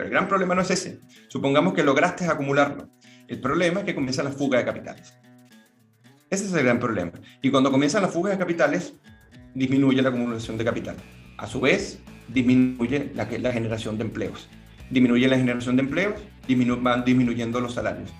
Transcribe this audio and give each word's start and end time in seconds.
Pero 0.00 0.08
el 0.08 0.14
gran 0.14 0.28
problema 0.28 0.54
no 0.54 0.62
es 0.62 0.70
ese. 0.70 0.98
Supongamos 1.28 1.74
que 1.74 1.82
lograste 1.82 2.24
acumularlo. 2.24 2.88
El 3.28 3.38
problema 3.38 3.80
es 3.80 3.84
que 3.84 3.94
comienza 3.94 4.22
la 4.22 4.30
fuga 4.30 4.56
de 4.58 4.64
capitales. 4.64 5.12
Ese 6.30 6.46
es 6.46 6.54
el 6.54 6.64
gran 6.64 6.80
problema. 6.80 7.12
Y 7.42 7.50
cuando 7.50 7.70
comienzan 7.70 8.00
las 8.00 8.10
fugas 8.10 8.32
de 8.32 8.38
capitales, 8.38 8.94
disminuye 9.54 10.00
la 10.00 10.08
acumulación 10.08 10.56
de 10.56 10.64
capital. 10.64 10.96
A 11.36 11.46
su 11.46 11.60
vez, 11.60 11.98
disminuye 12.28 13.12
la, 13.14 13.28
la 13.30 13.52
generación 13.52 13.98
de 13.98 14.04
empleos. 14.04 14.48
Disminuye 14.88 15.28
la 15.28 15.36
generación 15.36 15.76
de 15.76 15.82
empleos, 15.82 16.14
van 16.80 17.04
disminuyendo 17.04 17.60
los 17.60 17.74
salarios. 17.74 18.10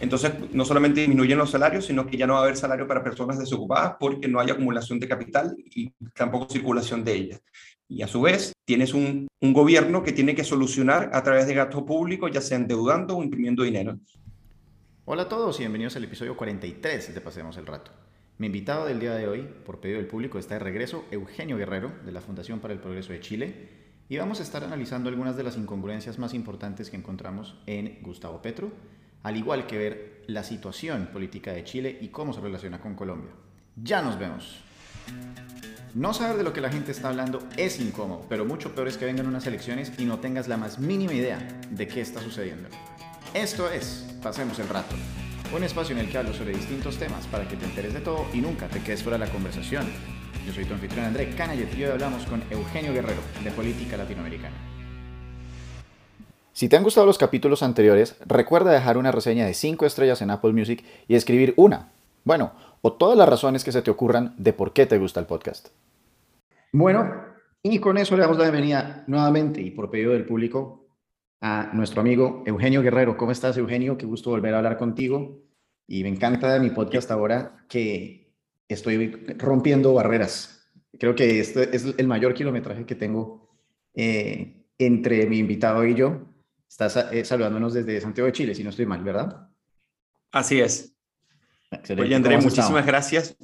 Entonces, 0.00 0.32
no 0.52 0.64
solamente 0.64 1.00
disminuyen 1.00 1.38
los 1.38 1.50
salarios, 1.50 1.86
sino 1.86 2.06
que 2.06 2.16
ya 2.16 2.26
no 2.26 2.34
va 2.34 2.40
a 2.40 2.42
haber 2.42 2.56
salario 2.56 2.86
para 2.86 3.02
personas 3.02 3.38
desocupadas 3.38 3.96
porque 3.98 4.28
no 4.28 4.40
hay 4.40 4.50
acumulación 4.50 5.00
de 5.00 5.08
capital 5.08 5.56
y 5.58 5.90
tampoco 6.14 6.48
circulación 6.50 7.02
de 7.02 7.14
ellas. 7.14 7.42
Y 7.88 8.02
a 8.02 8.08
su 8.08 8.20
vez, 8.20 8.52
tienes 8.64 8.92
un, 8.92 9.26
un 9.40 9.52
gobierno 9.52 10.02
que 10.02 10.12
tiene 10.12 10.34
que 10.34 10.44
solucionar 10.44 11.10
a 11.12 11.22
través 11.22 11.46
de 11.46 11.54
gasto 11.54 11.86
público, 11.86 12.28
ya 12.28 12.40
sea 12.40 12.58
endeudando 12.58 13.16
o 13.16 13.22
imprimiendo 13.22 13.62
dinero. 13.62 13.98
Hola 15.06 15.22
a 15.22 15.28
todos 15.28 15.56
y 15.60 15.62
bienvenidos 15.62 15.96
al 15.96 16.04
episodio 16.04 16.36
43 16.36 17.14
de 17.14 17.20
Pasemos 17.20 17.56
el 17.56 17.66
Rato. 17.66 17.92
Mi 18.38 18.48
invitado 18.48 18.84
del 18.84 19.00
día 19.00 19.14
de 19.14 19.28
hoy, 19.28 19.48
por 19.64 19.80
pedido 19.80 19.98
del 19.98 20.08
público, 20.08 20.38
está 20.38 20.54
de 20.54 20.60
regreso, 20.60 21.04
Eugenio 21.10 21.56
Guerrero, 21.56 21.92
de 22.04 22.12
la 22.12 22.20
Fundación 22.20 22.60
para 22.60 22.74
el 22.74 22.80
Progreso 22.80 23.12
de 23.12 23.20
Chile, 23.20 23.68
y 24.08 24.18
vamos 24.18 24.40
a 24.40 24.42
estar 24.42 24.62
analizando 24.62 25.08
algunas 25.08 25.36
de 25.36 25.42
las 25.42 25.56
incongruencias 25.56 26.18
más 26.18 26.34
importantes 26.34 26.90
que 26.90 26.96
encontramos 26.96 27.56
en 27.66 27.98
Gustavo 28.02 28.42
Petro, 28.42 28.72
al 29.26 29.36
igual 29.36 29.66
que 29.66 29.76
ver 29.76 30.22
la 30.28 30.44
situación 30.44 31.08
política 31.12 31.52
de 31.52 31.64
Chile 31.64 31.98
y 32.00 32.08
cómo 32.08 32.32
se 32.32 32.40
relaciona 32.40 32.80
con 32.80 32.94
Colombia. 32.94 33.32
Ya 33.74 34.00
nos 34.00 34.16
vemos. 34.20 34.60
No 35.94 36.14
saber 36.14 36.36
de 36.36 36.44
lo 36.44 36.52
que 36.52 36.60
la 36.60 36.70
gente 36.70 36.92
está 36.92 37.08
hablando 37.08 37.40
es 37.56 37.80
incómodo, 37.80 38.24
pero 38.28 38.44
mucho 38.44 38.72
peor 38.72 38.86
es 38.86 38.96
que 38.96 39.04
vengan 39.04 39.26
unas 39.26 39.44
elecciones 39.48 39.90
y 39.98 40.04
no 40.04 40.20
tengas 40.20 40.46
la 40.46 40.56
más 40.56 40.78
mínima 40.78 41.12
idea 41.12 41.38
de 41.68 41.88
qué 41.88 42.02
está 42.02 42.20
sucediendo. 42.20 42.68
Esto 43.34 43.68
es 43.68 44.06
Pasemos 44.22 44.60
el 44.60 44.68
Rato, 44.68 44.94
un 45.52 45.64
espacio 45.64 45.96
en 45.96 46.02
el 46.02 46.08
que 46.08 46.18
hablo 46.18 46.32
sobre 46.32 46.54
distintos 46.54 46.96
temas 46.96 47.26
para 47.26 47.48
que 47.48 47.56
te 47.56 47.64
enteres 47.64 47.94
de 47.94 48.00
todo 48.02 48.26
y 48.32 48.40
nunca 48.40 48.68
te 48.68 48.80
quedes 48.80 49.02
fuera 49.02 49.18
de 49.18 49.26
la 49.26 49.32
conversación. 49.32 49.88
Yo 50.46 50.52
soy 50.52 50.66
tu 50.66 50.74
anfitrión 50.74 51.04
André 51.04 51.30
Canayet 51.30 51.76
y 51.76 51.82
hoy 51.82 51.90
hablamos 51.90 52.24
con 52.26 52.44
Eugenio 52.48 52.92
Guerrero 52.92 53.22
de 53.42 53.50
Política 53.50 53.96
Latinoamericana. 53.96 54.65
Si 56.56 56.70
te 56.70 56.76
han 56.78 56.84
gustado 56.84 57.06
los 57.06 57.18
capítulos 57.18 57.62
anteriores, 57.62 58.16
recuerda 58.24 58.72
dejar 58.72 58.96
una 58.96 59.12
reseña 59.12 59.44
de 59.44 59.52
5 59.52 59.84
estrellas 59.84 60.22
en 60.22 60.30
Apple 60.30 60.54
Music 60.54 60.82
y 61.06 61.14
escribir 61.14 61.52
una, 61.58 61.92
bueno, 62.24 62.52
o 62.80 62.94
todas 62.94 63.18
las 63.18 63.28
razones 63.28 63.62
que 63.62 63.72
se 63.72 63.82
te 63.82 63.90
ocurran 63.90 64.34
de 64.38 64.54
por 64.54 64.72
qué 64.72 64.86
te 64.86 64.96
gusta 64.96 65.20
el 65.20 65.26
podcast. 65.26 65.68
Bueno, 66.72 67.12
y 67.62 67.78
con 67.78 67.98
eso 67.98 68.16
le 68.16 68.22
damos 68.22 68.38
la 68.38 68.44
bienvenida 68.44 69.04
nuevamente 69.06 69.60
y 69.60 69.70
por 69.70 69.90
pedido 69.90 70.14
del 70.14 70.24
público 70.24 70.88
a 71.42 71.72
nuestro 71.74 72.00
amigo 72.00 72.42
Eugenio 72.46 72.80
Guerrero. 72.80 73.18
¿Cómo 73.18 73.32
estás, 73.32 73.58
Eugenio? 73.58 73.98
Qué 73.98 74.06
gusto 74.06 74.30
volver 74.30 74.54
a 74.54 74.56
hablar 74.56 74.78
contigo. 74.78 75.42
Y 75.86 76.04
me 76.04 76.08
encanta 76.08 76.58
mi 76.58 76.70
podcast 76.70 77.10
ahora 77.10 77.66
que 77.68 78.32
estoy 78.66 79.08
rompiendo 79.36 79.92
barreras. 79.92 80.70
Creo 80.98 81.14
que 81.14 81.38
este 81.38 81.76
es 81.76 81.84
el 81.98 82.08
mayor 82.08 82.32
kilometraje 82.32 82.86
que 82.86 82.94
tengo 82.94 83.50
eh, 83.92 84.64
entre 84.78 85.26
mi 85.26 85.36
invitado 85.36 85.84
y 85.84 85.94
yo. 85.94 86.34
Estás 86.68 86.96
eh, 87.12 87.24
saludándonos 87.24 87.74
desde 87.74 88.00
Santiago 88.00 88.26
de 88.26 88.32
Chile, 88.32 88.54
si 88.54 88.64
no 88.64 88.70
estoy 88.70 88.86
mal, 88.86 89.02
¿verdad? 89.02 89.48
Así 90.32 90.60
es. 90.60 90.94
Excelente. 91.70 92.06
Oye, 92.06 92.14
André, 92.14 92.38
muchísimas 92.38 92.84
gracias. 92.84 93.36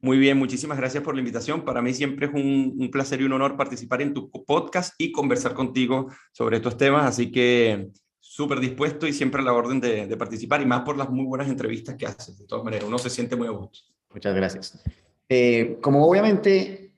Muy 0.00 0.18
bien, 0.18 0.38
muchísimas 0.38 0.78
gracias 0.78 1.02
por 1.02 1.14
la 1.14 1.20
invitación. 1.20 1.64
Para 1.64 1.80
mí 1.80 1.94
siempre 1.94 2.26
es 2.26 2.32
un, 2.34 2.90
placer 2.92 3.20
y 3.20 3.24
un 3.24 3.32
honor 3.32 3.56
participar 3.56 4.02
en 4.02 4.14
tu 4.14 4.30
podcast 4.30 4.94
y 4.98 5.10
conversar 5.10 5.54
contigo 5.54 6.08
sobre 6.32 6.58
estos 6.58 6.76
temas, 6.76 7.04
así 7.06 7.32
que 7.32 7.88
súper 8.20 8.60
dispuesto 8.60 9.06
y 9.06 9.12
siempre 9.12 9.40
a 9.40 9.44
la 9.44 9.52
orden 9.52 9.80
de, 9.80 10.14
participar 10.16 10.60
y 10.60 10.66
más 10.66 10.82
por 10.82 10.96
las 10.96 11.08
muy 11.08 11.24
buenas 11.24 11.48
entrevistas 11.48 11.96
que 11.96 12.06
haces. 12.06 12.38
De 12.38 12.46
todas 12.46 12.64
maneras, 12.64 12.86
uno 12.86 12.98
se 12.98 13.10
siente 13.10 13.36
muy 13.36 13.48
a 13.48 13.50
gusto. 13.50 13.78
Muchas 14.12 14.34
gracias. 14.34 14.82
Eh, 15.28 15.78
como 15.80 16.06
obviamente 16.06 16.92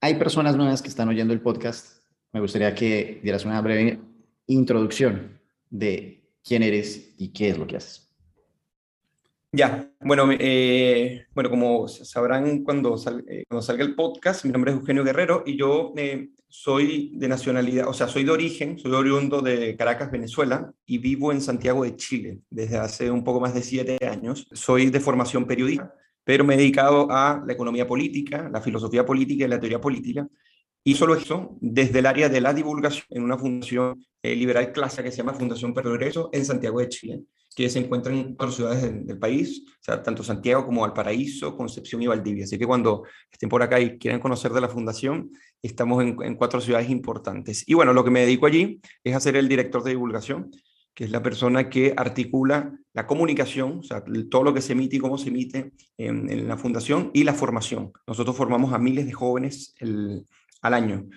hay 0.00 0.16
personas 0.16 0.56
nuevas 0.56 0.82
que 0.82 0.88
están 0.88 1.08
oyendo 1.08 1.32
el 1.32 1.40
podcast, 1.40 2.02
me 2.32 2.40
gustaría 2.40 2.74
que 2.74 3.20
dieras 3.22 3.44
una 3.44 3.60
breve 3.60 4.00
introducción 4.52 5.40
de 5.70 6.28
quién 6.44 6.62
eres 6.62 7.14
y 7.16 7.28
qué 7.28 7.50
es 7.50 7.58
lo 7.58 7.66
que 7.66 7.76
haces. 7.76 8.10
Ya, 9.52 9.90
bueno, 10.00 10.28
eh, 10.38 11.26
bueno, 11.34 11.50
como 11.50 11.88
sabrán 11.88 12.62
cuando, 12.62 12.94
eh, 13.28 13.44
cuando 13.48 13.62
salga 13.62 13.82
el 13.82 13.96
podcast, 13.96 14.44
mi 14.44 14.52
nombre 14.52 14.70
es 14.70 14.78
Eugenio 14.78 15.02
Guerrero 15.02 15.42
y 15.44 15.58
yo 15.58 15.92
eh, 15.96 16.30
soy 16.48 17.12
de 17.16 17.26
nacionalidad, 17.26 17.88
o 17.88 17.92
sea, 17.92 18.06
soy 18.06 18.22
de 18.22 18.30
origen, 18.30 18.78
soy 18.78 18.92
oriundo 18.92 19.40
de 19.40 19.76
Caracas, 19.76 20.12
Venezuela, 20.12 20.72
y 20.86 20.98
vivo 20.98 21.32
en 21.32 21.40
Santiago 21.40 21.82
de 21.82 21.96
Chile 21.96 22.38
desde 22.48 22.78
hace 22.78 23.10
un 23.10 23.24
poco 23.24 23.40
más 23.40 23.52
de 23.52 23.62
siete 23.62 23.98
años. 24.06 24.46
Soy 24.52 24.88
de 24.88 25.00
formación 25.00 25.44
periodista, 25.46 25.94
pero 26.22 26.44
me 26.44 26.54
he 26.54 26.58
dedicado 26.58 27.08
a 27.10 27.42
la 27.44 27.52
economía 27.52 27.88
política, 27.88 28.48
la 28.52 28.60
filosofía 28.60 29.04
política 29.04 29.46
y 29.46 29.48
la 29.48 29.58
teoría 29.58 29.80
política, 29.80 30.28
y 30.84 30.94
solo 30.94 31.14
eso 31.14 31.56
desde 31.60 31.98
el 31.98 32.06
área 32.06 32.28
de 32.28 32.40
la 32.40 32.54
divulgación 32.54 33.06
en 33.10 33.22
una 33.22 33.38
fundación 33.38 34.04
liberal 34.22 34.72
clásica 34.72 35.02
que 35.02 35.10
se 35.10 35.18
llama 35.18 35.34
Fundación 35.34 35.74
Progreso 35.74 36.30
en 36.32 36.44
Santiago 36.44 36.80
de 36.80 36.88
Chile 36.88 37.20
que 37.54 37.68
se 37.68 37.80
encuentran 37.80 38.16
en 38.16 38.34
cuatro 38.34 38.54
ciudades 38.54 39.06
del, 39.06 39.18
país, 39.18 39.64
o 39.66 39.82
sea, 39.82 40.02
tanto 40.02 40.22
Santiago 40.22 40.64
como 40.64 40.82
Valparaíso, 40.82 41.56
Concepción 41.56 42.02
y 42.02 42.06
Valdivia. 42.06 42.44
Así 42.44 42.58
que 42.58 42.66
cuando 42.66 43.02
estén 43.30 43.48
por 43.48 43.62
acá 43.62 43.80
y 43.80 43.98
quieran 43.98 44.20
conocer 44.20 44.52
de 44.52 44.60
la 44.60 44.68
fundación, 44.68 45.30
estamos 45.60 46.02
en, 46.02 46.16
en, 46.22 46.36
cuatro 46.36 46.60
ciudades 46.60 46.88
importantes. 46.90 47.64
Y 47.66 47.74
bueno, 47.74 47.92
lo 47.92 48.04
que 48.04 48.10
me 48.10 48.20
dedico 48.20 48.46
allí 48.46 48.80
es 49.02 49.16
a 49.16 49.20
ser 49.20 49.36
el 49.36 49.48
director 49.48 49.82
de 49.82 49.90
divulgación, 49.90 50.50
que 50.94 51.04
es 51.04 51.10
la 51.10 51.22
persona 51.22 51.68
que 51.68 51.92
articula 51.96 52.72
la 52.92 53.06
comunicación, 53.06 53.80
o 53.80 53.82
sea, 53.82 54.04
todo 54.30 54.44
lo 54.44 54.54
que 54.54 54.60
se 54.60 54.72
emite 54.72 54.96
y 54.96 55.00
cómo 55.00 55.18
se 55.18 55.28
emite 55.28 55.72
en, 55.98 56.30
en 56.30 56.46
la 56.46 56.56
fundación 56.56 57.10
y 57.14 57.24
la 57.24 57.34
formación. 57.34 57.92
Nosotros 58.06 58.36
formamos 58.36 58.72
a 58.72 58.78
miles 58.78 59.06
de 59.06 59.12
jóvenes 59.12 59.74
el, 59.78 60.24
al 60.62 60.74
año. 60.74 61.08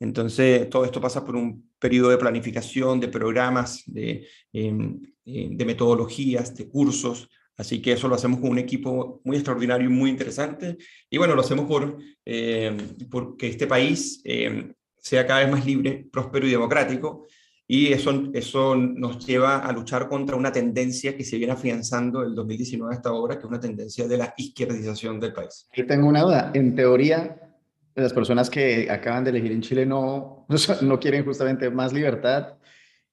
Entonces, 0.00 0.68
todo 0.68 0.84
esto 0.84 1.00
pasa 1.00 1.24
por 1.24 1.36
un 1.36 1.70
periodo 1.78 2.10
de 2.10 2.18
planificación, 2.18 2.98
de 2.98 3.08
programas, 3.08 3.82
de, 3.86 4.26
em, 4.52 5.00
eh, 5.24 5.48
de 5.52 5.64
metodologías, 5.64 6.56
de 6.56 6.68
cursos. 6.68 7.28
Así 7.56 7.80
que 7.80 7.92
eso 7.92 8.08
lo 8.08 8.16
hacemos 8.16 8.40
con 8.40 8.50
un 8.50 8.58
equipo 8.58 9.20
muy 9.24 9.36
extraordinario 9.36 9.88
y 9.88 9.92
muy 9.92 10.10
interesante. 10.10 10.76
Y 11.08 11.18
bueno, 11.18 11.34
lo 11.34 11.42
hacemos 11.42 11.66
por 11.66 11.98
eh, 12.24 12.76
porque 13.10 13.48
este 13.48 13.66
país 13.66 14.20
em, 14.24 14.72
sea 14.96 15.26
cada 15.26 15.40
vez 15.40 15.50
más 15.50 15.64
libre, 15.64 16.08
próspero 16.10 16.46
y 16.46 16.50
democrático. 16.50 17.26
Y 17.66 17.92
eso, 17.92 18.28
eso 18.34 18.74
nos 18.74 19.24
lleva 19.24 19.58
a 19.58 19.72
luchar 19.72 20.08
contra 20.08 20.36
una 20.36 20.52
tendencia 20.52 21.16
que 21.16 21.24
se 21.24 21.38
viene 21.38 21.52
afianzando 21.52 22.22
el 22.22 22.34
2019 22.34 22.94
hasta 22.94 23.10
ahora, 23.10 23.36
que 23.36 23.40
es 23.40 23.48
una 23.48 23.60
tendencia 23.60 24.06
de 24.08 24.18
la 24.18 24.34
izquierdización 24.36 25.20
del 25.20 25.32
país. 25.32 25.68
Yo 25.74 25.86
tengo 25.86 26.08
una 26.08 26.22
duda. 26.22 26.50
En 26.54 26.74
teoría, 26.74 27.51
las 27.94 28.12
personas 28.12 28.50
que 28.50 28.90
acaban 28.90 29.24
de 29.24 29.30
elegir 29.30 29.52
en 29.52 29.62
Chile 29.62 29.86
no, 29.86 30.46
no 30.82 31.00
quieren 31.00 31.24
justamente 31.24 31.70
más 31.70 31.92
libertad 31.92 32.58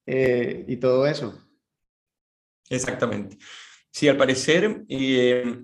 eh, 0.05 0.65
y 0.67 0.77
todo 0.77 1.05
eso. 1.05 1.37
Exactamente. 2.69 3.37
Sí, 3.91 4.07
al 4.07 4.17
parecer, 4.17 4.85
eh, 4.87 5.63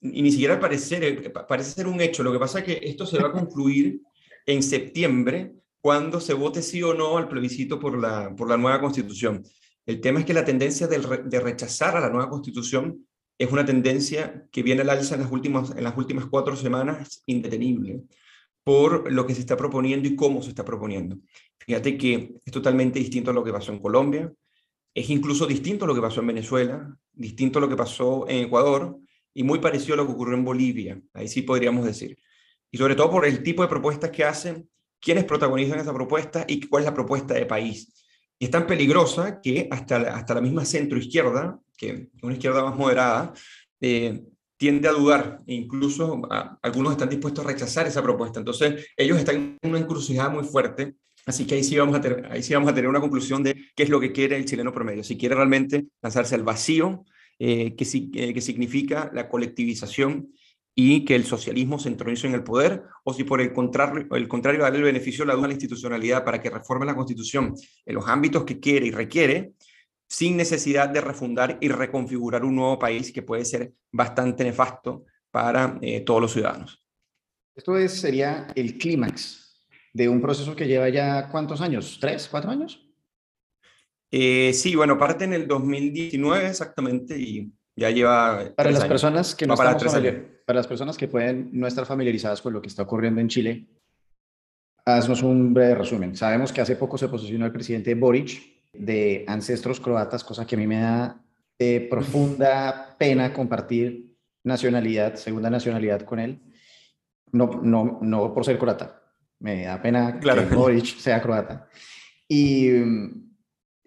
y 0.00 0.22
ni 0.22 0.30
siquiera 0.30 0.54
al 0.54 0.60
parecer, 0.60 1.04
eh, 1.04 1.30
parece 1.30 1.70
ser 1.70 1.86
un 1.86 2.00
hecho. 2.00 2.22
Lo 2.22 2.32
que 2.32 2.38
pasa 2.38 2.60
es 2.60 2.64
que 2.64 2.80
esto 2.82 3.06
se 3.06 3.18
va 3.18 3.28
a 3.28 3.32
concluir 3.32 4.00
en 4.46 4.62
septiembre, 4.62 5.54
cuando 5.80 6.20
se 6.20 6.34
vote 6.34 6.62
sí 6.62 6.82
o 6.82 6.94
no 6.94 7.16
al 7.16 7.28
plebiscito 7.28 7.78
por 7.78 7.96
la, 7.96 8.34
por 8.34 8.48
la 8.48 8.56
nueva 8.56 8.80
constitución. 8.80 9.44
El 9.86 10.00
tema 10.00 10.18
es 10.18 10.26
que 10.26 10.34
la 10.34 10.44
tendencia 10.44 10.88
de, 10.88 10.98
rechazar 11.38 11.96
a 11.96 12.00
la 12.00 12.10
nueva 12.10 12.28
constitución 12.28 13.06
es 13.38 13.52
una 13.52 13.64
tendencia 13.64 14.48
que 14.50 14.64
viene 14.64 14.82
al 14.82 14.90
alza 14.90 15.14
en 15.14 15.20
las 15.20 15.30
últimas, 15.30 15.70
en 15.76 15.84
las 15.84 15.96
últimas 15.96 16.26
cuatro 16.26 16.56
semanas 16.56 17.22
indetenible 17.26 18.02
por 18.66 19.12
lo 19.12 19.24
que 19.24 19.32
se 19.32 19.42
está 19.42 19.56
proponiendo 19.56 20.08
y 20.08 20.16
cómo 20.16 20.42
se 20.42 20.48
está 20.48 20.64
proponiendo. 20.64 21.18
Fíjate 21.56 21.96
que 21.96 22.34
es 22.44 22.52
totalmente 22.52 22.98
distinto 22.98 23.30
a 23.30 23.34
lo 23.34 23.44
que 23.44 23.52
pasó 23.52 23.70
en 23.70 23.78
Colombia, 23.78 24.32
es 24.92 25.08
incluso 25.08 25.46
distinto 25.46 25.84
a 25.84 25.88
lo 25.88 25.94
que 25.94 26.00
pasó 26.00 26.20
en 26.20 26.26
Venezuela, 26.26 26.98
distinto 27.12 27.60
a 27.60 27.62
lo 27.62 27.68
que 27.68 27.76
pasó 27.76 28.28
en 28.28 28.46
Ecuador 28.46 28.98
y 29.32 29.44
muy 29.44 29.60
parecido 29.60 29.94
a 29.94 29.98
lo 29.98 30.06
que 30.06 30.14
ocurrió 30.14 30.36
en 30.36 30.44
Bolivia, 30.44 31.00
ahí 31.14 31.28
sí 31.28 31.42
podríamos 31.42 31.84
decir. 31.86 32.18
Y 32.68 32.76
sobre 32.76 32.96
todo 32.96 33.08
por 33.08 33.24
el 33.24 33.40
tipo 33.44 33.62
de 33.62 33.68
propuestas 33.68 34.10
que 34.10 34.24
hacen, 34.24 34.68
quiénes 34.98 35.22
protagonizan 35.22 35.78
esa 35.78 35.94
propuesta 35.94 36.44
y 36.48 36.60
cuál 36.62 36.82
es 36.82 36.86
la 36.86 36.94
propuesta 36.94 37.34
de 37.34 37.46
país. 37.46 38.04
Y 38.36 38.46
es 38.46 38.50
tan 38.50 38.66
peligrosa 38.66 39.40
que 39.40 39.68
hasta, 39.70 40.12
hasta 40.12 40.34
la 40.34 40.40
misma 40.40 40.64
centro-izquierda, 40.64 41.60
que 41.78 42.10
es 42.12 42.22
una 42.22 42.32
izquierda 42.32 42.64
más 42.64 42.76
moderada, 42.76 43.32
eh, 43.80 44.24
tiende 44.56 44.88
a 44.88 44.92
dudar 44.92 45.40
e 45.46 45.54
incluso 45.54 46.22
algunos 46.62 46.92
están 46.92 47.08
dispuestos 47.08 47.44
a 47.44 47.48
rechazar 47.48 47.86
esa 47.86 48.02
propuesta. 48.02 48.38
Entonces, 48.38 48.86
ellos 48.96 49.18
están 49.18 49.58
en 49.60 49.70
una 49.70 49.78
encrucijada 49.78 50.30
muy 50.30 50.44
fuerte. 50.44 50.96
Así 51.26 51.44
que 51.46 51.56
ahí 51.56 51.64
sí, 51.64 51.76
vamos 51.76 51.96
a 51.96 52.32
ahí 52.32 52.42
sí 52.42 52.54
vamos 52.54 52.70
a 52.70 52.74
tener 52.74 52.88
una 52.88 53.00
conclusión 53.00 53.42
de 53.42 53.56
qué 53.74 53.82
es 53.82 53.88
lo 53.88 54.00
que 54.00 54.12
quiere 54.12 54.36
el 54.36 54.44
chileno 54.44 54.72
promedio. 54.72 55.02
Si 55.02 55.16
quiere 55.16 55.34
realmente 55.34 55.86
lanzarse 56.00 56.36
al 56.36 56.44
vacío, 56.44 57.04
eh, 57.38 57.74
que, 57.76 57.84
eh, 57.84 58.40
significa 58.40 59.10
la 59.12 59.28
colectivización 59.28 60.32
y 60.74 61.04
que 61.04 61.14
el 61.14 61.24
socialismo 61.24 61.78
se 61.78 61.88
entronice 61.88 62.26
en 62.26 62.34
el 62.34 62.42
poder, 62.42 62.84
o 63.02 63.12
si 63.12 63.24
por 63.24 63.40
el 63.40 63.52
contrario, 63.52 64.06
el 64.14 64.28
contrario 64.28 64.60
darle 64.60 64.78
el 64.78 64.84
beneficio 64.84 65.24
de 65.24 65.28
la 65.28 65.34
duda 65.34 65.46
a 65.46 65.48
la 65.48 65.54
institucionalidad 65.54 66.24
para 66.24 66.40
que 66.40 66.50
reforme 66.50 66.86
la 66.86 66.94
Constitución 66.94 67.54
en 67.84 67.94
los 67.94 68.06
ámbitos 68.06 68.44
que 68.44 68.60
quiere 68.60 68.86
y 68.86 68.90
requiere, 68.90 69.52
sin 70.08 70.36
necesidad 70.36 70.88
de 70.88 71.00
refundar 71.00 71.58
y 71.60 71.68
reconfigurar 71.68 72.44
un 72.44 72.56
nuevo 72.56 72.78
país 72.78 73.12
que 73.12 73.22
puede 73.22 73.44
ser 73.44 73.72
bastante 73.90 74.44
nefasto 74.44 75.04
para 75.30 75.78
eh, 75.82 76.00
todos 76.00 76.20
los 76.20 76.32
ciudadanos. 76.32 76.82
Esto 77.54 77.76
es, 77.76 78.00
sería 78.00 78.48
el 78.54 78.78
clímax 78.78 79.66
de 79.92 80.08
un 80.08 80.20
proceso 80.20 80.54
que 80.54 80.66
lleva 80.66 80.88
ya 80.88 81.28
cuántos 81.30 81.60
años, 81.60 81.98
tres, 82.00 82.28
cuatro 82.30 82.50
años. 82.50 82.86
Eh, 84.10 84.52
sí, 84.52 84.76
bueno, 84.76 84.98
parte 84.98 85.24
en 85.24 85.32
el 85.32 85.48
2019 85.48 86.48
exactamente 86.48 87.18
y 87.18 87.50
ya 87.74 87.90
lleva... 87.90 88.52
Para 88.54 88.70
las 88.70 88.84
personas 88.84 89.34
que 89.34 89.46
no 89.46 89.56
para, 89.56 89.76
para 89.76 90.56
las 90.58 90.66
personas 90.66 90.96
que 90.96 91.08
pueden 91.08 91.50
no 91.52 91.66
estar 91.66 91.84
familiarizadas 91.86 92.40
con 92.40 92.52
lo 92.52 92.62
que 92.62 92.68
está 92.68 92.82
ocurriendo 92.82 93.20
en 93.20 93.28
Chile, 93.28 93.66
haznos 94.84 95.22
un 95.22 95.52
breve 95.52 95.74
resumen. 95.74 96.14
Sabemos 96.14 96.52
que 96.52 96.60
hace 96.60 96.76
poco 96.76 96.96
se 96.96 97.08
posicionó 97.08 97.46
el 97.46 97.52
presidente 97.52 97.94
Boric 97.94 98.55
de 98.78 99.24
ancestros 99.28 99.80
croatas, 99.80 100.24
cosa 100.24 100.46
que 100.46 100.54
a 100.54 100.58
mí 100.58 100.66
me 100.66 100.80
da 100.80 101.22
profunda 101.88 102.96
pena 102.98 103.32
compartir 103.32 104.14
nacionalidad, 104.44 105.16
segunda 105.16 105.50
nacionalidad 105.50 106.02
con 106.02 106.20
él. 106.20 106.40
No, 107.32 107.60
no, 107.62 107.98
no 108.00 108.32
por 108.32 108.44
ser 108.44 108.58
croata. 108.58 109.02
Me 109.40 109.64
da 109.64 109.82
pena 109.82 110.20
que 110.20 110.30
Boric 110.54 110.98
sea 110.98 111.20
croata. 111.20 111.68
Y 112.28 112.70
mm, 112.70 113.26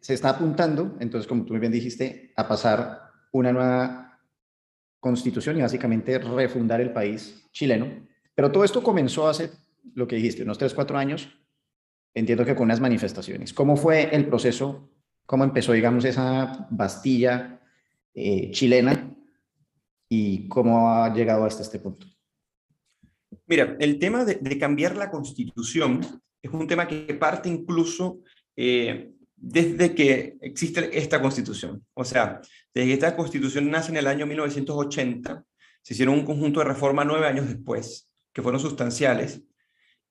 se 0.01 0.13
está 0.13 0.29
apuntando, 0.29 0.97
entonces, 0.99 1.27
como 1.27 1.45
tú 1.45 1.53
muy 1.53 1.59
bien 1.59 1.71
dijiste, 1.71 2.33
a 2.35 2.47
pasar 2.47 3.11
una 3.31 3.51
nueva 3.51 4.19
constitución 4.99 5.57
y 5.57 5.61
básicamente 5.61 6.19
refundar 6.19 6.81
el 6.81 6.91
país 6.91 7.47
chileno. 7.51 7.87
Pero 8.35 8.51
todo 8.51 8.63
esto 8.63 8.83
comenzó 8.83 9.27
hace, 9.27 9.51
lo 9.95 10.07
que 10.07 10.17
dijiste, 10.17 10.43
unos 10.43 10.57
3, 10.57 10.73
4 10.73 10.97
años, 10.97 11.29
entiendo 12.13 12.45
que 12.45 12.55
con 12.55 12.65
unas 12.65 12.79
manifestaciones. 12.79 13.53
¿Cómo 13.53 13.77
fue 13.77 14.13
el 14.15 14.27
proceso? 14.27 14.89
¿Cómo 15.25 15.43
empezó, 15.43 15.73
digamos, 15.73 16.05
esa 16.05 16.67
Bastilla 16.71 17.61
eh, 18.13 18.51
chilena 18.51 19.15
y 20.09 20.47
cómo 20.47 20.91
ha 20.91 21.13
llegado 21.13 21.45
hasta 21.45 21.61
este 21.61 21.79
punto? 21.79 22.07
Mira, 23.45 23.75
el 23.79 23.99
tema 23.99 24.25
de, 24.25 24.57
cambiar 24.59 24.95
la 24.95 25.11
constitución 25.11 26.01
es 26.41 26.51
un 26.51 26.67
tema 26.67 26.87
que 26.87 27.13
parte 27.13 27.49
incluso 27.49 28.21
eh, 28.55 29.11
desde 29.35 29.93
que 29.93 30.37
existe 30.41 30.97
esta 30.97 31.21
constitución. 31.21 31.85
O 31.93 32.03
sea, 32.03 32.41
desde 32.73 32.87
que 32.87 32.93
esta 32.93 33.15
constitución 33.15 33.69
nace 33.69 33.91
en 33.91 33.97
el 33.97 34.07
año 34.07 34.25
1980, 34.25 35.45
se 35.81 35.93
hicieron 35.93 36.15
un 36.15 36.25
conjunto 36.25 36.59
de 36.59 36.65
reformas 36.65 37.05
nueve 37.05 37.27
años 37.27 37.47
después, 37.47 38.09
que 38.33 38.41
fueron 38.41 38.59
sustanciales, 38.59 39.41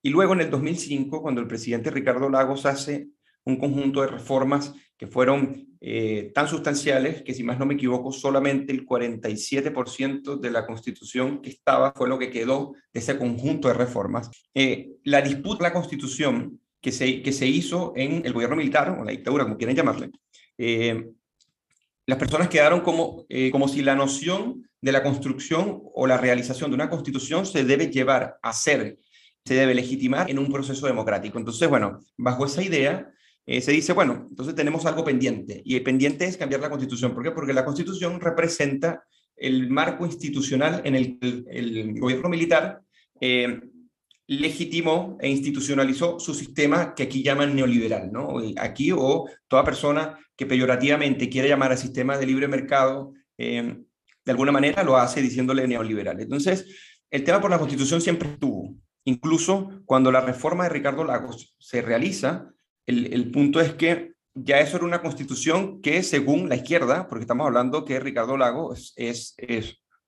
y 0.03 0.11
luego 0.11 0.33
en 0.33 0.41
el 0.41 0.51
2005, 0.51 1.23
cuando 1.23 1.41
el 1.41 1.49
presidente 1.49 1.91
Ricardo 1.91 2.29
Lagos 2.29 2.67
hace 2.67 3.09
un 3.45 3.57
conjunto 3.57 4.03
de 4.03 4.09
reformas 4.09 4.75
que 4.97 5.07
fueron 5.07 5.69
eh, 5.81 6.33
tan 6.35 6.49
sustanciales 6.49 7.23
que, 7.23 7.35
si 7.35 7.43
más 7.45 7.59
no 7.59 7.67
me 7.67 7.75
equivoco, 7.75 8.13
solamente 8.13 8.73
el 8.73 8.85
47% 8.85 10.39
de 10.39 10.51
la 10.51 10.67
constitución 10.67 11.41
que 11.41 11.51
estaba 11.51 11.93
fue 11.97 12.09
lo 12.09 12.19
que 12.19 12.31
quedó 12.31 12.75
de 12.93 13.01
ese 13.01 13.17
conjunto 13.17 13.69
de 13.69 13.75
reformas. 13.75 14.31
Eh, 14.55 14.91
la 15.05 15.23
disputa 15.23 15.59
de 15.59 15.71
la 15.71 15.73
constitución 15.73 16.61
que 16.81 16.93
se, 16.93 17.23
que 17.23 17.33
se 17.33 17.47
hizo 17.47 17.93
en 17.97 18.25
el 18.27 18.33
gobierno 18.33 18.57
militar, 18.57 18.91
o 19.01 19.05
la 19.05 19.13
dictadura, 19.13 19.45
como 19.45 19.57
quieran 19.57 19.77
llamarle, 19.77 20.11
eh, 20.59 21.07
las 22.07 22.19
personas 22.19 22.49
quedaron 22.49 22.81
como, 22.81 23.27
como 23.53 23.69
si 23.69 23.83
la 23.83 23.95
noción 23.95 24.67
de 24.81 24.93
la 24.93 25.03
construcción 25.03 25.83
o 25.95 26.07
la 26.07 26.17
realización 26.17 26.71
de 26.71 26.75
una 26.75 26.89
constitución 26.89 27.45
se 27.45 27.65
debe 27.65 27.91
llevar 27.91 28.39
a 28.41 28.55
ser 28.55 28.97
se 29.49 29.55
debe 29.55 29.75
legitimar 29.75 30.31
en 30.31 30.39
un 30.39 30.53
proceso 30.53 30.87
democrático. 30.87 31.39
Entonces, 31.39 31.67
bueno, 31.71 32.01
bajo 32.19 32.45
esa 32.45 32.63
idea 32.63 33.11
eh, 33.47 33.63
se 33.63 33.73
dice, 33.73 33.95
bueno, 33.95 34.27
entonces 34.29 34.55
tenemos 34.55 34.85
algo 34.85 35.03
pendiente 35.05 35.63
y 35.65 35.75
el 35.75 35.83
pendiente 35.83 36.27
es 36.27 36.37
cambiar 36.37 36.61
la 36.61 36.69
constitución. 36.69 37.15
¿Por 37.15 37.23
qué? 37.25 37.31
Porque 37.31 37.55
la 37.55 37.65
constitución 37.65 38.21
representa 38.21 39.03
el 39.35 39.71
marco 39.71 40.05
institucional 40.05 40.83
en 40.85 40.95
el 40.97 41.19
que 41.19 41.45
el, 41.51 41.99
gobierno 41.99 42.29
militar 42.29 42.83
eh, 43.23 43.59
legitimó 44.27 45.17
e 45.19 45.31
institucionalizó 45.31 46.21
su 46.21 46.35
sistema 46.35 46.95
que 46.95 47.05
aquí 47.05 47.23
llaman 47.23 47.57
neoliberal, 47.57 48.13
¿no? 48.13 48.37
Aquí 48.59 48.93
o 48.93 49.25
toda 49.49 49.65
persona 49.65 50.19
que 50.37 50.45
peyorativamente 50.45 51.31
quiere 51.31 51.49
llamar 51.49 51.73
al 51.73 51.79
sistema 51.79 52.19
de 52.19 52.27
libre 52.27 52.49
mercado, 52.49 53.15
eh, 53.39 53.79
de 54.27 54.31
alguna 54.31 54.53
manera 54.53 54.83
lo 54.83 54.99
hace 54.99 55.23
diciéndole 55.23 55.67
neoliberal. 55.67 56.21
Entonces, 56.21 56.67
el 57.11 57.25
tema 57.25 57.41
por 57.41 57.51
la 57.51 57.59
constitución 57.59 58.03
siempre 58.03 58.29
estuvo. 58.29 58.77
Incluso 59.09 59.71
cuando 59.87 60.13
la 60.13 60.21
reforma 60.21 60.65
de 60.65 60.69
Ricardo 60.69 61.03
Lagos 61.03 61.57
se 61.59 61.81
realiza, 61.81 62.53
el, 62.85 63.31
punto 63.31 63.59
es 63.59 63.73
que 63.73 64.13
ya 64.35 64.61
eso 64.61 64.77
era 64.77 64.85
una 64.85 65.01
constitución 65.01 65.81
que 65.81 66.03
según 66.03 66.51
la 66.51 66.57
izquierda, 66.57 67.09
porque 67.09 67.23
estamos 67.23 67.47
hablando 67.47 67.87
que 67.87 68.01
Ricardo 68.01 68.37
Lagos 68.37 68.93
es, 68.97 69.35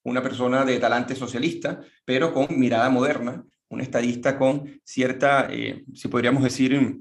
una 0.02 0.22
persona 0.22 0.66
de 0.66 0.78
talante 0.78 1.14
socialista, 1.14 1.80
pero 2.04 2.34
con 2.34 2.48
mirada 2.60 2.90
moderna, 2.90 3.42
un 3.70 3.80
estadista 3.80 4.38
con 4.38 4.82
cierta, 4.84 5.48
eh, 5.50 5.82
si 5.94 6.08
podríamos 6.08 6.42
decir, 6.42 7.00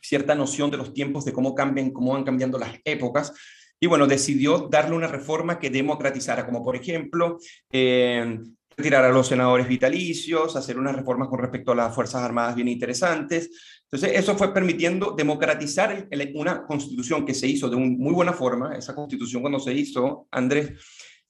cierta 0.00 0.36
noción 0.36 0.70
de 0.70 0.76
los 0.76 0.94
tiempos, 0.94 1.24
de 1.24 1.32
cómo 1.32 1.56
cambian, 1.56 1.90
cómo 1.90 2.12
van 2.12 2.22
cambiando 2.22 2.58
las 2.58 2.78
épocas, 2.84 3.32
y 3.80 3.88
bueno, 3.88 4.06
decidió 4.06 4.68
darle 4.70 4.94
una 4.94 5.08
reforma 5.08 5.58
que 5.58 5.70
democratizara, 5.70 6.46
como 6.46 6.62
por 6.62 6.76
ejemplo 6.76 7.38
eh, 7.72 8.38
retirar 8.80 9.04
a 9.04 9.10
los 9.10 9.28
senadores 9.28 9.68
vitalicios, 9.68 10.56
hacer 10.56 10.78
unas 10.78 10.96
reformas 10.96 11.28
con 11.28 11.38
respecto 11.38 11.72
a 11.72 11.74
las 11.74 11.94
Fuerzas 11.94 12.22
Armadas 12.22 12.54
bien 12.54 12.68
interesantes. 12.68 13.50
Entonces, 13.84 14.18
eso 14.18 14.36
fue 14.36 14.54
permitiendo 14.54 15.12
democratizar 15.12 16.08
una 16.34 16.64
constitución 16.64 17.26
que 17.26 17.34
se 17.34 17.46
hizo 17.46 17.68
de 17.68 17.76
una 17.76 17.86
muy 17.86 18.14
buena 18.14 18.32
forma. 18.32 18.74
Esa 18.74 18.94
constitución 18.94 19.42
cuando 19.42 19.60
se 19.60 19.74
hizo, 19.74 20.26
Andrés, 20.30 20.72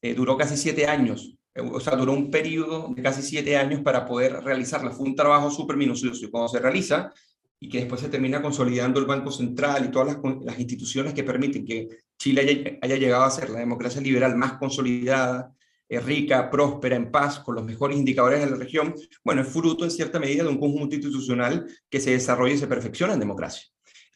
eh, 0.01 0.15
duró 0.15 0.37
casi 0.37 0.57
siete 0.57 0.87
años. 0.87 1.37
Eh, 1.55 1.61
o 1.61 1.81
sea, 1.81 1.97
duró 1.97 2.13
un 2.13 2.31
periodo 2.31 2.93
de 2.95 3.03
casi 3.03 3.23
siete 3.23 3.57
años 3.57 3.81
para 3.81 4.07
poder 4.07 4.45
realizarla. 4.45 4.93
Fue 4.93 5.07
un 5.07 5.17
trabajo 5.17 5.51
súper 5.51 5.77
minucioso. 5.77 6.31
Cuando 6.31 6.49
se 6.49 6.61
realiza, 6.61 7.13
y 7.59 7.69
que 7.69 7.81
después 7.81 8.01
se 8.01 8.09
termina 8.09 8.41
consolidando 8.41 9.01
el 9.01 9.07
Banco 9.07 9.33
Central 9.33 9.85
y 9.85 9.91
todas 9.91 10.15
las, 10.15 10.19
las 10.43 10.59
instituciones 10.59 11.13
que 11.13 11.25
permiten 11.25 11.67
que 11.67 11.89
Chile 12.19 12.41
haya, 12.41 12.79
haya, 12.81 12.97
llegado 12.97 13.25
a 13.25 13.31
ser 13.31 13.51
la 13.51 13.59
democracia 13.59 14.01
liberal 14.01 14.35
más 14.37 14.55
consolidada, 14.55 15.55
rica, 15.99 16.51
próspera, 16.51 16.95
en 16.95 17.11
paz, 17.11 17.41
con 17.41 17.57
los 17.57 17.65
mejores 17.65 17.99
indicadores 17.99 18.41
de 18.41 18.51
la 18.51 18.57
región, 18.57 18.95
bueno, 19.25 19.43
es 19.43 19.49
fruto 19.49 19.85
en 19.85 19.91
cierta 19.91 20.21
medida 20.21 20.45
de 20.45 20.51
un 20.51 20.61
conjunto 20.61 20.95
institucional 20.95 21.67
que 21.91 22.01
se 22.01 22.13
desarrolla 22.13 22.55
y 22.55 22.59
se 22.59 22.69
perfecciona 22.69 23.15
en 23.15 23.21
democracia. 23.21 23.65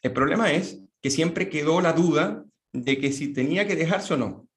El 0.01 0.13
problema 0.13 0.53
es 0.53 0.79
que 1.01 1.09
siempre 1.09 1.49
quedó 1.49 1.81
la 1.81 1.91
duda 1.91 2.45
de 2.71 2.97
que 2.97 3.11
si 3.11 3.33
tenía 3.33 3.67
que 3.67 3.75
dejarse 3.75 4.13
o 4.13 4.17
no. 4.17 4.47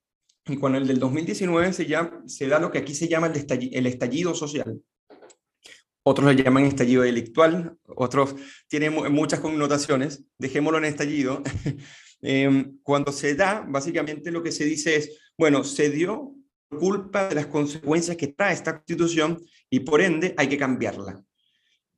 Y 0.46 0.56
cuando 0.56 0.78
el 0.78 0.86
del 0.86 1.00
2019 1.00 1.72
se, 1.72 1.86
llama, 1.86 2.22
se 2.26 2.46
da 2.46 2.58
lo 2.58 2.70
que 2.70 2.78
aquí 2.78 2.94
se 2.94 3.08
llama 3.08 3.26
el 3.26 3.36
estallido, 3.36 3.78
el 3.78 3.86
estallido 3.86 4.34
social, 4.34 4.80
otros 6.10 6.34
le 6.34 6.42
llaman 6.42 6.64
estallido 6.64 7.02
delictual, 7.02 7.76
otros 7.84 8.34
tienen 8.66 8.94
muchas 9.12 9.40
connotaciones, 9.40 10.24
dejémoslo 10.38 10.78
en 10.78 10.86
estallido. 10.86 11.42
Em, 12.20 12.78
cuando 12.82 13.12
se 13.12 13.36
da, 13.36 13.64
básicamente 13.68 14.32
lo 14.32 14.42
que 14.42 14.50
se 14.50 14.64
dice 14.64 14.96
es, 14.96 15.20
bueno, 15.38 15.62
se 15.62 15.88
dio 15.88 16.34
culpa 16.68 17.28
de 17.28 17.34
las 17.34 17.46
consecuencias 17.46 18.16
que 18.16 18.28
trae 18.28 18.54
esta 18.54 18.74
constitución 18.74 19.42
y 19.70 19.80
por 19.80 20.00
ende 20.00 20.34
hay 20.36 20.48
que 20.48 20.58
cambiarla. 20.58 21.22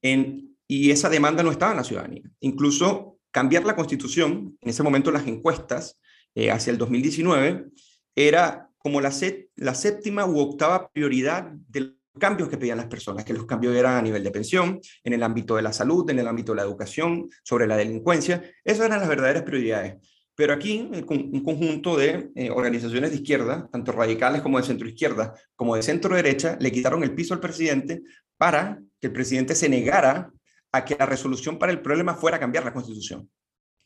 En, 0.02 0.56
y 0.66 0.90
esa 0.90 1.08
demanda 1.08 1.42
no 1.42 1.50
estaba 1.50 1.72
en 1.72 1.78
la 1.78 1.84
ciudadanía. 1.84 2.22
Incluso 2.40 3.18
cambiar 3.30 3.64
la 3.64 3.76
constitución, 3.76 4.56
en 4.60 4.70
ese 4.70 4.82
momento 4.82 5.10
las 5.10 5.26
encuestas, 5.26 5.98
eh, 6.34 6.50
hacia 6.50 6.70
el 6.70 6.78
2019, 6.78 7.66
era 8.14 8.70
como 8.78 9.00
la, 9.00 9.12
la 9.56 9.74
séptima 9.74 10.26
u 10.26 10.38
octava 10.38 10.90
prioridad 10.90 11.50
de 11.68 11.80
los 11.80 11.92
cambios 12.18 12.48
que 12.48 12.56
pedían 12.56 12.78
las 12.78 12.86
personas, 12.86 13.24
que 13.24 13.32
los 13.32 13.46
cambios 13.46 13.74
eran 13.76 13.96
a 13.96 14.02
nivel 14.02 14.22
de 14.22 14.30
pensión, 14.30 14.80
en 15.04 15.12
el 15.12 15.22
ámbito 15.22 15.56
de 15.56 15.62
la 15.62 15.72
salud, 15.72 16.08
en 16.10 16.18
el 16.18 16.28
ámbito 16.28 16.52
de 16.52 16.56
la 16.56 16.62
educación, 16.62 17.28
sobre 17.42 17.66
la 17.66 17.76
delincuencia. 17.76 18.42
Esas 18.64 18.86
eran 18.86 19.00
las 19.00 19.08
verdaderas 19.08 19.42
prioridades. 19.42 19.96
Pero 20.40 20.54
aquí 20.54 20.88
un 20.90 21.44
conjunto 21.44 21.99
de 21.99 22.30
eh, 22.35 22.49
organizaciones 22.50 23.11
de 23.11 23.16
izquierda, 23.16 23.68
tanto 23.70 23.92
radicales 23.92 24.40
como 24.40 24.56
de 24.56 24.64
centro 24.64 24.88
izquierda, 24.88 25.35
como 25.54 25.76
de 25.76 25.82
centro 25.82 26.16
derecha, 26.16 26.56
le 26.59 26.73
quitaron 26.73 27.02
el 27.02 27.14
piso 27.14 27.35
al 27.35 27.40
presidente 27.40 28.04
para 28.38 28.80
que 28.99 29.09
el 29.09 29.12
presidente 29.12 29.54
se 29.54 29.68
negara 29.68 30.32
a 30.73 30.82
que 30.82 30.97
la 30.99 31.04
resolución 31.04 31.59
para 31.59 31.73
el 31.73 31.82
problema 31.82 32.14
fuera 32.14 32.40
cambiar 32.40 32.64
la 32.64 32.73
constitución. 32.73 33.28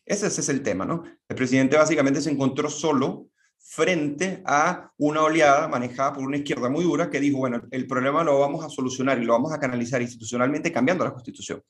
Ese, 0.06 0.28
ese 0.28 0.42
es 0.42 0.48
el 0.48 0.62
tema, 0.62 0.84
¿no? 0.84 1.02
El 1.28 1.34
presidente 1.34 1.76
básicamente 1.76 2.20
se 2.20 2.30
encontró 2.30 2.70
solo 2.70 3.26
frente 3.58 4.40
a 4.46 4.92
una 4.98 5.24
oleada 5.24 5.66
manejada 5.66 6.12
por 6.12 6.22
una 6.22 6.36
izquierda 6.36 6.68
muy 6.68 6.84
dura 6.84 7.10
que 7.10 7.18
dijo, 7.18 7.38
bueno, 7.38 7.62
el 7.72 7.88
problema 7.88 8.22
lo 8.22 8.38
vamos 8.38 8.64
a 8.64 8.68
solucionar 8.68 9.20
y 9.20 9.24
lo 9.24 9.32
vamos 9.32 9.52
a 9.52 9.58
canalizar 9.58 10.00
institucionalmente 10.00 10.70
cambiando 10.70 11.04
la 11.04 11.14
constitución. 11.14 11.60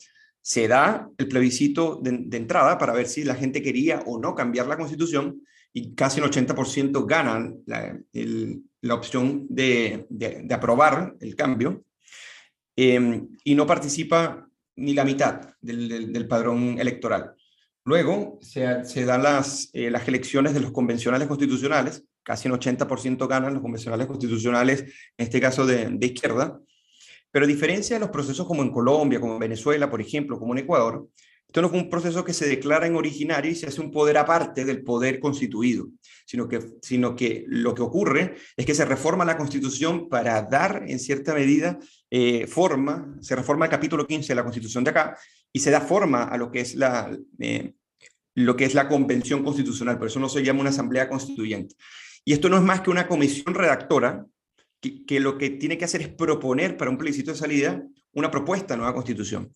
Se 0.45 0.69
da 0.69 1.09
el 1.17 1.27
plebiscito 1.27 1.99
de, 2.03 2.37
entrada 2.37 2.77
para 2.77 2.93
ver 2.93 3.07
si 3.07 3.25
la 3.25 3.35
gente 3.35 3.63
quería 3.63 4.03
o 4.05 4.19
no 4.19 4.35
cambiar 4.35 4.67
la 4.67 4.77
constitución 4.77 5.41
y 5.73 5.95
casi 5.95 6.21
el 6.21 6.27
80% 6.31 7.07
ganan 7.07 7.63
la, 7.65 7.99
la 8.83 8.95
opción 8.95 9.47
de, 9.49 10.07
de, 10.11 10.55
aprobar 10.55 11.15
el 11.19 11.35
cambio 11.35 11.85
em, 12.77 13.27
y 13.43 13.55
no 13.55 13.67
participa 13.67 14.47
ni 14.77 14.93
la 14.93 15.07
mitad 15.07 15.55
del, 15.63 16.13
del, 16.13 16.29
padrón 16.29 16.79
electoral. 16.79 17.33
Luego 17.87 18.39
se, 18.43 18.85
se 18.85 19.07
dan 19.07 19.23
las, 19.23 19.71
eh, 19.73 19.91
las 19.91 20.07
elecciones 20.07 20.53
de 20.53 20.61
los 20.61 20.73
convencionales 20.73 21.27
constitucionales, 21.27 22.05
casi 22.23 22.49
un 22.49 22.61
80% 22.61 23.27
ganan 23.27 23.55
los 23.55 23.63
convencionales 23.63 24.07
constitucionales, 24.07 24.81
en 24.83 25.25
este 25.25 25.41
caso 25.41 25.65
de, 25.65 25.89
de 25.89 26.07
izquierda, 26.07 26.61
pero 27.35 27.47
a 27.47 27.49
diferencia 27.49 27.97
de 27.97 28.00
los 28.00 28.11
procesos 28.11 28.47
como 28.47 28.62
en 28.62 28.71
Colombia, 28.71 29.19
como 29.19 29.33
en 29.33 29.41
Venezuela, 29.41 29.91
por 29.91 30.00
ejemplo, 30.00 30.38
como 30.38 30.53
en 30.53 30.61
Ecuador, 30.61 31.09
esto 31.45 31.62
no 31.62 31.69
fue 31.69 31.81
un 31.81 31.91
proceso 31.91 32.25
que 32.25 32.33
se 32.33 32.47
declara 32.47 32.87
en 32.87 32.95
originario 32.95 33.50
y 33.50 33.57
se 33.57 33.67
hace 33.67 33.81
un 33.81 33.91
poder 33.91 34.19
aparte 34.19 34.64
del 34.64 34.85
poder 34.85 35.19
constituido, 35.19 35.88
sino 36.26 36.47
que, 36.47 36.61
sino 36.81 37.17
que 37.17 37.45
lo 37.49 37.75
que 37.75 37.83
ocurre 37.83 38.37
es 38.57 38.64
que 38.64 38.73
se 38.73 38.85
reforma 38.85 39.25
la 39.25 39.37
constitución 39.37 40.09
para 40.09 40.43
dar 40.43 40.85
en 40.87 41.00
cierta 41.00 41.35
medida 41.35 41.76
eh, 42.09 42.47
forma, 42.47 43.17
se 43.21 43.35
reforma 43.35 43.64
el 43.64 43.71
capítulo 43.73 44.07
15 44.07 44.29
de 44.29 44.37
la 44.37 44.45
constitución 44.45 44.85
de 44.85 44.91
acá 44.91 45.19
y 45.53 45.59
se 45.59 45.73
da 45.73 45.81
forma 45.81 46.23
a 46.23 46.37
lo 46.38 46.53
que 46.53 46.61
es 46.61 46.76
la, 46.76 47.19
eh, 47.41 47.75
lo 48.37 48.55
que 48.55 48.64
es 48.64 48.75
la 48.75 48.87
convención 48.87 49.43
constitucional, 49.43 49.99
por 49.99 50.07
eso 50.07 50.21
no 50.21 50.29
se 50.29 50.45
llama 50.45 50.61
una 50.61 50.71
asamblea 50.71 51.09
constituyente. 51.09 51.75
Y 52.25 52.33
esto 52.33 52.49
no 52.49 52.59
es 52.59 52.62
más 52.62 52.83
que 52.83 52.91
una 52.91 53.09
comisión 53.09 53.57
redactora 53.57 54.25
que, 55.07 55.21
lo 55.21 55.38
que 55.38 55.50
tiene 55.50 55.79
que 55.79 55.85
hacer 55.85 56.03
es 56.03 56.09
proponer 56.09 56.76
para 56.76 56.91
un 56.91 56.99
plebiscito 56.99 57.33
de 57.33 57.37
salida 57.37 57.83
una 58.12 58.31
propuesta 58.31 58.76
nueva 58.76 58.95
constitución. 58.95 59.53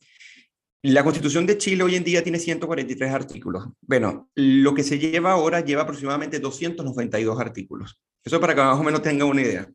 La 0.82 1.02
constitución 1.02 1.46
de 1.46 1.58
Chile 1.58 1.82
hoy 1.82 1.96
en 1.96 2.04
día 2.04 2.22
tiene 2.22 2.38
143 2.38 3.12
artículos. 3.12 3.64
Bueno, 3.80 4.30
lo 4.34 4.74
que 4.74 4.84
se 4.84 4.98
lleva 4.98 5.32
ahora 5.32 5.60
lleva 5.60 5.82
aproximadamente 5.82 6.38
292 6.38 7.40
artículos. 7.40 8.00
Eso 8.24 8.40
para 8.40 8.54
que 8.54 8.60
más 8.60 8.78
o 8.78 8.84
menos 8.84 9.02
tenga 9.02 9.24
una 9.24 9.42
idea. 9.42 9.68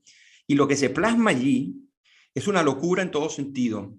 Y 0.48 0.56
lo 0.56 0.68
que 0.68 0.76
se 0.76 0.90
plasma 0.90 1.32
allí 1.32 1.76
es 2.34 2.48
una 2.48 2.64
locura 2.64 3.04
en 3.04 3.12
todo 3.12 3.30
sentido. 3.30 3.94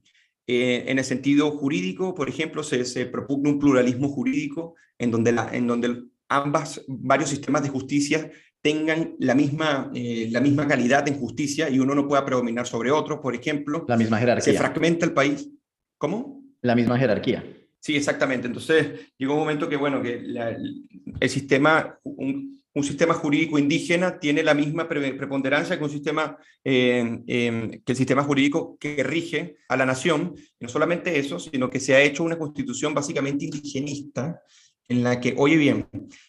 Eh, 0.46 0.84
en 0.88 0.99
el 0.99 1.04
sentido 1.04 1.50
jurídico, 1.50 2.14
por 2.14 2.28
ejemplo, 2.28 2.62
se, 2.62 2.84
se 2.84 3.06
propugna 3.06 3.50
un 3.50 3.58
pluralismo 3.58 4.08
jurídico 4.08 4.75
en 4.99 5.11
donde, 5.11 5.32
la, 5.32 5.54
en 5.54 5.66
donde 5.66 6.04
ambas, 6.28 6.82
varios 6.87 7.30
sistemas 7.30 7.62
de 7.62 7.68
justicia 7.68 8.30
tengan 8.64 9.14
la 9.18 9.35
misma, 9.35 9.90
eh, 9.94 10.28
la 10.30 10.40
misma 10.40 10.66
calidad 10.66 11.06
en 11.06 11.18
justicia 11.18 11.68
y 11.68 11.78
uno 11.78 11.94
no 11.94 12.09
pueda 12.09 12.25
predominar 12.25 12.66
sobre 12.66 12.90
otro, 12.90 13.21
por 13.21 13.35
ejemplo. 13.35 13.85
La 13.87 13.99
misma 13.99 14.18
jerarquía. 14.18 14.54
Se 14.54 14.59
fragmenta 14.59 15.04
el 15.04 15.12
país. 15.12 15.50
¿Cómo? 15.99 16.42
La 16.62 16.75
misma 16.75 16.99
jerarquía. 16.99 17.44
Sí, 17.78 17.94
exactamente. 17.94 18.47
Entonces, 18.47 19.12
llegó 19.18 19.35
un 19.35 19.40
momento 19.40 19.68
que, 19.68 19.76
bueno, 19.76 20.00
que 20.00 20.14
el 20.14 21.28
sistema, 21.28 21.99
un, 22.04 22.59
un, 22.73 22.85
sistema 22.85 23.12
jurídico 23.12 23.59
indígena 23.59 24.18
tiene 24.18 24.42
la 24.42 24.54
misma 24.54 24.88
preponderancia 24.88 25.76
que 25.76 25.85
un 25.85 25.90
sistema, 25.90 26.38
eh, 26.64 27.21
em, 27.26 27.71
que 27.71 27.92
el 27.92 27.97
sistema 27.97 28.23
jurídico 28.23 28.78
que 28.80 29.04
rige 29.04 29.56
a 29.68 29.76
la 29.76 29.85
nación. 29.85 30.33
Y 30.59 30.64
no 30.64 30.71
solamente 30.71 31.18
eso, 31.18 31.38
sino 31.38 31.68
que 31.68 31.80
se 31.80 31.94
ha 31.94 32.00
hecho 32.00 32.25
una 32.25 32.38
constitución 32.38 32.94
básicamente 32.94 33.44
indigenista, 33.44 34.40
en 34.88 35.02
la 35.02 35.20
que, 35.20 35.34
oye 35.36 35.56
bien, 35.56 35.88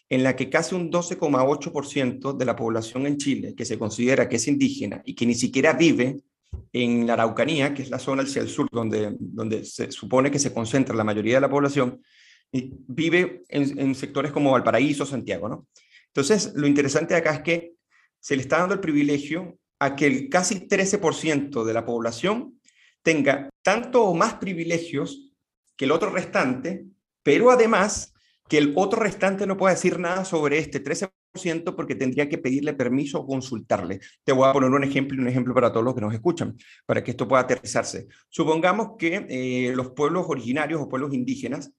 en 0.10 0.24
la 0.24 0.36
que 0.36 0.50
casi 0.50 0.76
un 0.76 0.92
12,8% 0.92 2.38
de 2.38 2.46
la 2.46 2.56
población 2.56 3.06
en 3.06 3.18
Chile, 3.18 3.54
que 3.56 3.66
se 3.66 3.78
considera 3.78 4.30
que 4.30 4.38
es 4.38 4.48
indígena 4.48 5.02
y 5.06 5.14
que 5.14 5.26
ni 5.26 5.36
siquiera 5.36 5.74
vive 5.74 6.22
en 6.72 7.06
la 7.06 7.14
Araucanía, 7.14 7.74
que 7.74 7.82
es 7.82 7.90
la 7.90 8.00
zona 8.00 8.24
hacia 8.24 8.42
el 8.42 8.50
sur 8.50 8.68
donde, 8.72 9.16
donde 9.20 9.66
se 9.66 9.92
supone 9.92 10.32
que 10.32 10.40
se 10.40 10.54
concentra 10.54 10.96
la 10.96 11.04
mayoría 11.04 11.36
de 11.36 11.42
la 11.42 11.50
población, 11.50 12.02
vive 12.52 13.44
en, 13.50 13.96
sectores 13.96 14.32
como 14.32 14.52
Valparaíso, 14.52 15.06
Santiago, 15.06 15.50
¿no? 15.50 15.68
Entonces, 16.08 16.54
lo 16.56 16.68
interesante 16.68 17.16
acá 17.16 17.34
es 17.34 17.42
que 17.42 17.74
se 18.20 18.36
le 18.36 18.42
está 18.42 18.60
dando 18.60 18.76
el 18.76 18.80
privilegio 18.80 19.60
a 19.80 19.96
que 19.96 20.06
el 20.08 20.30
casi 20.30 20.68
13% 20.68 21.66
de 21.66 21.74
la 21.74 21.86
población 21.86 22.60
tenga 23.04 23.50
tanto 23.62 24.04
o 24.06 24.16
más 24.16 24.36
privilegios 24.36 25.34
que 25.76 25.86
el 25.86 25.92
otro 25.92 26.10
restante, 26.10 26.86
pero 27.22 27.52
además 27.52 28.15
que 28.48 28.58
el 28.58 28.74
otro 28.76 29.02
restante 29.02 29.48
no 29.48 29.58
pueda 29.58 29.74
decir 29.74 30.00
nada 30.00 30.24
sobre 30.24 30.60
este 30.60 30.84
13% 30.84 31.76
porque 31.76 31.96
tendría 31.96 32.30
que 32.30 32.38
pedirle 32.38 32.74
permiso 32.74 33.20
o 33.20 33.28
consultarle. 33.28 34.00
Te 34.24 34.32
voy 34.32 34.48
a 34.48 34.54
poner 34.54 34.70
un 34.70 34.84
ejemplo 34.84 35.22
un 35.22 35.28
ejemplo 35.28 35.54
para 35.54 35.72
todos 35.72 35.84
los 35.84 35.96
que 35.96 36.02
nos 36.02 36.14
escuchan, 36.14 36.56
para 36.86 37.04
que 37.04 37.12
esto 37.12 37.28
pueda 37.28 37.42
aterrizarse. 37.42 38.08
Supongamos 38.30 38.92
que 38.98 39.26
eh, 39.30 39.74
los 39.76 39.92
pueblos 39.92 40.26
originarios 40.28 40.82
o 40.82 40.88
pueblos 40.88 41.14
indígenas, 41.14 41.72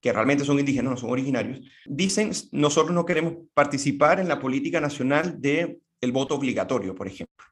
que 0.00 0.12
realmente 0.12 0.44
son 0.44 0.58
indígenas, 0.58 0.92
no 0.92 0.96
son 0.96 1.10
originarios, 1.10 1.60
dicen, 1.86 2.30
nosotros 2.52 2.94
no 2.94 3.04
queremos 3.04 3.34
participar 3.54 4.20
en 4.20 4.28
la 4.28 4.38
política 4.38 4.80
nacional 4.80 5.40
del 5.40 5.80
el 6.00 6.12
voto 6.12 6.34
obligatorio, 6.34 6.94
por 6.94 7.06
ejemplo. 7.06 7.46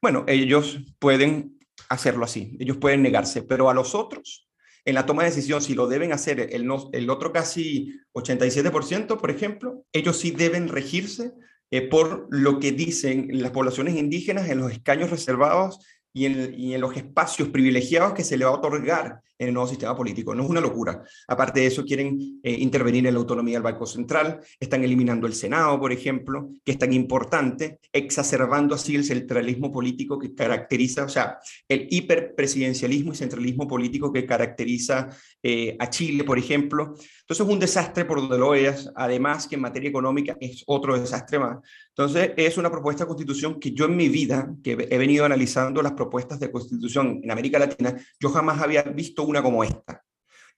Bueno, 0.00 0.24
ellos 0.26 0.80
pueden 0.98 1.58
hacerlo 1.88 2.24
así, 2.24 2.56
ellos 2.58 2.78
pueden 2.78 3.02
negarse, 3.02 3.42
pero 3.42 3.68
a 3.68 3.74
los 3.74 3.94
otros 3.94 4.47
en 4.84 4.94
la 4.94 5.06
toma 5.06 5.22
de 5.22 5.30
decisión, 5.30 5.60
si 5.60 5.74
lo 5.74 5.86
deben 5.86 6.12
hacer 6.12 6.48
el, 6.52 7.10
otro 7.10 7.32
casi 7.32 7.94
87%, 8.14 9.20
por 9.20 9.30
ejemplo, 9.30 9.84
ellos 9.92 10.18
sí 10.18 10.30
deben 10.30 10.68
regirse 10.68 11.32
eh, 11.70 11.82
por 11.82 12.26
lo 12.30 12.58
que 12.58 12.72
dicen 12.72 13.28
las 13.32 13.50
poblaciones 13.50 13.96
indígenas 13.96 14.48
en 14.48 14.58
los 14.58 14.72
escaños 14.72 15.10
reservados 15.10 15.78
y 16.12 16.26
en, 16.26 16.80
los 16.80 16.96
espacios 16.96 17.48
privilegiados 17.48 18.14
que 18.14 18.24
se 18.24 18.36
le 18.36 18.44
va 18.44 18.52
a 18.52 18.54
otorgar 18.54 19.20
en 19.38 19.48
el 19.48 19.54
nuevo 19.54 19.68
sistema 19.68 19.96
político. 19.96 20.34
No 20.34 20.42
es 20.42 20.50
una 20.50 20.60
locura. 20.60 21.02
Aparte 21.28 21.60
de 21.60 21.66
eso, 21.66 21.84
quieren 21.84 22.40
eh, 22.42 22.52
intervenir 22.52 23.06
en 23.06 23.14
la 23.14 23.20
autonomía 23.20 23.54
del 23.54 23.62
Banco 23.62 23.86
Central, 23.86 24.40
están 24.58 24.82
eliminando 24.84 25.26
el 25.26 25.34
Senado, 25.34 25.78
por 25.78 25.92
ejemplo, 25.92 26.50
que 26.64 26.72
es 26.72 26.78
tan 26.78 26.92
importante, 26.92 27.78
exacerbando 27.92 28.74
así 28.74 28.96
el 28.96 29.04
centralismo 29.04 29.72
político 29.72 30.18
que 30.18 30.34
caracteriza, 30.34 31.04
o 31.04 31.08
sea, 31.08 31.38
el 31.68 31.86
hiperpresidencialismo 31.90 33.12
y 33.12 33.16
centralismo 33.16 33.68
político 33.68 34.12
que 34.12 34.26
caracteriza 34.26 35.08
eh, 35.42 35.76
a 35.78 35.88
Chile, 35.88 36.24
por 36.24 36.38
ejemplo. 36.38 36.94
Entonces 37.20 37.46
es 37.46 37.52
un 37.52 37.58
desastre 37.58 38.04
por 38.04 38.20
donde 38.20 38.38
lo 38.38 38.50
veas, 38.50 38.90
además 38.96 39.46
que 39.46 39.54
en 39.54 39.60
materia 39.60 39.90
económica 39.90 40.36
es 40.40 40.64
otro 40.66 40.98
desastre 40.98 41.38
más. 41.38 41.58
Entonces 41.90 42.32
es 42.36 42.56
una 42.56 42.70
propuesta 42.70 43.04
de 43.04 43.08
constitución 43.08 43.60
que 43.60 43.72
yo 43.72 43.84
en 43.84 43.96
mi 43.96 44.08
vida, 44.08 44.54
que 44.62 44.72
he 44.72 44.98
venido 44.98 45.24
analizando 45.24 45.82
las 45.82 45.92
propuestas 45.92 46.40
de 46.40 46.50
constitución 46.50 47.20
en 47.22 47.30
América 47.30 47.58
Latina, 47.58 47.94
yo 48.18 48.30
jamás 48.30 48.60
había 48.60 48.82
visto 48.82 49.24
una 49.28 49.42
como 49.42 49.64
esta. 49.64 50.04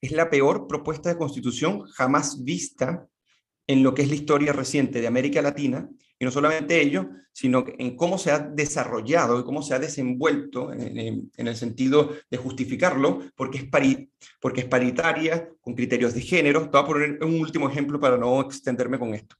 Es 0.00 0.12
la 0.12 0.30
peor 0.30 0.66
propuesta 0.66 1.08
de 1.10 1.18
constitución 1.18 1.82
jamás 1.88 2.42
vista 2.42 3.06
en 3.66 3.82
lo 3.82 3.94
que 3.94 4.02
es 4.02 4.08
la 4.08 4.14
historia 4.14 4.52
reciente 4.52 5.00
de 5.00 5.06
América 5.06 5.42
Latina, 5.42 5.88
y 6.18 6.24
no 6.24 6.30
solamente 6.30 6.80
ello, 6.80 7.08
sino 7.32 7.64
en 7.78 7.96
cómo 7.96 8.18
se 8.18 8.30
ha 8.30 8.38
desarrollado 8.38 9.40
y 9.40 9.44
cómo 9.44 9.62
se 9.62 9.74
ha 9.74 9.78
desenvuelto 9.78 10.72
en, 10.72 11.30
el 11.34 11.56
sentido 11.56 12.10
de 12.30 12.36
justificarlo, 12.36 13.20
porque 13.34 13.58
es, 13.58 13.64
pari, 13.64 14.10
porque 14.40 14.62
es 14.62 14.66
paritaria, 14.66 15.48
con 15.60 15.74
criterios 15.74 16.12
de 16.12 16.20
género. 16.20 16.62
Te 16.62 16.70
voy 16.70 16.80
a 16.80 16.86
poner 16.86 17.24
un 17.24 17.40
último 17.40 17.70
ejemplo 17.70 17.98
para 17.98 18.18
no 18.18 18.40
extenderme 18.40 18.98
con 18.98 19.14
esto. 19.14 19.36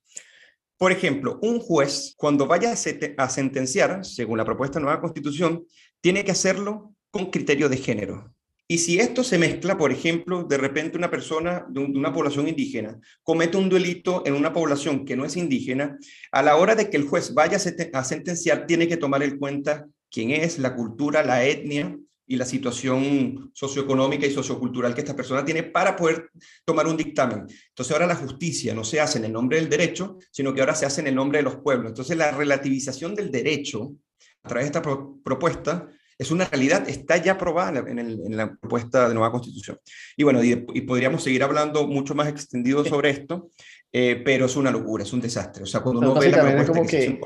Por 0.78 0.92
ejemplo, 0.92 1.38
un 1.42 1.60
juez, 1.60 2.14
cuando 2.16 2.46
vaya 2.46 2.72
a 2.72 3.28
sentenciar, 3.28 4.04
según 4.04 4.38
la 4.38 4.44
propuesta 4.46 4.78
de 4.78 4.84
nueva 4.84 5.00
constitución, 5.00 5.66
tiene 6.00 6.24
que 6.24 6.30
hacerlo 6.30 6.94
con 7.10 7.30
criterio 7.30 7.68
de 7.68 7.76
género. 7.76 8.32
Y 8.70 8.78
si 8.78 9.00
esto 9.00 9.24
se 9.24 9.36
mezcla, 9.36 9.76
por 9.76 9.90
ejemplo, 9.90 10.44
de 10.44 10.56
repente 10.56 10.96
una 10.96 11.10
persona 11.10 11.66
de, 11.68 11.80
una 11.80 12.12
población 12.12 12.46
indígena 12.46 13.00
comete 13.24 13.56
un 13.56 13.68
delito 13.68 14.22
en 14.24 14.34
una 14.34 14.52
población 14.52 15.04
que 15.04 15.16
no 15.16 15.24
es 15.24 15.36
indígena, 15.36 15.98
a 16.30 16.40
la 16.40 16.54
hora 16.54 16.76
de 16.76 16.88
que 16.88 16.96
el 16.96 17.08
juez 17.08 17.34
vaya 17.34 17.56
a 17.56 18.04
sentenciar, 18.04 18.68
tiene 18.68 18.86
que 18.86 18.96
tomar 18.96 19.24
en 19.24 19.38
cuenta 19.40 19.88
quién 20.08 20.30
es, 20.30 20.60
la 20.60 20.76
cultura, 20.76 21.24
la 21.24 21.44
etnia 21.44 21.98
y 22.28 22.36
la 22.36 22.46
situación 22.46 23.50
socioeconómica 23.54 24.24
y 24.24 24.32
sociocultural 24.32 24.94
que 24.94 25.00
esta 25.00 25.16
persona 25.16 25.44
tiene 25.44 25.64
para 25.64 25.96
poder 25.96 26.30
tomar 26.64 26.86
un 26.86 26.96
dictamen. 26.96 27.46
Entonces 27.70 27.92
ahora 27.92 28.06
la 28.06 28.14
justicia 28.14 28.72
no 28.72 28.84
se 28.84 29.00
hace 29.00 29.18
en 29.18 29.24
el 29.24 29.32
nombre 29.32 29.58
del 29.58 29.68
derecho, 29.68 30.18
sino 30.30 30.54
que 30.54 30.60
ahora 30.60 30.76
se 30.76 30.86
hace 30.86 31.00
en 31.00 31.08
el 31.08 31.16
nombre 31.16 31.38
de 31.38 31.42
los 31.42 31.56
pueblos. 31.56 31.88
Entonces 31.88 32.16
la 32.16 32.30
relativización 32.30 33.16
del 33.16 33.32
derecho 33.32 33.96
a 34.44 34.48
través 34.48 34.70
de 34.70 34.78
esta 34.78 34.82
propuesta 35.24 35.88
es 36.20 36.30
una 36.30 36.44
realidad, 36.44 36.86
está 36.86 37.16
ya 37.16 37.32
aprobada 37.32 37.82
en, 37.88 38.36
la 38.36 38.54
propuesta 38.54 39.08
de 39.08 39.14
nueva 39.14 39.32
constitución. 39.32 39.78
Y 40.18 40.22
bueno, 40.22 40.44
y, 40.44 40.54
podríamos 40.82 41.22
seguir 41.22 41.42
hablando 41.42 41.86
mucho 41.86 42.14
más 42.14 42.28
extendido 42.28 42.84
sobre 42.84 43.08
esto, 43.08 43.48
eh, 43.90 44.20
pero 44.22 44.44
es 44.44 44.54
una 44.54 44.70
locura, 44.70 45.02
es 45.02 45.14
un 45.14 45.22
desastre. 45.22 45.62
O 45.62 45.66
sea, 45.66 45.80
cuando 45.80 46.02
uno 46.02 46.20
ve 46.20 46.30
la 46.30 46.42
propuesta 46.42 46.86
que, 46.86 47.18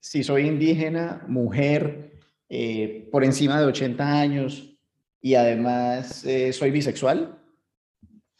si 0.00 0.24
soy 0.24 0.48
indígena, 0.48 1.24
mujer, 1.28 2.18
eh, 2.48 3.08
por 3.12 3.22
encima 3.22 3.60
de 3.60 3.66
80 3.66 4.20
años 4.20 4.76
y 5.20 5.36
además 5.36 6.24
eh, 6.24 6.52
soy 6.52 6.72
bisexual, 6.72 7.38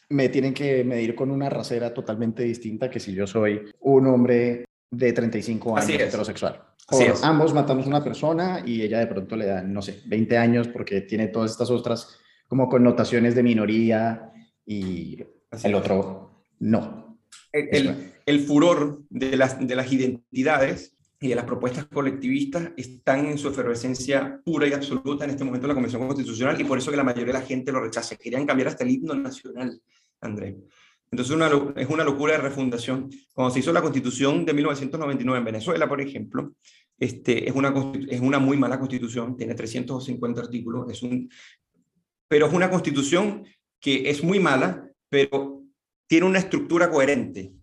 me 0.09 0.31
tienen 0.31 0.53
que 0.53 0.83
medir 0.83 1.15
con 1.15 1.31
una 1.31 1.49
rasera 1.49 1.95
totalmente 1.95 2.43
distinta 2.43 2.91
que 2.91 2.99
si 2.99 3.15
yo 3.15 3.25
soy 3.29 3.71
un 3.79 4.09
hombre 4.09 4.65
de 4.91 5.13
35 5.13 5.77
años 5.77 5.91
heterosexual. 5.91 6.70
Ambos 7.23 7.55
matamos 7.55 7.87
a 7.87 7.89
una 7.89 8.05
persona 8.05 8.63
y 8.65 8.83
ella 8.83 8.99
de 8.99 9.07
pronto 9.07 9.37
le 9.37 9.47
da, 9.47 9.63
no 9.63 9.83
sé, 9.83 10.01
20 10.07 10.37
años 10.37 10.69
porque 10.69 11.03
tiene 11.03 11.29
todas 11.29 11.53
estas 11.53 11.71
otras 11.71 12.19
como 12.47 12.69
connotaciones 12.69 13.35
de 13.35 13.43
minoría 13.43 14.33
y 14.67 15.23
el 15.63 15.75
otro 15.75 16.45
no. 16.59 17.21
El, 17.53 18.13
el, 18.27 18.41
furor 18.41 19.03
de 19.09 19.37
las, 19.37 19.67
de 19.67 19.75
las 19.75 19.93
identidades 19.93 20.97
y 21.21 21.29
de 21.29 21.35
las 21.35 21.45
propuestas 21.45 21.87
colectivistas 21.87 22.71
están 22.77 23.27
en 23.27 23.39
su 23.39 23.49
efervescencia 23.49 24.41
pura 24.45 24.67
y 24.67 24.73
absoluta 24.73 25.25
en 25.25 25.31
este 25.31 25.45
momento 25.45 25.67
en 25.67 25.69
la 25.69 25.75
Convención 25.75 26.07
Constitucional 26.07 26.61
y 26.61 26.65
por 26.65 26.79
eso 26.79 26.91
que 26.91 26.97
la 26.97 27.05
mayoría 27.05 27.35
de 27.35 27.41
la 27.41 27.47
gente 27.47 27.73
lo 27.73 27.81
rechaza. 27.81 28.17
Querían 28.17 28.47
cambiar 28.47 28.69
hasta 28.69 28.85
el 28.85 28.91
himno 28.91 29.15
nacional, 29.15 29.81
André. 30.21 30.57
Entonces 31.13 31.35
una, 31.35 31.51
es 31.77 31.89
una 31.89 32.05
locura 32.05 32.35
de 32.35 32.39
refundación. 32.39 33.11
Cuando 33.33 33.53
se 33.53 33.61
hizo 33.61 33.73
la 33.73 33.83
Constitución 33.83 34.45
de 34.45 34.55
1999 34.55 35.39
en 35.39 35.45
Venezuela, 35.45 35.89
por 35.89 36.01
ejemplo, 36.01 36.55
este, 36.99 37.49
es, 37.49 37.55
una, 37.55 37.75
es 38.09 38.21
una 38.21 38.39
muy 38.39 38.57
mala 38.57 38.79
constitución, 38.79 39.37
tiene 39.37 39.55
350 39.55 40.41
artículos, 40.41 40.91
es 40.91 41.03
un, 41.03 41.31
pero 42.29 42.47
es 42.47 42.53
una 42.53 42.71
constitución 42.71 43.45
que 43.81 44.11
es 44.11 44.23
muy 44.23 44.39
mala, 44.39 44.87
pero 45.09 45.65
tiene 46.07 46.27
una 46.27 46.39
estructura 46.39 46.91
coherente. 46.91 47.55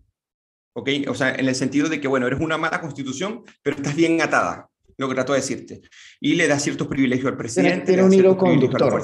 ¿Ok? 0.74 0.90
O 1.08 1.14
sea, 1.14 1.34
en 1.34 1.48
el 1.48 1.54
sentido 1.54 1.88
de 1.88 2.00
que, 2.00 2.08
bueno, 2.08 2.26
eres 2.26 2.40
una 2.40 2.58
mala 2.58 2.80
constitución, 2.80 3.42
pero 3.62 3.76
estás 3.76 3.96
bien 3.96 4.20
atada, 4.20 4.68
lo 4.96 5.08
que 5.08 5.14
trato 5.14 5.32
de 5.32 5.40
decirte. 5.40 5.80
Y 6.20 6.34
le 6.34 6.46
da 6.46 6.58
ciertos 6.58 6.86
privilegios 6.86 7.30
al 7.30 7.36
presidente. 7.36 7.86
Tiene 7.86 8.04
un 8.04 8.12
hilo 8.12 8.36
conductor. 8.36 9.02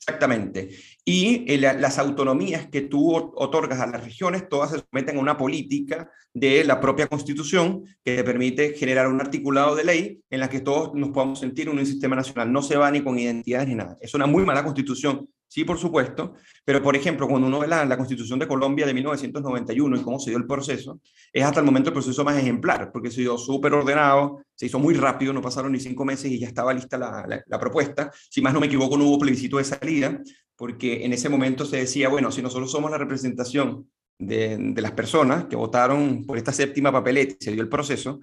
Exactamente. 0.00 0.70
Y 1.04 1.44
eh, 1.46 1.58
las 1.58 1.98
autonomías 1.98 2.68
que 2.68 2.80
tú 2.80 3.14
otorgas 3.14 3.80
a 3.80 3.86
las 3.86 4.02
regiones, 4.02 4.48
todas 4.48 4.70
se 4.70 4.78
someten 4.78 5.18
a 5.18 5.20
una 5.20 5.36
política 5.36 6.10
de 6.32 6.64
la 6.64 6.80
propia 6.80 7.06
constitución 7.06 7.84
que 8.02 8.16
te 8.16 8.24
permite 8.24 8.72
generar 8.74 9.08
un 9.08 9.20
articulado 9.20 9.76
de 9.76 9.84
ley 9.84 10.20
en 10.30 10.40
la 10.40 10.48
que 10.48 10.60
todos 10.60 10.94
nos 10.94 11.10
podamos 11.10 11.38
sentir 11.38 11.68
en 11.68 11.78
un 11.78 11.84
sistema 11.84 12.16
nacional. 12.16 12.50
No 12.50 12.62
se 12.62 12.76
va 12.76 12.90
ni 12.90 13.02
con 13.02 13.18
identidades 13.18 13.68
ni 13.68 13.74
nada. 13.74 13.98
Es 14.00 14.14
una 14.14 14.26
muy 14.26 14.44
mala 14.44 14.64
constitución 14.64 15.28
Sí, 15.52 15.64
por 15.64 15.78
supuesto, 15.78 16.34
pero 16.64 16.80
por 16.80 16.94
ejemplo, 16.94 17.26
cuando 17.26 17.48
uno 17.48 17.58
ve 17.58 17.66
la, 17.66 17.96
Constitución 17.96 18.38
de 18.38 18.46
Colombia 18.46 18.86
de 18.86 18.94
1991 18.94 19.96
y 19.96 20.02
cómo 20.02 20.20
se 20.20 20.30
dio 20.30 20.38
el 20.38 20.46
proceso, 20.46 21.00
es 21.32 21.42
hasta 21.42 21.58
el 21.58 21.66
momento 21.66 21.88
el 21.88 21.94
proceso 21.94 22.22
más 22.22 22.36
ejemplar, 22.36 22.92
porque 22.92 23.10
se 23.10 23.22
dio 23.22 23.36
súper 23.36 23.74
ordenado, 23.74 24.44
se 24.54 24.66
hizo 24.66 24.78
muy 24.78 24.94
rápido, 24.94 25.32
no 25.32 25.42
pasaron 25.42 25.72
ni 25.72 25.80
cinco 25.80 26.04
meses 26.04 26.30
y 26.30 26.38
ya 26.38 26.46
estaba 26.46 26.72
lista 26.72 26.96
la, 26.96 27.58
propuesta. 27.58 28.12
Si 28.30 28.40
más 28.40 28.54
no 28.54 28.60
me 28.60 28.66
equivoco, 28.66 28.96
no 28.96 29.06
hubo 29.06 29.18
plebiscito 29.18 29.58
de 29.58 29.64
salida, 29.64 30.22
porque 30.54 31.04
en 31.04 31.14
ese 31.14 31.28
momento 31.28 31.64
se 31.64 31.78
decía, 31.78 32.08
bueno, 32.08 32.30
si 32.30 32.42
nosotros 32.42 32.70
somos 32.70 32.88
la 32.88 32.98
representación 32.98 33.90
de, 34.20 34.72
las 34.76 34.92
personas 34.92 35.46
que 35.46 35.56
votaron 35.56 36.24
por 36.26 36.38
esta 36.38 36.52
séptima 36.52 36.92
papeleta 36.92 37.34
se 37.40 37.50
dio 37.50 37.62
el 37.62 37.68
proceso 37.68 38.20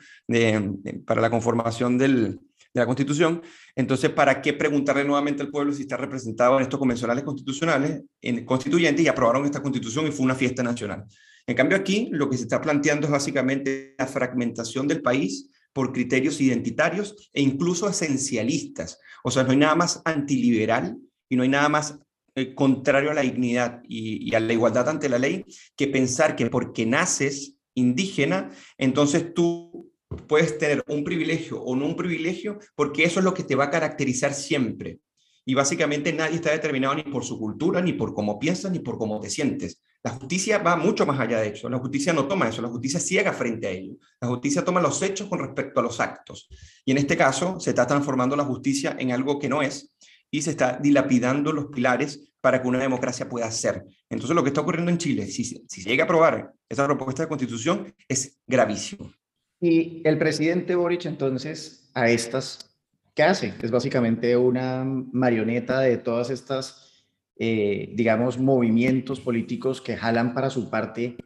para 1.05 1.19
la 1.19 1.29
conformación 1.29 1.98
del, 1.98 2.39
de 2.79 2.84
la 2.84 2.88
Constitución. 2.88 3.41
Entonces, 3.75 4.10
¿para 4.12 4.41
qué 4.41 4.53
preguntarle 4.53 5.03
nuevamente 5.03 5.43
al 5.43 5.50
pueblo 5.50 5.74
si 5.74 5.84
está 5.84 5.98
representado 5.98 6.57
en 6.57 6.63
estos 6.63 6.79
convencionales 6.79 7.24
constitucionales, 7.24 8.03
en 8.22 8.46
constituyentes, 8.46 9.03
y 9.03 9.07
aprobaron 9.07 9.46
esta 9.46 9.62
Constitución 9.62 10.07
y 10.07 10.12
fue 10.12 10.25
una 10.25 10.36
fiesta 10.36 10.63
nacional? 10.63 11.05
En 11.46 11.55
cambio, 11.55 11.77
aquí 11.77 12.10
lo 12.12 12.29
que 12.29 12.38
se 12.38 12.43
está 12.43 12.60
planteando 12.60 13.07
es 13.07 13.12
básicamente 13.12 13.96
la 13.98 14.07
fragmentación 14.07 14.88
del 14.88 15.01
país 15.01 15.50
por 15.72 15.93
criterios 15.93 16.41
identitarios 16.41 17.29
e 17.34 17.41
incluso 17.41 17.88
esencialistas. 17.88 19.00
O 19.24 19.31
sea, 19.31 19.43
no 19.43 19.51
hay 19.51 19.57
nada 19.57 19.75
más 19.75 20.01
antiliberal 20.05 20.98
y 21.29 21.36
no 21.36 21.43
hay 21.43 21.50
nada 21.50 21.69
más 21.69 22.00
eh, 22.36 22.53
contrario 22.53 23.12
a 23.12 23.13
la 23.13 23.22
dignidad 23.22 23.81
y, 23.88 24.29
y 24.29 24.36
a 24.36 24.39
la 24.39 24.53
igualdad 24.53 24.89
ante 24.89 25.10
la 25.10 25.19
ley 25.19 25.46
que 25.75 25.88
pensar 25.88 26.36
que 26.36 26.50
porque 26.50 26.86
naces 26.86 27.55
indígena, 27.75 28.50
entonces 28.77 29.34
tú 29.34 29.87
puedes 30.27 30.57
tener 30.57 30.83
un 30.87 31.03
privilegio 31.03 31.61
o 31.61 31.75
no 31.75 31.85
un 31.85 31.95
privilegio, 31.95 32.59
porque 32.75 33.03
eso 33.03 33.19
es 33.19 33.25
lo 33.25 33.33
que 33.33 33.43
te 33.43 33.55
va 33.55 33.65
a 33.65 33.71
caracterizar 33.71 34.33
siempre. 34.33 34.99
Y 35.45 35.53
básicamente 35.53 36.11
nadie 36.11 36.35
está 36.35 36.51
determinado 36.51 36.95
ni 36.95 37.03
por 37.03 37.23
su 37.23 37.39
cultura, 37.39 37.81
ni 37.81 37.93
por 37.93 38.13
cómo 38.13 38.37
piensas, 38.37 38.71
ni 38.71 38.79
por 38.79 38.97
cómo 38.97 39.19
te 39.21 39.29
sientes. 39.29 39.81
La 40.03 40.11
justicia 40.11 40.57
va 40.59 40.75
mucho 40.75 41.05
más 41.05 41.19
allá 41.19 41.39
de 41.39 41.49
eso. 41.49 41.69
La 41.69 41.79
justicia 41.79 42.11
no 42.13 42.27
toma 42.27 42.49
eso, 42.49 42.61
la 42.61 42.67
justicia 42.67 42.99
ciega 42.99 43.31
frente 43.33 43.67
a 43.67 43.71
ello. 43.71 43.95
La 44.19 44.27
justicia 44.27 44.63
toma 44.63 44.81
los 44.81 45.01
hechos 45.01 45.27
con 45.27 45.39
respecto 45.39 45.79
a 45.79 45.83
los 45.83 45.99
actos. 45.99 46.49
Y 46.85 46.91
en 46.91 46.97
este 46.97 47.15
caso 47.15 47.59
se 47.59 47.69
está 47.69 47.87
transformando 47.87 48.35
la 48.35 48.43
justicia 48.43 48.95
en 48.99 49.11
algo 49.11 49.39
que 49.39 49.49
no 49.49 49.61
es 49.61 49.93
y 50.29 50.41
se 50.41 50.51
está 50.51 50.77
dilapidando 50.81 51.53
los 51.53 51.67
pilares 51.67 52.31
para 52.41 52.61
que 52.61 52.67
una 52.67 52.79
democracia 52.79 53.29
pueda 53.29 53.49
ser. 53.51 53.85
Entonces 54.09 54.35
lo 54.35 54.43
que 54.43 54.49
está 54.49 54.61
ocurriendo 54.61 54.91
en 54.91 54.97
Chile, 54.97 55.27
si, 55.27 55.43
si 55.43 55.81
se 55.81 55.89
llega 55.89 56.03
a 56.03 56.05
aprobar 56.05 56.53
esa 56.67 56.85
propuesta 56.85 57.23
de 57.23 57.29
constitución, 57.29 57.93
es 58.07 58.37
gravísimo. 58.45 59.13
Y 59.59 60.01
el 60.05 60.17
presidente 60.17 60.75
Boric 60.75 61.05
entonces 61.05 61.89
a 61.93 62.09
estas, 62.09 62.70
¿qué 63.15 63.24
hace? 63.24 63.53
Es 63.61 63.72
básicamente 63.72 64.37
una 64.37 64.83
marioneta 64.83 65.79
de 65.79 65.98
todas 65.98 66.29
estas, 66.29 67.05
eh, 67.37 67.91
digamos, 67.96 68.37
movimientos 68.37 69.20
políticos 69.20 69.81
que 69.81 69.98
jalan 69.98 70.33
para 70.33 70.51
su 70.51 70.70
parte 70.70 71.17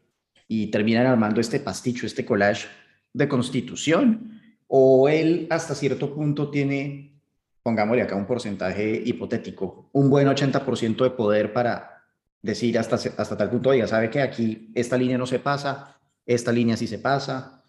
y 0.47 0.67
terminan 0.67 1.07
armando 1.07 1.41
este 1.41 1.59
pasticho, 1.59 2.05
este 2.05 2.25
collage 2.25 2.67
de 3.13 3.27
constitución. 3.27 4.39
O 4.67 5.09
él 5.09 5.47
hasta 5.49 5.75
cierto 5.75 6.15
punto 6.15 6.49
tiene, 6.49 7.19
pongámosle 7.63 8.03
acá 8.03 8.15
un 8.15 8.25
porcentaje 8.25 9.01
hipotético, 9.05 9.89
un 9.91 10.09
buen 10.09 10.27
80% 10.27 11.03
de 11.03 11.09
poder 11.09 11.51
para 11.51 12.05
decir 12.41 12.79
hasta, 12.79 12.95
hasta 12.95 13.37
tal 13.37 13.49
punto, 13.49 13.73
ya 13.73 13.87
sabe 13.87 14.09
que 14.09 14.21
aquí 14.21 14.71
esta 14.73 14.97
línea 14.97 15.17
no 15.17 15.27
se 15.27 15.39
pasa, 15.39 15.99
esta 16.25 16.53
línea 16.53 16.77
sí 16.77 16.87
se 16.87 16.97
pasa, 16.97 17.60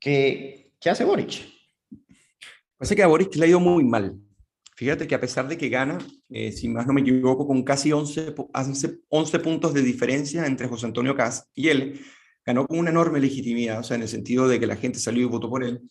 ¿Qué, 0.00 0.72
qué 0.80 0.90
hace 0.90 1.04
Boric? 1.04 1.46
Parece 2.76 2.96
que 2.96 3.02
a 3.02 3.06
Boric 3.06 3.36
le 3.36 3.44
ha 3.44 3.48
ido 3.48 3.60
muy 3.60 3.84
mal. 3.84 4.16
Fíjate 4.74 5.06
que 5.06 5.14
a 5.14 5.20
pesar 5.20 5.46
de 5.46 5.58
que 5.58 5.68
gana, 5.68 5.98
eh, 6.30 6.52
si 6.52 6.66
más 6.66 6.86
no 6.86 6.94
me 6.94 7.02
equivoco, 7.02 7.46
con 7.46 7.62
casi 7.62 7.92
11, 7.92 8.34
11 9.10 9.38
puntos 9.40 9.74
de 9.74 9.82
diferencia 9.82 10.46
entre 10.46 10.66
José 10.68 10.86
Antonio 10.86 11.14
Caz 11.14 11.50
y 11.54 11.68
él, 11.68 12.00
ganó 12.46 12.66
con 12.66 12.78
una 12.78 12.88
enorme 12.88 13.20
legitimidad, 13.20 13.80
o 13.80 13.82
sea, 13.82 13.96
en 13.96 14.02
el 14.02 14.08
sentido 14.08 14.48
de 14.48 14.58
que 14.58 14.66
la 14.66 14.76
gente 14.76 14.98
salió 14.98 15.22
y 15.22 15.26
votó 15.26 15.50
por 15.50 15.62
él, 15.62 15.82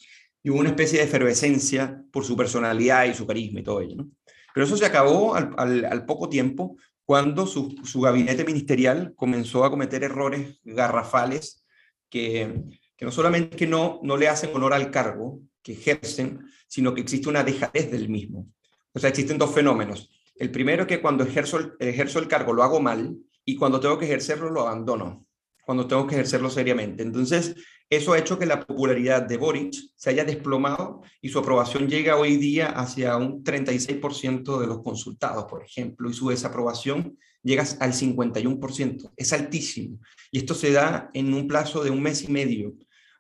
y 0.42 0.50
hubo 0.50 0.60
una 0.60 0.70
especie 0.70 0.98
de 0.98 1.06
efervescencia 1.06 2.04
por 2.12 2.26
su 2.26 2.36
personalidad 2.36 3.06
y 3.06 3.14
su 3.14 3.28
carisma 3.28 3.60
y 3.60 3.64
todo 3.64 3.82
ello. 3.82 4.08
Pero 4.54 4.66
eso 4.66 4.76
se 4.76 4.86
acabó 4.86 5.36
al, 5.36 6.06
poco 6.08 6.28
tiempo 6.28 6.76
cuando 7.06 7.46
su, 7.46 7.76
gabinete 8.02 8.44
ministerial 8.44 9.14
comenzó 9.16 9.64
a 9.64 9.70
cometer 9.70 10.04
errores 10.04 10.60
garrafales 10.64 11.64
que 12.10 12.64
que 13.00 13.06
no 13.06 13.12
solamente 13.14 13.66
no, 13.66 14.02
no 14.04 14.18
le 14.18 14.28
hacen 14.28 14.54
honor 14.54 14.74
al 14.74 14.92
cargo 14.92 15.40
que 15.64 15.72
ejercen, 15.72 16.42
sino 16.68 16.94
que 16.94 17.00
existe 17.00 17.30
una 17.30 17.46
dejadez 17.46 17.90
del 17.90 18.10
mismo. 18.10 18.50
O 18.92 19.00
sea, 19.00 19.10
existen 19.10 19.38
dos 19.38 19.54
fenómenos. 19.54 20.12
El 20.36 20.52
primero 20.52 20.82
es 20.82 20.90
que 20.90 21.02
cuando 21.02 21.24
ejerzo, 21.24 21.78
ejerzo 21.80 22.20
el 22.20 22.28
cargo 22.28 22.52
lo 22.52 22.62
hago 22.62 22.82
mal 22.82 23.16
y 23.46 23.56
cuando 23.56 23.80
tengo 23.80 23.98
que 23.98 24.04
ejercerlo 24.04 24.50
lo 24.50 24.68
abandono, 24.68 25.26
cuando 25.66 25.88
tengo 25.88 26.06
que 26.08 26.16
ejercerlo 26.16 26.50
seriamente. 26.50 27.02
Entonces, 27.02 27.56
eso 27.90 28.12
ha 28.12 28.20
hecho 28.20 28.38
que 28.38 28.46
la 28.46 28.66
popularidad 28.66 29.22
de 29.22 29.38
Boric 29.38 29.74
se 29.96 30.10
haya 30.10 30.26
desplomado 30.26 31.02
y 31.22 31.30
su 31.30 31.40
aprobación 31.40 31.88
llega 31.88 32.18
hoy 32.18 32.36
día 32.36 32.68
hacia 32.68 33.16
un 33.16 33.46
36% 33.46 34.60
de 34.60 34.68
los 34.68 34.84
consultados, 34.84 35.46
por 35.46 35.64
ejemplo, 35.64 36.10
y 36.10 36.14
su 36.14 36.28
desaprobación 36.28 37.18
llega 37.44 37.64
al 37.80 37.94
51%. 37.94 39.12
Es 39.16 39.32
altísimo. 39.32 40.00
Y 40.32 40.40
esto 40.40 40.54
se 40.54 40.74
da 40.74 41.10
en 41.14 41.34
un 41.34 41.48
plazo 41.48 41.82
de 41.82 41.92
un 41.92 42.02
mes 42.02 42.24
y 42.24 42.28
medio. 42.30 42.74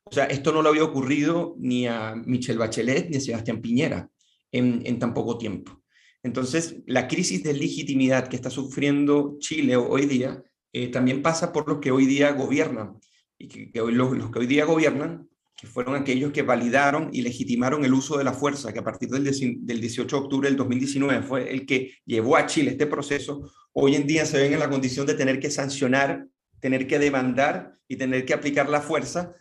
O 0.09 0.13
sea, 0.13 0.25
esto 0.25 0.51
no 0.51 0.61
lo 0.61 0.69
había 0.69 0.83
ocurrido 0.83 1.55
ni 1.59 1.87
a 1.87 2.15
Michelle 2.15 2.57
Bachelet 2.57 3.09
ni 3.09 3.17
a 3.17 3.21
Sebastián 3.21 3.61
Piñera 3.61 4.09
en, 4.51 4.81
en 4.85 4.97
tan 4.97 5.13
poco 5.13 5.37
tiempo. 5.37 5.83
Entonces, 6.23 6.77
la 6.85 7.07
crisis 7.07 7.43
de 7.43 7.53
legitimidad 7.53 8.27
que 8.27 8.35
está 8.35 8.49
sufriendo 8.49 9.37
Chile 9.39 9.75
hoy 9.77 10.05
día 10.05 10.43
eh, 10.73 10.89
también 10.89 11.21
pasa 11.21 11.51
por 11.51 11.67
los 11.67 11.79
que 11.79 11.91
hoy 11.91 12.05
día 12.05 12.31
gobiernan. 12.31 12.99
Y 13.37 13.47
que, 13.47 13.81
hoy, 13.81 13.93
los, 13.93 14.11
los, 14.17 14.31
que 14.31 14.39
hoy 14.39 14.47
día 14.47 14.65
gobiernan, 14.65 15.29
que 15.55 15.67
fueron 15.67 15.95
aquellos 15.95 16.31
que 16.31 16.41
validaron 16.41 17.09
y 17.13 17.21
legitimaron 17.21 17.85
el 17.85 17.93
uso 17.93 18.17
de 18.17 18.23
la 18.23 18.33
fuerza, 18.33 18.73
que 18.73 18.79
a 18.79 18.83
partir 18.83 19.09
del, 19.09 19.23
del 19.23 19.81
18 19.81 20.15
de 20.15 20.21
octubre 20.21 20.49
del 20.49 20.57
2019 20.57 21.21
fue 21.21 21.51
el 21.51 21.65
que 21.65 21.93
llevó 22.05 22.35
a 22.35 22.45
Chile 22.45 22.71
este 22.71 22.85
proceso, 22.85 23.49
hoy 23.73 23.95
en 23.95 24.05
día 24.05 24.25
se 24.25 24.39
ven 24.39 24.53
en 24.53 24.59
la 24.59 24.69
condición 24.69 25.05
de 25.05 25.13
tener 25.13 25.39
que 25.39 25.51
sancionar, 25.51 26.27
tener 26.59 26.87
que 26.87 26.99
demandar 26.99 27.77
y 27.87 27.95
tener 27.95 28.25
que 28.25 28.33
aplicar 28.33 28.69
la 28.69 28.81
fuerza 28.81 29.33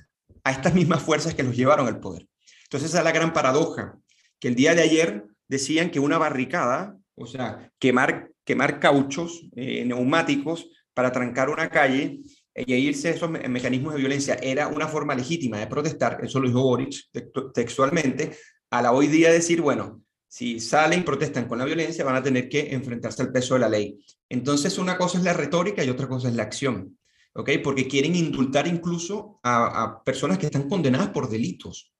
a 0.45 0.51
estas 0.51 0.75
mismas 0.75 1.03
fuerzas 1.03 1.35
que 1.35 1.43
los 1.43 1.57
llevaron 1.57 1.87
al 1.87 2.01
poder. 2.01 2.27
Entonces 2.65 2.91
esa 2.91 2.99
es 2.99 3.05
la 3.05 3.13
gran 3.13 3.33
paradoja, 3.33 3.99
que 4.39 4.49
el 4.49 4.55
día 4.55 4.75
de 4.75 4.83
ayer 4.83 5.25
decían 5.49 5.91
que 5.91 6.01
una 6.01 6.19
barricada, 6.19 6.97
o 7.15 7.27
sea, 7.27 7.73
quemar, 7.79 8.31
quemar 8.45 8.79
cauchos 8.79 9.49
eh, 9.57 9.85
neumáticos 9.85 10.69
para 10.93 11.13
trancar 11.13 11.49
una 11.49 11.71
calle 11.71 12.21
eh, 12.55 12.65
y 12.67 12.75
irse 12.75 13.09
a 13.09 13.11
esos 13.13 13.31
me 13.31 13.49
mecanismos 13.49 13.95
de 13.95 14.01
violencia 14.01 14.35
era 14.43 14.69
una 14.69 14.89
forma 14.89 15.15
legítima 15.15 15.59
de 15.59 15.67
protestar, 15.67 16.21
eso 16.23 16.41
lo 16.41 16.49
dijo 16.49 16.63
Boric 16.63 17.09
textualmente, 17.55 18.37
a 18.71 18.83
la 18.83 18.93
hoy 18.93 19.07
día 19.07 19.33
decir, 19.33 19.61
bueno, 19.63 20.03
si 20.29 20.61
salen 20.61 21.01
y 21.01 21.03
protestan 21.05 21.49
con 21.49 21.59
la 21.59 21.65
violencia 21.65 22.05
van 22.05 22.17
a 22.17 22.23
tener 22.23 22.49
que 22.49 22.75
enfrentarse 22.75 23.23
al 23.23 23.33
peso 23.33 23.55
de 23.55 23.61
la 23.61 23.69
ley. 23.69 23.99
Entonces 24.29 24.77
una 24.77 24.99
cosa 24.99 25.19
es 25.19 25.25
la 25.25 25.33
retórica 25.33 25.83
y 25.83 25.89
otra 25.89 26.07
cosa 26.07 26.29
es 26.29 26.35
la 26.35 26.43
acción. 26.43 26.98
¿Ok? 27.39 27.51
Porque 27.63 27.89
quieren 27.89 28.17
indultar 28.17 28.67
incluso 28.67 29.41
a, 29.43 30.03
personas 30.05 30.39
que 30.39 30.47
están 30.47 30.69
condenadas 30.69 31.09
por 31.09 31.29
delitos. 31.31 31.93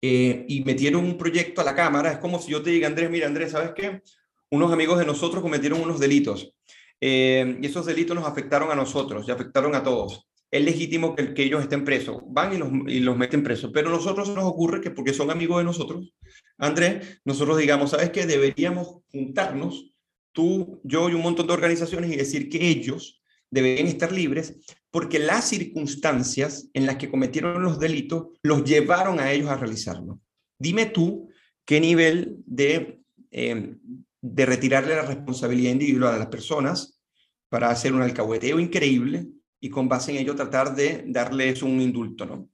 Eh, 0.00 0.44
y 0.48 0.62
metieron 0.62 1.04
un 1.04 1.18
proyecto 1.18 1.60
a 1.60 1.64
la 1.64 1.74
Cámara, 1.74 2.12
es 2.12 2.18
como 2.18 2.38
si 2.38 2.52
yo 2.52 2.62
te 2.62 2.70
diga, 2.70 2.86
Andrés, 2.86 3.10
mira, 3.10 3.26
Andrés, 3.26 3.52
¿sabes 3.52 3.72
qué? 3.74 4.02
unos 4.50 4.72
amigos 4.72 4.98
de 4.98 5.06
nosotros 5.06 5.42
cometieron 5.42 5.80
unos 5.80 5.98
delitos 5.98 6.54
eh, 7.00 7.58
y 7.60 7.66
esos 7.66 7.86
delitos 7.86 8.16
nos 8.16 8.26
afectaron 8.26 8.70
a 8.70 8.74
nosotros 8.74 9.26
y 9.26 9.30
afectaron 9.30 9.74
a 9.74 9.82
todos. 9.82 10.28
Es 10.50 10.64
legítimo 10.64 11.14
que, 11.16 11.34
que 11.34 11.42
ellos 11.42 11.60
estén 11.60 11.84
presos, 11.84 12.22
van 12.28 12.54
y 12.54 12.58
los, 12.58 12.70
y 12.86 13.00
los 13.00 13.16
meten 13.16 13.42
presos, 13.42 13.70
pero 13.74 13.88
a 13.88 13.92
nosotros 13.92 14.28
nos 14.28 14.44
ocurre 14.44 14.80
que 14.80 14.92
porque 14.92 15.12
son 15.12 15.30
amigos 15.30 15.58
de 15.58 15.64
nosotros, 15.64 16.14
Andrés, 16.56 17.20
nosotros 17.24 17.58
digamos, 17.58 17.90
¿sabes 17.90 18.10
qué? 18.10 18.26
Deberíamos 18.26 19.00
juntarnos, 19.10 19.92
tú, 20.32 20.80
yo 20.84 21.08
y 21.10 21.14
un 21.14 21.22
montón 21.22 21.48
de 21.48 21.52
organizaciones 21.52 22.12
y 22.12 22.16
decir 22.16 22.48
que 22.48 22.68
ellos 22.68 23.20
deberían 23.50 23.86
estar 23.86 24.12
libres 24.12 24.56
porque 24.90 25.18
las 25.18 25.48
circunstancias 25.48 26.68
en 26.72 26.86
las 26.86 26.96
que 26.96 27.10
cometieron 27.10 27.62
los 27.62 27.78
delitos 27.78 28.28
los 28.42 28.64
llevaron 28.64 29.20
a 29.20 29.32
ellos 29.32 29.50
a 29.50 29.56
realizarlo. 29.56 30.20
Dime 30.58 30.86
tú 30.86 31.28
qué 31.64 31.80
nivel 31.80 32.38
de, 32.46 33.00
eh, 33.30 33.76
de 34.22 34.46
retirarle 34.46 34.96
la 34.96 35.02
responsabilidad 35.02 35.72
individual 35.72 36.14
a 36.14 36.18
las 36.18 36.28
personas 36.28 37.00
para 37.48 37.70
hacer 37.70 37.92
un 37.92 38.02
alcahueteo 38.02 38.58
increíble 38.58 39.28
y 39.60 39.68
con 39.68 39.88
base 39.88 40.12
en 40.12 40.18
ello 40.18 40.34
tratar 40.34 40.74
de 40.74 41.04
darles 41.06 41.62
un 41.62 41.80
indulto, 41.80 42.26
¿no? 42.26 42.48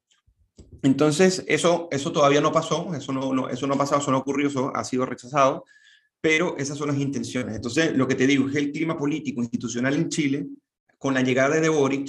Entonces, 0.83 1.45
eso, 1.47 1.89
eso 1.93 2.11
todavía 2.11 2.41
no 2.41 2.51
pasó, 2.51 2.93
eso 2.95 3.13
no, 3.13 3.33
no, 3.33 3.49
eso 3.49 3.67
no 3.67 3.75
ha 3.75 3.79
pasado, 3.79 4.01
eso 4.01 4.11
no 4.11 4.19
ocurrió, 4.19 4.49
eso 4.49 4.73
ha 4.75 4.83
sido 4.83 5.07
rechazado, 5.07 5.65
pero 6.21 6.57
esas 6.59 6.77
son 6.77 6.89
las 6.89 6.99
intenciones. 6.99 7.55
Entonces, 7.55 7.97
lo 7.97 8.09
que 8.09 8.17
te 8.17 8.27
digo 8.27 8.47
es 8.47 8.53
que 8.53 8.59
el 8.59 8.73
clima 8.73 8.99
político 8.99 9.43
institucional 9.43 9.95
en 9.95 10.09
Chile, 10.09 10.47
con 11.03 11.15
la 11.15 11.23
llegada 11.23 11.59
de 11.59 11.69
Boric, 11.69 12.09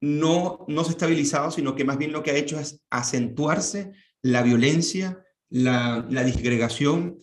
no, 0.00 0.64
no 0.68 0.84
se 0.84 0.88
ha 0.88 0.92
estabilizado, 0.92 1.50
sino 1.50 1.74
que 1.74 1.84
más 1.84 1.98
bien 1.98 2.12
lo 2.12 2.22
que 2.22 2.30
ha 2.30 2.36
hecho 2.36 2.58
es 2.58 2.80
acentuarse 2.88 3.92
la 4.22 4.42
violencia, 4.42 5.22
la, 5.50 6.02
disgregación, 6.24 7.18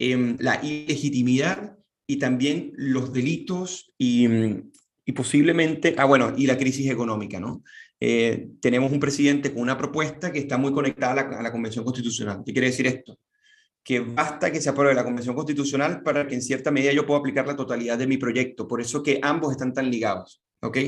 eh, 0.00 0.34
la 0.40 0.60
ilegitimidad 0.64 1.78
y 2.08 2.16
también 2.16 2.72
los 2.74 3.12
delitos 3.12 3.94
y, 3.96 4.26
y, 5.04 5.12
posiblemente, 5.12 5.94
ah, 5.96 6.06
bueno, 6.06 6.34
y 6.36 6.48
la 6.48 6.58
crisis 6.58 6.90
económica, 6.90 7.38
¿no? 7.38 7.62
Eh, 8.00 8.48
tenemos 8.60 8.90
un 8.90 8.98
presidente 8.98 9.52
con 9.52 9.62
una 9.62 9.78
propuesta 9.78 10.32
que 10.32 10.40
está 10.40 10.58
muy 10.58 10.72
conectada 10.72 11.38
a 11.38 11.40
la 11.40 11.52
Convención 11.52 11.84
Constitucional. 11.84 12.42
¿Qué 12.44 12.52
quiere 12.52 12.66
decir 12.66 12.88
esto? 12.88 13.16
Que 13.84 14.00
basta 14.00 14.52
que 14.52 14.60
se 14.60 14.68
apruebe 14.68 14.94
la 14.94 15.04
Convención 15.04 15.34
Constitucional 15.34 16.02
para 16.02 16.26
que 16.26 16.34
en 16.34 16.42
cierta 16.42 16.70
medida 16.70 16.92
yo 16.92 17.06
pueda 17.06 17.20
aplicar 17.20 17.46
la 17.46 17.56
totalidad 17.56 17.98
de 17.98 18.06
mi 18.06 18.16
proyecto. 18.16 18.68
Por 18.68 18.80
eso 18.80 19.02
que 19.02 19.18
ambos 19.22 19.52
están 19.52 19.74
tan 19.74 19.90
ligados, 19.90 20.42
¿ok? 20.62 20.78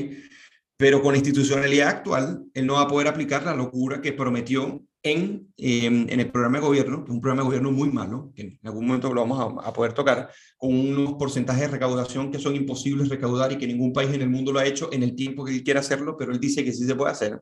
Pero 0.77 1.01
con 1.01 1.13
la 1.13 1.17
institucionalidad 1.17 1.89
actual, 1.89 2.43
él 2.53 2.65
no 2.65 2.73
va 2.73 2.81
a 2.81 2.87
poder 2.87 3.07
aplicar 3.07 3.43
la 3.43 3.55
locura 3.55 4.01
que 4.01 4.13
prometió 4.13 4.81
en, 5.03 5.53
eh, 5.57 5.85
en 5.85 6.19
el 6.19 6.31
programa 6.31 6.57
de 6.57 6.65
gobierno, 6.65 7.03
que 7.03 7.11
es 7.11 7.15
un 7.15 7.21
programa 7.21 7.43
de 7.43 7.45
gobierno 7.45 7.71
muy 7.71 7.91
malo, 7.91 8.31
que 8.35 8.41
en 8.41 8.59
algún 8.63 8.87
momento 8.87 9.13
lo 9.13 9.21
vamos 9.21 9.39
a, 9.39 9.67
a, 9.67 9.71
poder 9.71 9.93
tocar, 9.93 10.31
con 10.57 10.73
unos 10.73 11.13
porcentajes 11.13 11.61
de 11.61 11.67
recaudación 11.67 12.31
que 12.31 12.39
son 12.39 12.55
imposibles 12.55 13.07
recaudar 13.07 13.51
y 13.51 13.57
que 13.57 13.67
ningún 13.67 13.93
país 13.93 14.11
en 14.13 14.21
el 14.23 14.29
mundo 14.29 14.51
lo 14.51 14.59
ha 14.59 14.65
hecho 14.65 14.91
en 14.91 15.03
el 15.03 15.15
tiempo 15.15 15.45
que 15.45 15.53
él 15.53 15.63
quiera 15.63 15.81
hacerlo, 15.81 16.17
pero 16.17 16.31
él 16.31 16.39
dice 16.39 16.65
que 16.65 16.73
sí 16.73 16.85
se 16.85 16.95
puede 16.95 17.11
hacer. 17.11 17.39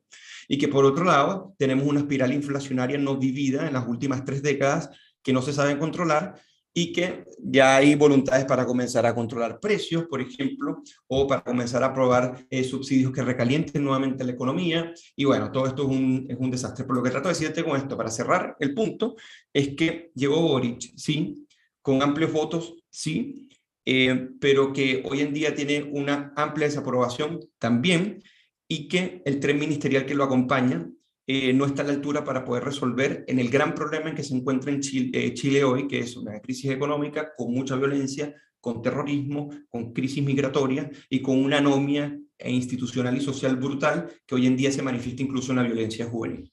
Y 0.49 0.57
que 0.57 0.67
por 0.67 0.83
otro 0.83 1.05
lado, 1.05 1.55
tenemos 1.57 1.87
una 1.87 2.01
espiral 2.01 2.33
inflacionaria 2.33 2.97
no 2.97 3.17
vivida 3.17 3.65
en 3.65 3.73
las 3.73 3.87
últimas 3.87 4.25
tres 4.25 4.43
décadas 4.43 4.89
que 5.23 5.33
no 5.33 5.41
se 5.41 5.53
saben 5.53 5.79
controlar 5.79 6.35
y 6.73 6.91
que 6.91 7.25
ya 7.39 7.77
hay 7.77 7.93
voluntades 7.93 8.45
para 8.45 8.65
comenzar 8.65 9.05
a 9.05 9.13
controlar 9.13 9.59
precios, 9.59 10.05
por 10.05 10.21
ejemplo, 10.21 10.81
o 11.07 11.27
para 11.27 11.43
comenzar 11.43 11.83
a 11.83 11.87
aprobar 11.87 12.45
eh, 12.49 12.63
subsidios 12.63 13.11
que 13.11 13.21
recalienten 13.21 13.83
nuevamente 13.83 14.23
la 14.23 14.31
economía. 14.31 14.91
Y 15.15 15.25
bueno, 15.25 15.51
todo 15.51 15.67
esto 15.67 15.83
es 15.83 15.89
un, 15.89 16.25
es 16.27 16.37
un 16.39 16.49
desastre. 16.49 16.85
Por 16.85 16.95
lo 16.95 17.03
que 17.03 17.11
trato 17.11 17.29
de 17.29 17.35
decirte 17.35 17.63
con 17.63 17.77
esto, 17.77 17.95
para 17.95 18.09
cerrar 18.09 18.55
el 18.59 18.73
punto, 18.73 19.15
es 19.53 19.75
que 19.75 20.11
llegó 20.15 20.41
Boric, 20.41 20.97
sí, 20.97 21.45
con 21.81 22.01
amplios 22.01 22.31
votos, 22.31 22.73
sí, 22.89 23.49
eh, 23.85 24.29
pero 24.39 24.73
que 24.73 25.03
hoy 25.05 25.21
en 25.21 25.33
día 25.33 25.53
tiene 25.53 25.83
una 25.83 26.33
amplia 26.35 26.67
desaprobación 26.67 27.39
también 27.59 28.23
y 28.67 28.87
que 28.87 29.21
el 29.25 29.39
tren 29.39 29.59
ministerial 29.59 30.05
que 30.05 30.15
lo 30.15 30.23
acompaña 30.23 30.89
eh, 31.25 31.53
no 31.53 31.65
está 31.65 31.83
a 31.83 31.85
la 31.85 31.93
altura 31.93 32.23
para 32.23 32.43
poder 32.43 32.65
resolver 32.65 33.23
en 33.27 33.39
el 33.39 33.49
gran 33.49 33.73
problema 33.73 34.09
en 34.09 34.15
que 34.15 34.23
se 34.23 34.35
encuentra 34.35 34.71
en 34.71 34.81
Chile, 34.81 35.11
eh, 35.13 35.33
Chile, 35.33 35.63
hoy, 35.63 35.87
que 35.87 35.99
es 35.99 36.17
una 36.17 36.39
crisis 36.39 36.71
económica 36.71 37.33
con 37.35 37.53
mucha 37.53 37.75
violencia, 37.75 38.35
con 38.59 38.81
terrorismo, 38.81 39.49
con 39.69 39.93
crisis 39.93 40.23
migratoria 40.23 40.89
y 41.09 41.21
con 41.21 41.43
una 41.43 41.57
anomia 41.57 42.17
institucional 42.45 43.15
y 43.15 43.21
social 43.21 43.55
brutal 43.55 44.09
que 44.25 44.35
hoy 44.35 44.47
en 44.47 44.57
día 44.57 44.71
se 44.71 44.81
manifiesta 44.81 45.21
incluso 45.21 45.51
en 45.51 45.57
la 45.57 45.63
violencia 45.63 46.05
juvenil. 46.05 46.51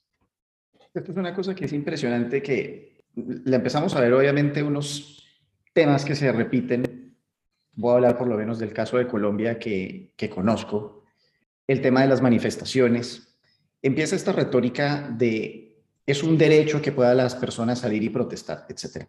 Esto 0.92 1.12
es 1.12 1.18
una 1.18 1.35
cosa 1.35 1.54
que 1.54 1.64
es 1.64 1.72
impresionante, 1.72 2.42
que 2.42 3.04
le 3.14 3.56
empezamos 3.56 3.94
a 3.94 4.00
ver 4.00 4.12
obviamente 4.12 4.62
unos 4.62 5.24
temas 5.72 6.04
que 6.04 6.16
se 6.16 6.33
repiten. 6.33 7.16
Voy 7.72 7.92
a 7.92 7.94
hablar 7.94 8.18
por 8.18 8.28
lo 8.28 8.37
menos 8.37 8.59
del 8.59 8.72
caso 8.72 8.98
de 8.98 9.06
Colombia 9.06 9.59
que, 9.59 10.12
que 10.16 10.28
conozco. 10.28 11.04
El 11.66 11.80
tema 11.80 12.02
de 12.02 12.09
las 12.09 12.20
manifestaciones, 12.20 13.29
empieza 13.82 14.16
esta 14.16 14.32
retórica 14.32 15.08
de 15.16 15.70
es 16.06 16.22
un 16.22 16.36
derecho 16.36 16.82
que 16.82 16.92
puedan 16.92 17.18
las 17.18 17.34
personas 17.34 17.80
salir 17.80 18.02
y 18.02 18.08
protestar, 18.08 18.66
etc. 18.68 19.06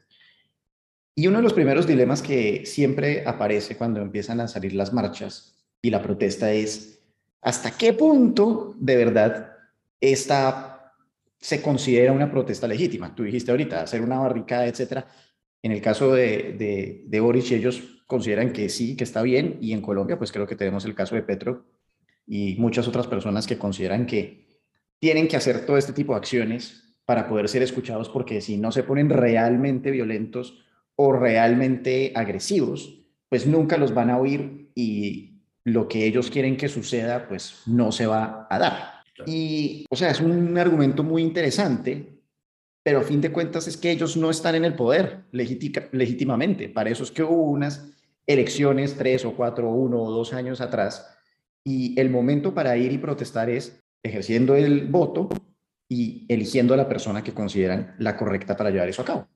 Y 1.16 1.28
uno 1.28 1.38
de 1.38 1.44
los 1.44 1.54
primeros 1.54 1.88
dilemas 1.88 2.22
que 2.22 2.66
siempre 2.66 3.24
aparece 3.26 3.76
cuando 3.76 4.02
empiezan 4.02 4.40
a 4.40 4.48
salir 4.48 4.74
las 4.74 4.94
marchas 4.94 5.66
y 5.82 5.90
la 5.90 6.02
protesta 6.02 6.52
es 6.52 7.00
hasta 7.42 7.72
qué 7.72 7.94
punto 7.94 8.76
de 8.80 8.96
verdad 8.96 9.52
esta 10.00 10.94
se 11.40 11.62
considera 11.62 12.12
una 12.12 12.32
protesta 12.32 12.68
legítima. 12.68 13.16
Tú 13.16 13.24
dijiste 13.24 13.50
ahorita, 13.50 13.82
hacer 13.82 14.02
una 14.02 14.20
barricada, 14.20 14.68
etc. 14.68 15.06
En 15.64 15.72
el 15.72 15.82
caso 15.82 16.14
de, 16.14 16.56
de, 16.58 17.04
de 17.08 17.20
Boris, 17.20 17.52
ellos 17.52 18.04
consideran 18.06 18.54
que 18.54 18.70
sí, 18.70 18.96
que 18.96 19.04
está 19.04 19.24
bien, 19.24 19.58
y 19.60 19.74
en 19.74 19.82
Colombia, 19.82 20.20
pues 20.20 20.32
creo 20.32 20.46
que 20.46 20.56
tenemos 20.56 20.86
el 20.86 20.94
caso 20.94 21.16
de 21.16 21.24
Petro 21.24 21.66
y 22.28 22.56
muchas 22.60 22.88
otras 22.88 23.08
personas 23.08 23.48
que 23.48 23.58
consideran 23.58 24.06
que 24.06 24.51
tienen 25.02 25.28
que 25.28 25.36
hacer 25.36 25.66
todo 25.66 25.78
este 25.78 25.94
tipo 25.94 26.14
de 26.14 26.20
acciones 26.20 26.96
para 27.06 27.28
poder 27.28 27.50
ser 27.50 27.64
escuchados, 27.64 28.08
porque 28.08 28.40
si 28.40 28.58
no 28.58 28.72
se 28.72 28.84
ponen 28.84 29.10
realmente 29.10 29.92
violentos 29.92 30.64
o 30.96 31.12
realmente 31.12 32.14
agresivos, 32.16 33.04
pues 33.28 33.48
nunca 33.48 33.78
los 33.78 33.94
van 33.94 34.12
a 34.12 34.20
oír 34.20 34.72
y 34.76 35.42
lo 35.64 35.88
que 35.88 36.06
ellos 36.06 36.30
quieren 36.30 36.56
que 36.56 36.70
suceda, 36.70 37.28
pues 37.28 37.64
no 37.66 37.92
se 37.92 38.06
va 38.06 38.48
a 38.50 38.60
dar. 38.60 39.02
Y, 39.26 39.86
o 39.90 39.96
sea, 39.96 40.12
es 40.12 40.22
un 40.22 40.58
argumento 40.58 41.04
muy 41.04 41.24
interesante, 41.24 42.22
pero 42.84 43.00
a 43.00 43.04
fin 43.04 43.22
de 43.22 43.32
cuentas 43.32 43.68
es 43.68 43.78
que 43.78 43.92
ellos 43.92 44.18
no 44.18 44.30
están 44.30 44.56
en 44.56 44.66
el 44.66 44.76
poder 44.76 45.24
legítimamente. 45.32 46.70
Para 46.70 46.92
eso 46.92 47.04
es 47.04 47.12
que 47.12 47.24
hubo 47.24 47.44
unas 47.44 47.92
elecciones 48.28 48.96
tres 48.96 49.26
o 49.26 49.36
cuatro, 49.36 49.70
uno 49.70 50.02
o 50.02 50.12
dos 50.12 50.34
años 50.34 50.62
atrás, 50.62 51.08
y 51.64 52.00
el 52.00 52.10
momento 52.10 52.54
para 52.54 52.78
ir 52.78 52.92
y 52.92 52.98
protestar 52.98 53.50
es 53.50 53.84
ejerciendo 54.04 54.56
el 54.56 54.88
voto 54.88 55.30
y 55.88 56.26
eligiendo 56.30 56.74
a 56.74 56.78
la 56.78 56.88
persona 56.88 57.24
que 57.24 57.34
consideran 57.34 57.96
la 58.00 58.16
correcta 58.16 58.56
para 58.56 58.70
llevar 58.70 58.90
eso 58.90 59.02
a 59.02 59.06
cabo. 59.06 59.28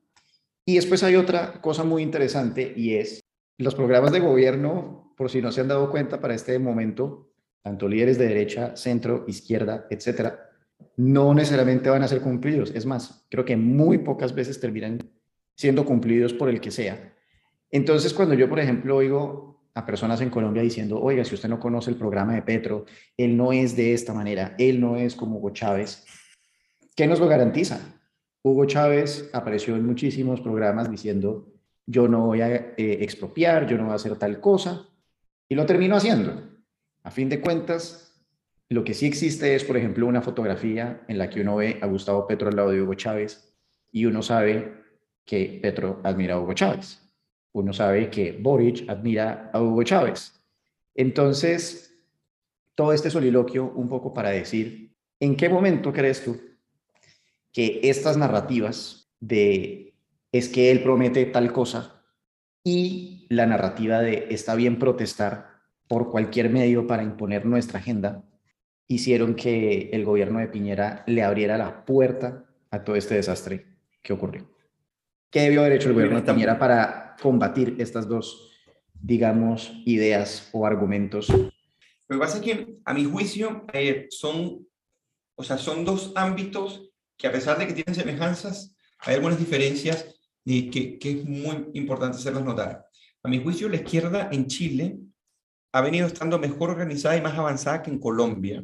Y 0.66 0.76
después 0.76 1.04
hay 1.04 1.16
otra 1.16 1.62
cosa 1.62 1.84
muy 1.84 2.02
interesante 2.02 2.74
y 2.76 2.96
es 2.96 3.24
los 3.58 3.76
programas 3.76 4.12
de 4.12 4.20
gobierno, 4.20 5.14
por 5.16 5.30
si 5.30 5.42
no 5.42 5.52
se 5.52 5.62
han 5.62 5.68
dado 5.68 5.92
cuenta 5.92 6.20
para 6.20 6.34
este 6.34 6.58
momento, 6.60 7.32
tanto 7.62 7.88
líderes 7.88 8.18
de 8.18 8.28
derecha, 8.28 8.76
centro, 8.76 9.26
izquierda, 9.28 9.86
etcétera, 9.90 10.50
no 10.98 11.34
necesariamente 11.34 11.90
van 11.90 12.04
a 12.04 12.08
ser 12.08 12.22
cumplidos. 12.22 12.72
Es 12.74 12.86
más, 12.86 13.26
creo 13.30 13.46
que 13.46 13.58
muy 13.58 14.00
pocas 14.00 14.34
veces 14.34 14.60
terminan 14.60 15.00
siendo 15.56 15.86
cumplidos 15.86 16.34
por 16.34 16.50
el 16.50 16.60
que 16.60 16.72
sea. 16.72 17.14
Entonces, 17.72 18.14
cuando 18.14 18.36
yo, 18.36 18.50
por 18.50 18.60
ejemplo, 18.60 18.96
oigo 18.96 19.55
a 19.76 19.86
personas 19.86 20.22
en 20.22 20.30
Colombia 20.30 20.64
diciendo, 20.64 21.00
oiga, 21.02 21.26
si 21.26 21.36
usted 21.36 21.50
no 21.50 21.60
conoce 21.60 21.92
el 21.92 21.98
programa 21.98 22.34
de 22.34 22.42
Petro, 22.42 22.86
él 23.18 23.36
no 23.36 23.52
es 23.52 23.76
de 23.76 23.94
esta 23.94 24.14
manera, 24.14 24.56
él 24.58 24.80
no 24.80 24.96
es 24.96 25.16
como 25.16 25.38
Hugo 25.38 25.50
Chávez. 25.50 26.06
¿Qué 26.96 27.06
nos 27.08 27.20
lo 27.20 27.28
garantiza? 27.28 27.82
Hugo 28.42 28.66
Chávez 28.66 29.30
apareció 29.34 29.76
en 29.76 29.86
muchísimos 29.86 30.40
programas 30.40 30.90
diciendo, 30.90 31.54
yo 31.86 32.08
no 32.08 32.26
voy 32.26 32.42
a 32.42 32.56
eh, 32.56 32.74
expropiar, 33.02 33.68
yo 33.68 33.76
no 33.78 33.84
voy 33.84 33.92
a 33.92 33.96
hacer 33.96 34.16
tal 34.18 34.40
cosa, 34.40 34.88
y 35.50 35.56
lo 35.56 35.66
terminó 35.66 35.98
haciendo. 35.98 36.42
A 37.04 37.12
fin 37.12 37.28
de 37.28 37.42
cuentas, 37.42 38.24
lo 38.70 38.86
que 38.86 38.94
sí 38.94 39.06
existe 39.06 39.56
es, 39.56 39.66
por 39.66 39.76
ejemplo, 39.76 40.08
una 40.08 40.22
fotografía 40.22 41.04
en 41.10 41.18
la 41.18 41.30
que 41.30 41.42
uno 41.42 41.58
ve 41.58 41.80
a 41.82 41.88
Gustavo 41.88 42.26
Petro 42.28 42.48
al 42.48 42.56
lado 42.56 42.70
de 42.70 42.82
Hugo 42.82 42.94
Chávez 42.94 43.54
y 43.92 44.06
uno 44.06 44.22
sabe 44.22 44.74
que 45.26 45.60
Petro 45.62 46.00
admira 46.04 46.36
a 46.36 46.40
Hugo 46.40 46.54
Chávez 46.54 47.05
uno 47.56 47.72
sabe 47.72 48.10
que 48.10 48.34
Boric 48.34 48.90
admira 48.90 49.50
a 49.54 49.62
Hugo 49.62 49.84
Chávez. 49.84 50.34
Entonces, 50.94 51.98
todo 52.76 52.92
este 52.92 53.10
soliloquio 53.10 53.72
un 53.76 53.88
poco 53.88 54.14
para 54.14 54.30
decir, 54.30 54.94
¿en 55.22 55.38
qué 55.38 55.48
momento 55.48 55.94
crees 55.94 56.22
tú 56.22 56.38
que 57.54 57.80
estas 57.84 58.18
narrativas 58.18 59.10
de 59.22 59.94
es 60.34 60.50
que 60.50 60.70
él 60.70 60.84
promete 60.84 61.26
tal 61.28 61.54
cosa 61.54 62.04
y 62.62 63.26
la 63.30 63.46
narrativa 63.46 64.02
de 64.02 64.28
está 64.32 64.56
bien 64.56 64.78
protestar 64.78 65.48
por 65.88 66.12
cualquier 66.12 66.50
medio 66.50 66.88
para 66.88 67.04
imponer 67.04 67.46
nuestra 67.46 67.80
agenda 67.80 68.22
hicieron 68.88 69.34
que 69.34 69.92
el 69.94 70.04
gobierno 70.04 70.40
de 70.40 70.50
Piñera 70.50 71.06
le 71.08 71.24
abriera 71.24 71.58
la 71.58 71.86
puerta 71.86 72.44
a 72.70 72.84
todo 72.84 72.98
este 72.98 73.16
desastre 73.16 73.66
que 74.02 74.12
ocurrió? 74.12 74.55
¿Qué 75.36 75.42
debió 75.42 75.60
haber 75.60 75.74
hecho 75.74 75.90
el 75.90 75.96
gobierno 75.96 76.22
de 76.22 76.32
Piñera 76.32 76.58
para 76.58 77.18
combatir 77.22 77.76
estas 77.80 78.08
dos, 78.08 78.54
digamos, 78.94 79.70
ideas 79.86 80.50
o 80.54 80.66
argumentos? 80.66 81.28
Lo 81.28 81.52
que 82.08 82.18
pasa 82.18 82.38
es 82.38 82.42
que, 82.42 82.78
a 82.86 82.94
mi 82.94 83.04
juicio, 83.04 83.66
eh, 83.74 84.08
son, 84.12 84.66
o 85.36 85.44
sea, 85.44 85.58
son 85.58 85.84
dos 85.84 86.14
ámbitos 86.16 86.90
que 87.18 87.28
a 87.28 87.34
pesar 87.34 87.58
de 87.58 87.68
que 87.68 87.74
tienen 87.74 87.96
semejanzas, 87.96 88.78
hay 89.00 89.16
algunas 89.16 89.38
diferencias 89.38 90.16
y 90.46 90.70
que, 90.70 90.98
que 90.98 91.12
es 91.12 91.26
muy 91.26 91.70
importante 91.74 92.16
hacerlas 92.16 92.46
notar. 92.46 92.86
A 93.22 93.28
mi 93.28 93.44
juicio, 93.44 93.68
la 93.68 93.76
izquierda 93.76 94.30
en 94.32 94.48
Chile 94.48 95.00
ha 95.74 95.82
venido 95.82 96.08
estando 96.08 96.40
mejor 96.40 96.70
organizada 96.70 97.18
y 97.18 97.22
más 97.22 97.38
avanzada 97.38 97.84
que 97.84 97.92
en 97.92 98.00
Colombia, 98.00 98.64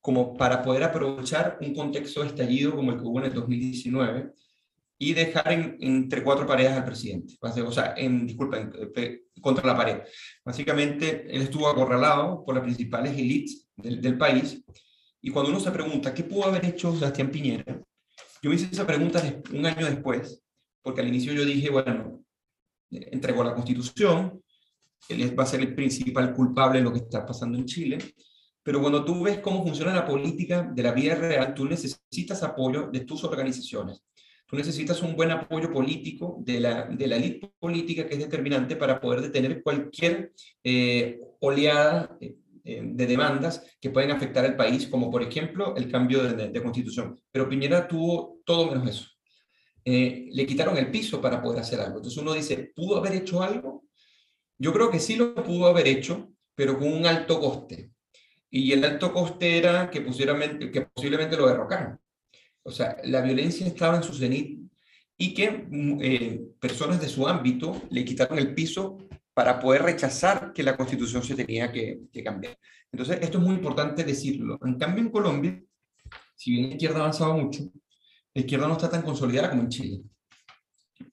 como 0.00 0.36
para 0.36 0.62
poder 0.62 0.84
aprovechar 0.84 1.58
un 1.60 1.74
contexto 1.74 2.22
estallido 2.22 2.76
como 2.76 2.92
el 2.92 2.98
que 2.98 3.04
hubo 3.04 3.18
en 3.18 3.26
el 3.26 3.34
2019 3.34 4.36
y 4.98 5.12
dejar 5.12 5.52
entre 5.80 6.22
cuatro 6.22 6.46
paredes 6.46 6.72
al 6.72 6.84
presidente. 6.84 7.36
O 7.40 7.72
sea, 7.72 7.94
en, 7.96 8.26
disculpen, 8.26 8.72
contra 9.40 9.66
la 9.66 9.76
pared. 9.76 10.00
Básicamente, 10.44 11.26
él 11.28 11.42
estuvo 11.42 11.68
acorralado 11.68 12.44
por 12.44 12.54
las 12.54 12.64
principales 12.64 13.12
élites 13.12 13.68
del, 13.76 14.00
del 14.00 14.16
país 14.16 14.62
y 15.26 15.30
cuando 15.30 15.50
uno 15.50 15.58
se 15.58 15.72
pregunta, 15.72 16.14
¿qué 16.14 16.22
pudo 16.22 16.44
haber 16.44 16.64
hecho 16.64 16.94
Sebastián 16.94 17.32
Piñera? 17.32 17.82
Yo 18.40 18.48
me 18.48 18.54
hice 18.54 18.68
esa 18.70 18.86
pregunta 18.86 19.20
un 19.52 19.66
año 19.66 19.84
después, 19.84 20.40
porque 20.80 21.00
al 21.00 21.08
inicio 21.08 21.32
yo 21.32 21.44
dije, 21.44 21.68
bueno, 21.68 22.22
entregó 22.92 23.42
la 23.42 23.52
constitución, 23.52 24.40
él 25.08 25.36
va 25.36 25.42
a 25.42 25.46
ser 25.46 25.62
el 25.62 25.74
principal 25.74 26.32
culpable 26.32 26.78
de 26.78 26.84
lo 26.84 26.92
que 26.92 27.00
está 27.00 27.26
pasando 27.26 27.58
en 27.58 27.64
Chile, 27.64 27.98
pero 28.62 28.80
cuando 28.80 29.04
tú 29.04 29.20
ves 29.24 29.40
cómo 29.40 29.64
funciona 29.64 29.92
la 29.92 30.06
política 30.06 30.62
de 30.62 30.82
la 30.84 30.92
vida 30.92 31.16
real, 31.16 31.54
tú 31.54 31.64
necesitas 31.64 32.44
apoyo 32.44 32.88
de 32.92 33.00
tus 33.00 33.24
organizaciones. 33.24 34.04
Tú 34.46 34.56
necesitas 34.56 35.02
un 35.02 35.16
buen 35.16 35.30
apoyo 35.32 35.72
político 35.72 36.36
de 36.40 36.60
la, 36.60 36.84
de 36.86 37.06
la 37.06 37.16
élite 37.16 37.52
política 37.58 38.06
que 38.06 38.14
es 38.14 38.20
determinante 38.20 38.76
para 38.76 39.00
poder 39.00 39.20
detener 39.20 39.62
cualquier 39.62 40.32
eh, 40.62 41.18
oleada 41.40 42.16
eh, 42.20 42.36
eh, 42.68 42.80
de 42.82 43.06
demandas 43.06 43.64
que 43.80 43.90
pueden 43.90 44.10
afectar 44.10 44.44
al 44.44 44.56
país, 44.56 44.88
como 44.88 45.08
por 45.08 45.22
ejemplo 45.22 45.76
el 45.76 45.88
cambio 45.88 46.24
de, 46.24 46.62
constitución. 46.62 47.16
Pero 47.30 47.48
Piñera 47.48 47.86
tuvo 47.86 48.40
todo 48.44 48.66
menos 48.66 48.88
eso. 48.88 49.08
Eh, 49.84 50.26
le 50.32 50.46
quitaron 50.46 50.76
el 50.76 50.90
piso 50.90 51.20
para 51.20 51.40
poder 51.40 51.60
hacer 51.60 51.80
algo. 51.80 51.98
Entonces 51.98 52.20
uno 52.20 52.32
dice, 52.32 52.72
¿pudo 52.74 52.96
haber 52.96 53.14
hecho 53.14 53.40
algo? 53.40 53.84
Yo 54.58 54.72
creo 54.72 54.90
que 54.90 54.98
sí 54.98 55.14
lo 55.14 55.32
pudo 55.32 55.68
haber 55.68 55.86
hecho, 55.86 56.32
pero 56.56 56.76
con 56.76 56.92
un 56.92 57.06
alto 57.06 57.38
coste. 57.38 57.92
Y 58.50 58.72
el 58.72 58.84
alto 58.84 59.12
coste 59.12 59.58
era 59.58 59.88
que, 59.88 60.02
que 60.02 60.80
posiblemente 60.92 61.36
lo 61.36 61.46
derrocaran. 61.46 62.00
O 62.66 62.70
sea, 62.72 62.96
la 63.04 63.20
violencia 63.20 63.66
estaba 63.66 63.96
en 63.96 64.02
su 64.02 64.12
cenit 64.12 64.58
y 65.16 65.32
que 65.32 65.50
mm, 65.50 65.98
eh, 66.02 66.40
personas 66.60 67.00
de 67.00 67.08
su 67.08 67.26
ámbito 67.26 67.82
le 67.90 68.04
quitaron 68.04 68.38
el 68.38 68.54
piso 68.54 68.98
para 69.32 69.60
poder 69.60 69.82
rechazar 69.82 70.52
que 70.52 70.62
la 70.62 70.76
constitución 70.76 71.22
se 71.22 71.34
tenía 71.34 71.70
que, 71.70 72.00
cambiar. 72.24 72.58
Entonces, 72.90 73.18
esto 73.20 73.38
es 73.38 73.44
muy 73.44 73.54
importante 73.54 74.02
decirlo. 74.02 74.58
En 74.64 74.78
cambio, 74.78 75.04
en 75.04 75.10
Colombia, 75.10 75.62
si 76.34 76.52
bien 76.52 76.68
la 76.68 76.72
izquierda 76.72 76.96
ha 76.96 77.00
avanzado 77.00 77.36
mucho, 77.36 77.62
la 78.34 78.40
izquierda 78.40 78.66
no 78.66 78.72
está 78.72 78.90
tan 78.90 79.02
consolidada 79.02 79.50
como 79.50 79.62
en 79.62 79.68
Chile. 79.68 80.00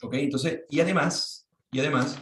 ¿Ok? 0.01 0.13
Entonces, 0.15 0.61
y 0.69 0.79
además, 0.79 1.47
y 1.71 1.79
además, 1.79 2.17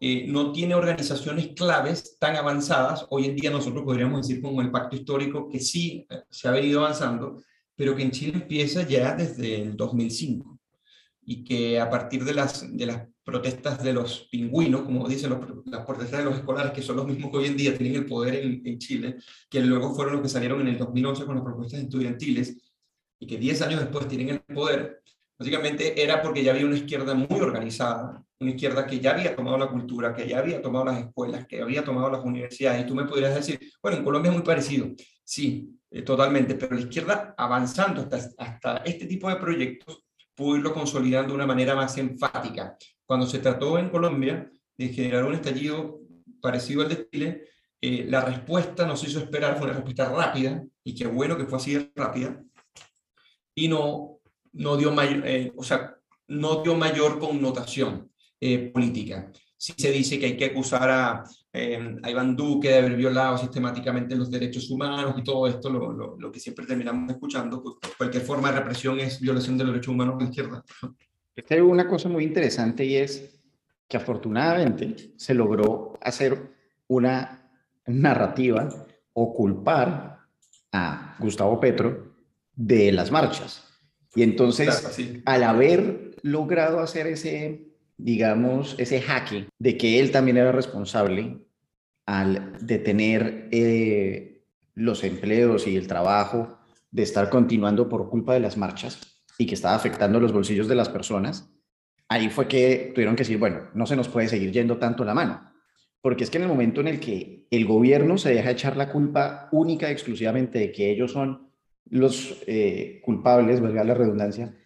eh, 0.00 0.26
no 0.28 0.52
tiene 0.52 0.74
organizaciones 0.74 1.48
claves 1.54 2.18
tan 2.18 2.36
avanzadas. 2.36 3.06
Hoy 3.10 3.26
en 3.26 3.36
día 3.36 3.50
nosotros 3.50 3.84
podríamos 3.84 4.26
decir 4.26 4.42
como 4.42 4.60
el 4.60 4.70
pacto 4.70 4.96
histórico 4.96 5.48
que 5.48 5.60
sí 5.60 6.06
eh, 6.10 6.22
se 6.28 6.48
ha 6.48 6.52
venido 6.52 6.80
avanzando, 6.80 7.42
pero 7.80 7.96
que 7.96 8.02
en 8.02 8.10
Chile 8.10 8.32
empieza 8.34 8.86
ya 8.86 9.14
desde 9.14 9.62
el 9.62 9.74
2005 9.74 10.60
y 11.24 11.42
que 11.42 11.80
a 11.80 11.88
partir 11.88 12.26
de 12.26 12.34
las, 12.34 12.76
de 12.76 12.84
las 12.84 13.08
protestas 13.24 13.82
de 13.82 13.94
los 13.94 14.28
pingüinos, 14.30 14.82
como 14.82 15.08
dicen 15.08 15.30
los, 15.30 15.40
las 15.64 15.86
protestas 15.86 16.18
de 16.18 16.26
los 16.26 16.34
escolares, 16.36 16.72
que 16.72 16.82
son 16.82 16.96
los 16.96 17.06
mismos 17.06 17.30
que 17.30 17.38
hoy 17.38 17.46
en 17.46 17.56
día 17.56 17.74
tienen 17.74 18.02
el 18.02 18.04
poder 18.04 18.34
en, 18.34 18.60
en, 18.66 18.78
Chile, 18.78 19.16
que 19.48 19.62
luego 19.62 19.94
fueron 19.94 20.12
los 20.12 20.22
que 20.22 20.28
salieron 20.28 20.60
en 20.60 20.68
el 20.68 20.76
2011 20.76 21.24
con 21.24 21.36
las 21.36 21.42
propuestas 21.42 21.80
estudiantiles, 21.80 22.54
y 23.18 23.26
que 23.26 23.38
10 23.38 23.62
años 23.62 23.80
después 23.80 24.06
tienen 24.06 24.28
el 24.28 24.40
poder, 24.40 25.00
básicamente 25.38 26.02
era 26.02 26.20
porque 26.20 26.44
ya 26.44 26.52
había 26.52 26.66
una 26.66 26.76
izquierda 26.76 27.14
muy 27.14 27.40
organizada, 27.40 28.22
una 28.40 28.50
izquierda 28.50 28.86
que 28.86 29.00
ya 29.00 29.12
había 29.12 29.34
tomado 29.34 29.56
la 29.56 29.70
cultura, 29.70 30.12
que 30.12 30.28
ya 30.28 30.40
había 30.40 30.60
tomado 30.60 30.84
las 30.84 30.98
escuelas, 30.98 31.46
que 31.46 31.62
había 31.62 31.82
tomado 31.82 32.10
las 32.10 32.22
universidades, 32.22 32.84
y 32.84 32.86
tú 32.86 32.94
me 32.94 33.06
podrías 33.06 33.34
decir, 33.34 33.58
bueno, 33.82 33.96
en 33.96 34.04
Colombia 34.04 34.28
es 34.28 34.36
muy 34.36 34.44
parecido, 34.44 34.86
sí, 35.24 35.79
eh, 35.92 36.02
totalmente, 36.02 36.54
pero 36.54 36.76
la 36.76 36.82
izquierda 36.82 37.34
avanzando 37.36 38.02
hasta, 38.02 38.30
hasta 38.38 38.76
este 38.78 39.06
tipo 39.06 39.28
de 39.28 39.36
proyectos 39.36 40.04
pudo 40.34 40.56
irlo 40.56 40.72
consolidando 40.72 41.30
de 41.30 41.34
una 41.34 41.46
manera 41.46 41.74
más 41.74 41.98
enfática. 41.98 42.76
Cuando 43.04 43.26
se 43.26 43.40
trató 43.40 43.76
en 43.76 43.88
Colombia 43.88 44.50
de 44.78 44.88
generar 44.88 45.24
un 45.24 45.34
estallido 45.34 46.00
parecido 46.40 46.82
al 46.82 46.90
de 46.90 47.08
Chile, 47.10 47.44
eh, 47.80 48.06
la 48.08 48.20
respuesta 48.20 48.86
nos 48.86 49.02
hizo 49.02 49.18
esperar, 49.18 49.56
fue 49.56 49.66
una 49.66 49.74
respuesta 49.74 50.08
rápida, 50.08 50.62
y 50.84 50.94
qué 50.94 51.06
bueno 51.06 51.36
que 51.36 51.46
fue 51.46 51.58
así 51.58 51.74
de 51.74 51.90
rápida, 51.96 52.40
y 53.54 53.66
no, 53.66 54.20
no, 54.52 54.76
dio, 54.76 54.92
mayor, 54.92 55.26
eh, 55.26 55.52
o 55.56 55.64
sea, 55.64 55.96
no 56.28 56.62
dio 56.62 56.76
mayor 56.76 57.18
connotación 57.18 58.08
política. 58.72 59.30
Si 59.54 59.74
se 59.76 59.92
dice 59.92 60.18
que 60.18 60.24
hay 60.24 60.36
que 60.38 60.46
acusar 60.46 60.88
a, 60.88 61.24
eh, 61.52 61.96
a, 62.02 62.10
Iván 62.10 62.36
Duque 62.36 62.68
de 62.68 62.78
haber 62.78 62.96
violado 62.96 63.36
sistemáticamente 63.38 64.14
los 64.14 64.30
derechos 64.30 64.70
humanos 64.70 65.14
y 65.18 65.24
todo 65.24 65.46
esto, 65.46 65.68
lo, 65.68 65.92
lo, 65.92 66.16
lo 66.18 66.32
que 66.32 66.38
siempre 66.38 66.66
terminamos 66.66 67.10
escuchando, 67.10 67.62
pues, 67.62 67.76
cualquier 67.96 68.22
forma 68.22 68.52
de 68.52 68.58
represión 68.58 69.00
es 69.00 69.20
violación 69.20 69.58
de 69.58 69.64
los 69.64 69.72
derechos 69.72 69.94
humanos 69.94 70.18
de 70.18 70.24
la 70.24 70.30
izquierda. 70.30 70.64
Hay 71.48 71.60
una 71.60 71.88
cosa 71.88 72.08
muy 72.08 72.24
interesante 72.24 72.84
y 72.84 72.96
es 72.96 73.40
que 73.88 73.96
afortunadamente 73.96 75.12
se 75.16 75.34
logró 75.34 75.98
hacer 76.00 76.54
una 76.86 77.50
narrativa 77.86 78.68
o 79.12 79.34
culpar 79.34 80.18
a 80.72 81.16
Gustavo 81.18 81.58
Petro 81.58 82.14
de 82.54 82.92
las 82.92 83.10
marchas. 83.10 83.64
Y 84.14 84.22
entonces, 84.22 85.22
al 85.24 85.44
haber 85.44 86.16
logrado 86.22 86.80
hacer 86.80 87.06
ese 87.06 87.69
digamos, 88.02 88.74
ese 88.78 89.00
jaque 89.00 89.48
de 89.58 89.76
que 89.76 90.00
él 90.00 90.10
también 90.10 90.36
era 90.36 90.52
responsable 90.52 91.38
al 92.06 92.56
detener 92.60 93.48
eh, 93.52 94.42
los 94.74 95.04
empleos 95.04 95.66
y 95.66 95.76
el 95.76 95.86
trabajo 95.86 96.58
de 96.90 97.02
estar 97.02 97.30
continuando 97.30 97.88
por 97.88 98.08
culpa 98.08 98.34
de 98.34 98.40
las 98.40 98.56
marchas 98.56 99.22
y 99.38 99.46
que 99.46 99.54
estaba 99.54 99.74
afectando 99.74 100.18
los 100.18 100.32
bolsillos 100.32 100.68
de 100.68 100.74
las 100.74 100.88
personas, 100.88 101.52
ahí 102.08 102.28
fue 102.28 102.48
que 102.48 102.92
tuvieron 102.94 103.14
que 103.16 103.22
decir, 103.22 103.38
bueno, 103.38 103.68
no 103.74 103.86
se 103.86 103.96
nos 103.96 104.08
puede 104.08 104.28
seguir 104.28 104.50
yendo 104.50 104.78
tanto 104.78 105.04
la 105.04 105.14
mano. 105.14 105.50
Porque 106.02 106.24
es 106.24 106.30
que 106.30 106.38
en 106.38 106.44
el 106.44 106.48
momento 106.48 106.80
en 106.80 106.88
el 106.88 106.98
que 106.98 107.46
el 107.50 107.66
gobierno 107.66 108.16
se 108.16 108.34
deja 108.34 108.50
echar 108.50 108.76
la 108.76 108.90
culpa 108.90 109.48
única 109.52 109.88
y 109.88 109.92
exclusivamente 109.92 110.58
de 110.58 110.72
que 110.72 110.90
ellos 110.90 111.12
son 111.12 111.50
los 111.84 112.42
eh, 112.46 113.00
culpables, 113.04 113.60
valga 113.60 113.84
la 113.84 113.94
redundancia, 113.94 114.56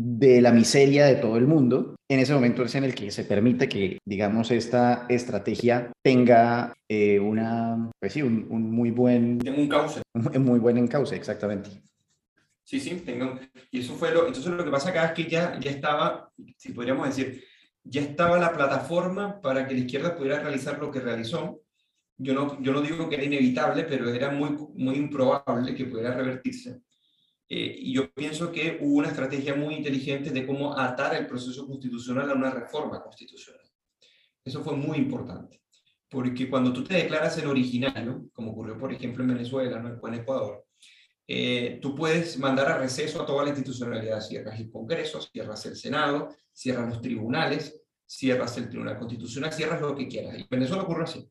de 0.00 0.40
la 0.40 0.52
miseria 0.52 1.06
de 1.06 1.16
todo 1.16 1.36
el 1.36 1.48
mundo, 1.48 1.96
en 2.08 2.20
ese 2.20 2.32
momento 2.32 2.62
es 2.62 2.74
en 2.76 2.84
el 2.84 2.94
que 2.94 3.10
se 3.10 3.24
permite 3.24 3.68
que, 3.68 3.98
digamos, 4.04 4.52
esta 4.52 5.06
estrategia 5.08 5.90
tenga 6.04 6.72
eh, 6.88 7.18
una, 7.18 7.90
pues 7.98 8.12
sí, 8.12 8.22
un, 8.22 8.70
muy 8.70 8.92
buen... 8.92 9.38
Tenga 9.38 9.58
un 9.58 9.68
cauce. 9.68 10.00
Un 10.14 10.44
muy 10.44 10.60
buen 10.60 10.78
encauce, 10.78 11.16
exactamente. 11.16 11.70
Sí, 12.62 12.78
sí, 12.78 13.02
tengo, 13.04 13.38
y 13.70 13.80
eso 13.80 13.94
fue 13.94 14.12
lo, 14.12 14.26
entonces 14.26 14.52
lo 14.52 14.64
que 14.64 14.70
pasa 14.70 14.90
acá 14.90 15.06
es 15.06 15.12
que 15.12 15.24
ya, 15.24 15.58
ya 15.58 15.70
estaba, 15.70 16.30
si 16.56 16.72
podríamos 16.72 17.08
decir, 17.08 17.42
ya 17.82 18.02
estaba 18.02 18.38
la 18.38 18.52
plataforma 18.52 19.40
para 19.40 19.66
que 19.66 19.74
la 19.74 19.80
izquierda 19.80 20.14
pudiera 20.14 20.40
realizar 20.40 20.78
lo 20.78 20.90
que 20.90 21.00
realizó. 21.00 21.62
Yo 22.18 22.34
no, 22.34 22.60
yo 22.60 22.72
no 22.72 22.82
digo 22.82 23.08
que 23.08 23.14
era 23.14 23.24
inevitable, 23.24 23.84
pero 23.84 24.12
era 24.12 24.30
muy, 24.30 24.50
muy 24.74 24.96
improbable 24.96 25.74
que 25.74 25.86
pudiera 25.86 26.14
revertirse. 26.14 26.82
Eh, 27.50 27.76
y 27.78 27.94
yo 27.94 28.12
pienso 28.12 28.52
que 28.52 28.78
hubo 28.80 28.98
una 28.98 29.08
estrategia 29.08 29.54
muy 29.54 29.74
inteligente 29.74 30.30
de 30.30 30.46
cómo 30.46 30.78
atar 30.78 31.14
el 31.16 31.26
proceso 31.26 31.66
constitucional 31.66 32.30
a 32.30 32.34
una 32.34 32.50
reforma 32.50 33.02
constitucional. 33.02 33.62
Eso 34.44 34.62
fue 34.62 34.76
muy 34.76 34.98
importante, 34.98 35.62
porque 36.10 36.48
cuando 36.48 36.72
tú 36.72 36.84
te 36.84 36.94
declaras 36.94 37.38
el 37.38 37.46
originario, 37.46 38.28
como 38.32 38.52
ocurrió 38.52 38.78
por 38.78 38.92
ejemplo 38.92 39.22
en 39.22 39.30
Venezuela 39.30 39.80
¿no? 39.80 39.98
o 40.00 40.08
en 40.08 40.14
Ecuador, 40.14 40.66
eh, 41.26 41.78
tú 41.82 41.94
puedes 41.94 42.38
mandar 42.38 42.70
a 42.70 42.78
receso 42.78 43.22
a 43.22 43.26
toda 43.26 43.42
la 43.44 43.50
institucionalidad, 43.50 44.20
cierras 44.20 44.58
el 44.58 44.70
Congreso, 44.70 45.20
cierras 45.20 45.64
el 45.66 45.76
Senado, 45.76 46.34
cierras 46.52 46.88
los 46.88 47.02
tribunales, 47.02 47.82
cierras 48.06 48.56
el 48.56 48.70
Tribunal 48.70 48.98
Constitucional, 48.98 49.52
cierras 49.52 49.80
lo 49.80 49.94
que 49.94 50.08
quieras. 50.08 50.38
Y 50.38 50.42
en 50.42 50.48
Venezuela 50.50 50.84
ocurrió 50.84 51.04
así. 51.04 51.30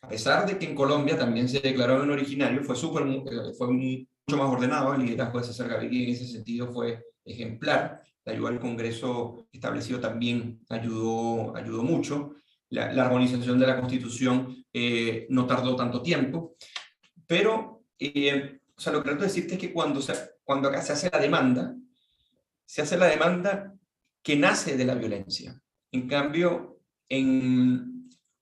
A 0.00 0.08
pesar 0.08 0.46
de 0.46 0.56
que 0.58 0.66
en 0.66 0.76
Colombia 0.76 1.18
también 1.18 1.48
se 1.48 1.58
declaró 1.58 2.02
en 2.04 2.10
originario, 2.10 2.62
fue, 2.62 2.76
super, 2.76 3.04
eh, 3.04 3.52
fue 3.56 3.66
un 3.66 4.08
mucho 4.28 4.42
más 4.42 4.52
ordenado. 4.52 4.94
El 4.94 5.06
liderazgo 5.06 5.38
de 5.38 5.46
César 5.46 5.68
Gaviria 5.68 6.04
en 6.04 6.12
ese 6.12 6.26
sentido 6.26 6.70
fue 6.70 7.02
ejemplar. 7.24 8.02
La 8.24 8.34
ayuda 8.34 8.50
al 8.50 8.60
Congreso 8.60 9.48
establecido 9.50 10.00
también 10.00 10.60
ayudó, 10.68 11.56
ayudó 11.56 11.82
mucho. 11.82 12.34
La, 12.68 12.92
la 12.92 13.06
armonización 13.06 13.58
de 13.58 13.66
la 13.66 13.80
Constitución 13.80 14.54
eh, 14.72 15.26
no 15.30 15.46
tardó 15.46 15.74
tanto 15.76 16.02
tiempo. 16.02 16.56
Pero, 17.26 17.84
eh, 17.98 18.60
o 18.76 18.80
sea, 18.80 18.92
lo 18.92 18.98
que 18.98 19.08
trato 19.08 19.22
de 19.22 19.28
decirte 19.28 19.54
es 19.54 19.60
que 19.60 19.72
cuando, 19.72 20.02
se, 20.02 20.12
cuando 20.44 20.68
acá 20.68 20.82
se 20.82 20.92
hace 20.92 21.08
la 21.10 21.20
demanda, 21.20 21.74
se 22.66 22.82
hace 22.82 22.98
la 22.98 23.06
demanda 23.06 23.74
que 24.22 24.36
nace 24.36 24.76
de 24.76 24.84
la 24.84 24.94
violencia. 24.94 25.58
En 25.90 26.06
cambio, 26.06 26.82
en 27.08 27.97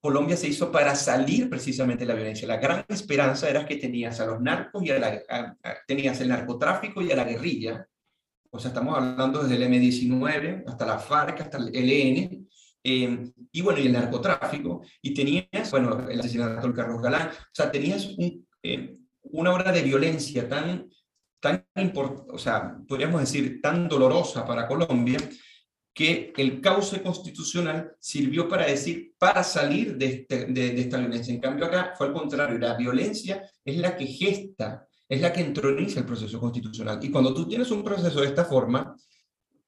Colombia 0.07 0.37
se 0.37 0.47
hizo 0.47 0.71
para 0.71 0.95
salir 0.95 1.51
precisamente 1.51 2.05
de 2.05 2.09
la 2.09 2.15
violencia. 2.15 2.47
La 2.47 2.59
gran 2.59 2.85
esperanza 2.89 3.51
era 3.51 3.67
que 3.67 3.75
tenías 3.75 4.21
a 4.21 4.27
los 4.27 4.41
narcos 4.41 4.85
y 4.85 4.91
a 4.93 5.01
la, 5.01 5.57
tenías 5.85 6.21
el 6.21 6.29
narcotráfico 6.29 7.03
y 7.03 7.11
a 7.11 7.17
la 7.17 7.25
guerrilla. 7.25 7.85
O 8.49 8.61
sea, 8.61 8.69
estamos 8.69 8.97
hablando 8.97 9.43
desde 9.43 9.57
el 9.57 9.69
M19 9.69 10.63
hasta 10.69 10.87
la 10.87 11.01
FARC, 11.01 11.41
hasta 11.41 11.59
el 11.59 11.75
ELN, 11.75 12.49
eh, 12.85 13.33
y 13.51 13.61
bueno, 13.63 13.81
y 13.81 13.87
el 13.87 13.95
narcotráfico, 13.95 14.83
y 15.03 15.13
tenías, 15.13 15.73
bueno, 15.73 16.09
el 16.09 16.21
asesinato 16.21 16.69
de 16.69 16.73
Carlos 16.75 17.03
Galán, 17.03 17.31
o 17.31 17.53
sea, 17.53 17.73
tenías 17.73 18.09
eh, 18.63 18.97
una 19.23 19.53
hora 19.53 19.73
de 19.73 19.83
violencia 19.83 20.49
tan, 20.49 20.89
tan 21.41 21.67
importante, 21.75 22.31
o 22.33 22.39
sea, 22.39 22.79
podríamos 22.87 23.23
decir, 23.23 23.61
tan 23.61 23.89
dolorosa 23.89 24.47
para 24.47 24.69
Colombia, 24.69 25.19
que 25.97 26.35
el 26.37 26.61
cauce 26.61 27.01
constitucional 27.01 27.97
sirvió 27.99 28.47
para 28.47 28.67
decir, 28.67 29.15
para 29.17 29.43
salir 29.43 29.97
de, 29.97 30.07
este, 30.07 30.45
de, 30.45 30.79
esta 30.79 30.99
violencia. 30.99 31.33
En 31.33 31.41
cambio 31.41 31.65
acá 31.65 31.95
fue 31.97 32.09
al 32.09 32.13
contrario, 32.13 32.59
la 32.59 32.75
violencia 32.75 33.43
es 33.65 33.79
la 33.79 33.97
que 33.97 34.05
gesta, 34.05 34.87
es 35.09 35.23
la 35.23 35.33
que 35.33 35.41
entroniza 35.41 36.01
el 36.01 36.05
proceso 36.05 36.39
constitucional. 36.39 36.99
Y 37.03 37.11
cuando 37.11 37.33
tú 37.33 37.49
tienes 37.49 37.71
un 37.71 37.83
proceso 37.83 38.21
de 38.21 38.27
esta 38.27 38.45
forma, 38.45 38.95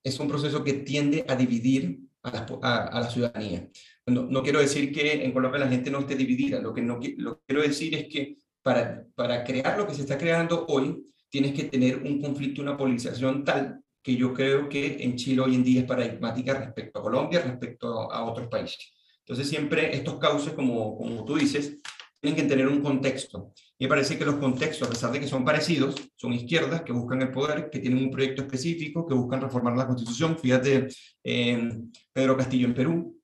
es 0.04 0.20
un 0.20 0.28
proceso 0.28 0.62
que 0.62 0.74
tiende 0.74 1.24
a 1.26 1.34
dividir 1.34 1.98
a 2.20 3.00
la, 3.00 3.10
ciudadanía. 3.10 3.66
No, 4.04 4.26
no, 4.26 4.42
quiero 4.42 4.60
decir 4.60 4.92
que 4.92 5.24
en 5.24 5.32
Colombia 5.32 5.60
la 5.60 5.68
gente 5.68 5.90
no 5.90 6.00
esté 6.00 6.14
dividida, 6.14 6.60
lo 6.60 6.74
que, 6.74 6.82
lo 6.82 7.40
quiero 7.46 7.62
decir 7.62 7.94
es 7.94 8.06
que 8.06 8.36
para, 8.60 9.06
para 9.14 9.42
crear 9.44 9.78
lo 9.78 9.86
que 9.86 9.94
se 9.94 10.02
está 10.02 10.18
creando 10.18 10.66
hoy, 10.68 11.06
tienes 11.30 11.54
que 11.54 11.64
tener 11.64 12.02
un 12.02 12.20
conflicto, 12.20 12.60
una 12.60 12.76
polarización 12.76 13.44
tal 13.44 13.82
que 14.02 14.16
yo 14.16 14.32
creo 14.32 14.68
que 14.68 15.02
en 15.02 15.16
Chile 15.16 15.42
hoy 15.42 15.54
en 15.54 15.64
día 15.64 15.80
es 15.80 15.86
paradigmática 15.86 16.54
respecto 16.54 16.98
a 16.98 17.02
Colombia, 17.02 17.42
respecto 17.42 18.10
a, 18.10 18.24
otros 18.24 18.48
países. 18.48 18.92
Entonces 19.20 19.48
siempre 19.48 19.94
estos 19.94 20.18
cauces, 20.18 20.52
como, 20.54 20.96
como 20.96 21.24
tú 21.24 21.36
dices, 21.36 21.78
tienen 22.20 22.40
que 22.40 22.48
tener 22.48 22.66
un 22.66 22.80
contexto. 22.80 23.52
Me 23.78 23.86
parece 23.86 24.18
que 24.18 24.24
los 24.24 24.36
contextos, 24.36 24.88
a 24.88 24.90
pesar 24.90 25.12
de 25.12 25.20
que 25.20 25.28
son 25.28 25.44
parecidos, 25.44 25.94
son 26.16 26.32
izquierdas 26.32 26.82
que 26.82 26.92
buscan 26.92 27.22
el 27.22 27.30
poder, 27.30 27.70
que 27.70 27.78
tienen 27.78 28.02
un 28.02 28.10
proyecto 28.10 28.42
específico, 28.42 29.06
que 29.06 29.14
buscan 29.14 29.40
reformar 29.40 29.76
la 29.76 29.86
constitución. 29.86 30.36
Fíjate, 30.36 30.88
eh, 31.22 31.78
Pedro 32.12 32.36
Castillo 32.36 32.66
en 32.66 32.74
Perú, 32.74 33.20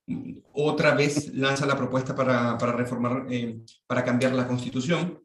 otra 0.53 0.95
vez 0.95 1.35
lanza 1.35 1.67
la 1.67 1.77
propuesta 1.77 2.15
para, 2.15 2.57
para 2.59 2.73
reformar, 2.73 3.27
eh, 3.31 3.59
para 3.87 4.05
cambiar 4.05 4.33
la 4.35 4.47
constitución 4.47 5.25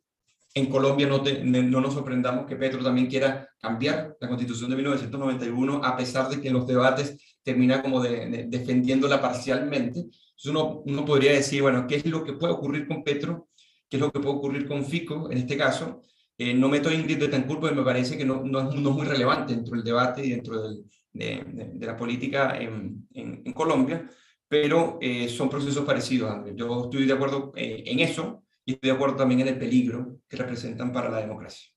en 0.53 0.65
Colombia 0.65 1.07
no, 1.07 1.21
no, 1.23 1.81
nos 1.81 1.93
sorprendamos 1.93 2.45
que 2.45 2.55
Petro 2.55 2.83
también 2.83 3.07
quiera 3.07 3.47
cambiar 3.59 4.17
la 4.19 4.27
constitución 4.27 4.69
de 4.69 4.75
1991, 4.77 5.81
a 5.83 5.95
pesar 5.95 6.29
de 6.29 6.41
que 6.41 6.47
en 6.47 6.55
los 6.55 6.65
debates 6.65 7.37
termina 7.43 7.81
como 7.81 8.01
de, 8.01 8.47
defendiéndola 8.47 9.21
parcialmente. 9.21 9.99
Entonces 9.99 10.45
uno, 10.45 10.81
uno 10.85 11.05
podría 11.05 11.33
decir, 11.33 11.61
bueno, 11.61 11.85
¿qué 11.87 11.95
es 11.95 12.05
lo 12.05 12.23
que 12.23 12.33
puede 12.33 12.53
ocurrir 12.53 12.87
con 12.87 13.03
Petro? 13.03 13.49
¿Qué 13.89 13.97
es 13.97 14.01
lo 14.01 14.11
que 14.11 14.19
puede 14.19 14.35
ocurrir 14.35 14.67
con 14.67 14.85
Fico 14.85 15.31
en 15.31 15.37
este 15.37 15.57
caso? 15.57 16.03
Eh, 16.37 16.53
no 16.53 16.69
meto 16.69 16.89
a 16.89 16.93
Ingrid 16.93 17.19
Betancourt 17.19 17.59
porque 17.59 17.75
me 17.75 17.83
parece 17.83 18.17
que 18.17 18.23
no, 18.23 18.41
no, 18.43 18.69
es 18.69 18.75
muy 18.75 19.05
relevante 19.05 19.53
dentro 19.53 19.75
del 19.75 19.83
debate 19.83 20.25
y 20.25 20.29
dentro 20.29 20.61
del, 20.61 20.85
de, 21.11 21.43
de, 21.73 21.85
la 21.85 21.97
política 21.97 22.57
en, 22.57 23.07
en, 23.13 23.51
Colombia, 23.51 24.09
pero 24.47 24.97
eh, 25.01 25.27
son 25.27 25.49
procesos 25.49 25.83
parecidos. 25.83 26.45
Yo 26.55 26.85
estoy 26.85 27.05
de 27.05 27.13
acuerdo 27.13 27.51
eh, 27.57 27.83
en 27.87 27.99
eso, 27.99 28.43
y 28.69 28.77
de 28.79 28.91
acuerdo 28.91 29.15
también 29.15 29.39
en 29.39 29.47
el 29.47 29.57
peligro 29.57 30.19
que 30.27 30.37
representan 30.37 30.93
para 30.93 31.09
la 31.09 31.17
democracia. 31.17 31.71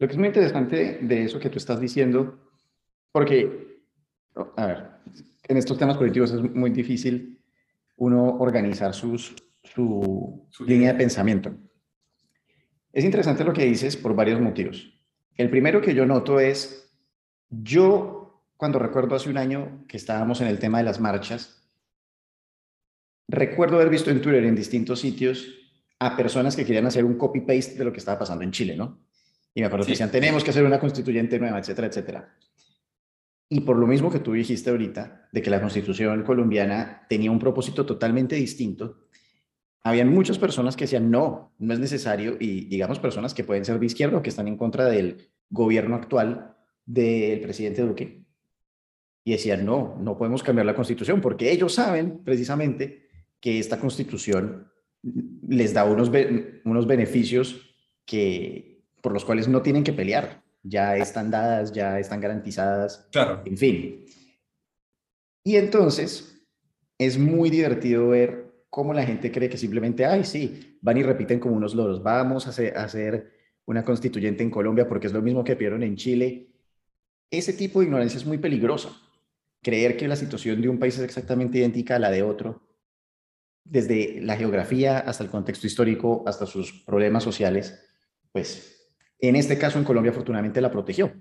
Lo 0.00 0.08
que 0.08 0.12
es 0.12 0.18
muy 0.18 0.26
interesante 0.26 0.98
de 1.00 1.24
eso 1.24 1.38
que 1.38 1.50
tú 1.50 1.58
estás 1.58 1.78
diciendo, 1.78 2.50
porque, 3.12 3.80
a 4.56 4.66
ver, 4.66 4.90
en 5.44 5.56
estos 5.56 5.78
temas 5.78 5.96
políticos 5.96 6.32
es 6.32 6.40
muy 6.52 6.70
difícil 6.70 7.40
uno 7.96 8.38
organizar 8.38 8.92
sus, 8.92 9.36
su, 9.62 10.48
línea 10.66 10.92
de 10.92 10.98
pensamiento. 10.98 11.54
Es 12.92 13.04
interesante 13.04 13.44
lo 13.44 13.52
que 13.52 13.64
dices 13.64 13.96
por 13.96 14.16
varios 14.16 14.40
motivos. 14.40 15.00
El 15.36 15.48
primero 15.48 15.80
que 15.80 15.94
yo 15.94 16.06
noto 16.06 16.40
es, 16.40 16.92
yo 17.50 18.42
cuando 18.56 18.80
recuerdo 18.80 19.14
hace 19.14 19.30
un 19.30 19.38
año 19.38 19.84
que 19.86 19.96
estábamos 19.96 20.40
en 20.40 20.48
el 20.48 20.58
tema 20.58 20.78
de 20.78 20.84
las 20.84 20.98
marchas, 20.98 21.70
recuerdo 23.28 23.76
haber 23.76 23.90
visto 23.90 24.10
en 24.10 24.20
Twitter 24.20 24.42
en 24.42 24.56
distintos 24.56 24.98
sitios 24.98 25.57
a 26.00 26.16
personas 26.16 26.54
que 26.54 26.64
querían 26.64 26.86
hacer 26.86 27.04
un 27.04 27.16
copy-paste 27.16 27.76
de 27.76 27.84
lo 27.84 27.92
que 27.92 27.98
estaba 27.98 28.18
pasando 28.18 28.44
en 28.44 28.52
Chile, 28.52 28.76
¿no? 28.76 29.00
Y 29.54 29.60
me 29.60 29.66
acuerdo 29.66 29.86
que 29.86 29.92
decían, 29.92 30.10
tenemos 30.10 30.44
que 30.44 30.50
hacer 30.50 30.64
una 30.64 30.78
constituyente 30.78 31.38
nueva, 31.38 31.58
etcétera, 31.58 31.88
etcétera. 31.88 32.36
Y 33.48 33.60
por 33.60 33.76
lo 33.76 33.86
mismo 33.86 34.10
que 34.10 34.20
tú 34.20 34.34
dijiste 34.34 34.70
ahorita, 34.70 35.28
de 35.32 35.42
que 35.42 35.50
la 35.50 35.60
constitución 35.60 36.22
colombiana 36.22 37.06
tenía 37.08 37.30
un 37.30 37.38
propósito 37.38 37.84
totalmente 37.86 38.36
distinto, 38.36 39.08
habían 39.82 40.12
muchas 40.12 40.38
personas 40.38 40.76
que 40.76 40.84
decían, 40.84 41.10
no, 41.10 41.54
no 41.58 41.72
es 41.72 41.80
necesario, 41.80 42.36
y 42.38 42.66
digamos 42.66 42.98
personas 42.98 43.34
que 43.34 43.44
pueden 43.44 43.64
ser 43.64 43.78
de 43.80 43.86
izquierda 43.86 44.18
o 44.18 44.22
que 44.22 44.28
están 44.28 44.48
en 44.48 44.56
contra 44.56 44.84
del 44.84 45.28
gobierno 45.48 45.96
actual 45.96 46.56
del 46.84 47.40
presidente 47.40 47.82
Duque, 47.82 48.24
y 49.24 49.32
decían, 49.32 49.64
no, 49.64 49.96
no 50.00 50.16
podemos 50.16 50.42
cambiar 50.42 50.66
la 50.66 50.74
constitución, 50.74 51.20
porque 51.20 51.50
ellos 51.50 51.74
saben 51.74 52.22
precisamente 52.22 53.08
que 53.40 53.58
esta 53.58 53.78
constitución 53.78 54.70
les 55.02 55.74
da 55.74 55.84
unos, 55.84 56.10
unos 56.64 56.86
beneficios 56.86 57.74
que, 58.04 58.82
por 59.02 59.12
los 59.12 59.24
cuales 59.24 59.48
no 59.48 59.62
tienen 59.62 59.84
que 59.84 59.92
pelear. 59.92 60.42
Ya 60.62 60.96
están 60.96 61.30
dadas, 61.30 61.72
ya 61.72 61.98
están 61.98 62.20
garantizadas. 62.20 63.08
Claro. 63.12 63.42
En 63.44 63.56
fin. 63.56 64.04
Y 65.44 65.56
entonces 65.56 66.44
es 66.98 67.18
muy 67.18 67.48
divertido 67.48 68.08
ver 68.08 68.64
cómo 68.70 68.92
la 68.92 69.04
gente 69.04 69.30
cree 69.30 69.48
que 69.48 69.56
simplemente, 69.56 70.04
ay, 70.04 70.24
sí, 70.24 70.78
van 70.82 70.98
y 70.98 71.02
repiten 71.02 71.40
como 71.40 71.56
unos 71.56 71.74
loros, 71.74 72.02
vamos 72.02 72.46
a 72.46 72.50
hacer, 72.50 72.76
a 72.76 72.84
hacer 72.84 73.32
una 73.64 73.84
constituyente 73.84 74.42
en 74.42 74.50
Colombia 74.50 74.88
porque 74.88 75.06
es 75.06 75.12
lo 75.12 75.22
mismo 75.22 75.44
que 75.44 75.56
pidieron 75.56 75.82
en 75.82 75.96
Chile. 75.96 76.48
Ese 77.30 77.52
tipo 77.52 77.80
de 77.80 77.86
ignorancia 77.86 78.18
es 78.18 78.26
muy 78.26 78.38
peligrosa. 78.38 78.90
Creer 79.62 79.96
que 79.96 80.08
la 80.08 80.16
situación 80.16 80.60
de 80.60 80.68
un 80.68 80.78
país 80.78 80.96
es 80.98 81.04
exactamente 81.04 81.58
idéntica 81.58 81.96
a 81.96 81.98
la 81.98 82.10
de 82.10 82.22
otro 82.22 82.67
desde 83.70 84.20
la 84.20 84.36
geografía 84.36 84.98
hasta 84.98 85.24
el 85.24 85.30
contexto 85.30 85.66
histórico, 85.66 86.24
hasta 86.26 86.46
sus 86.46 86.72
problemas 86.84 87.22
sociales, 87.22 87.78
pues 88.32 88.90
en 89.18 89.36
este 89.36 89.58
caso 89.58 89.78
en 89.78 89.84
Colombia 89.84 90.10
afortunadamente 90.10 90.60
la 90.60 90.70
protegió. 90.70 91.12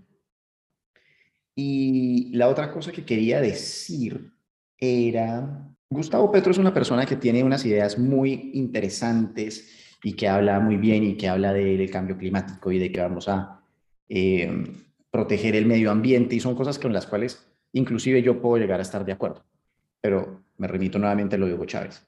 Y 1.56 2.32
la 2.36 2.48
otra 2.48 2.72
cosa 2.72 2.92
que 2.92 3.04
quería 3.04 3.42
decir 3.42 4.32
era, 4.78 5.68
Gustavo 5.90 6.32
Petro 6.32 6.52
es 6.52 6.58
una 6.58 6.74
persona 6.74 7.06
que 7.06 7.16
tiene 7.16 7.44
unas 7.44 7.66
ideas 7.66 7.98
muy 7.98 8.52
interesantes 8.54 9.98
y 10.04 10.14
que 10.14 10.28
habla 10.28 10.60
muy 10.60 10.78
bien 10.78 11.04
y 11.04 11.18
que 11.18 11.28
habla 11.28 11.54
del 11.54 11.90
cambio 11.90 12.18
climático 12.18 12.72
y 12.72 12.78
de 12.78 12.92
que 12.92 13.02
vamos 13.02 13.28
a 13.28 13.64
eh, 14.08 14.64
proteger 15.10 15.56
el 15.56 15.66
medio 15.66 15.90
ambiente 15.90 16.36
y 16.36 16.40
son 16.40 16.56
cosas 16.56 16.78
con 16.78 16.94
las 16.94 17.08
cuales 17.08 17.44
inclusive 17.74 18.22
yo 18.22 18.40
puedo 18.40 18.58
llegar 18.58 18.80
a 18.80 18.84
estar 18.84 19.04
de 19.04 19.14
acuerdo. 19.14 19.44
Pero 20.00 20.44
me 20.58 20.68
remito 20.68 21.00
nuevamente 21.00 21.36
a 21.36 21.40
lo 21.40 21.48
de 21.48 21.56
Hugo 21.56 21.66
Chávez 21.66 22.08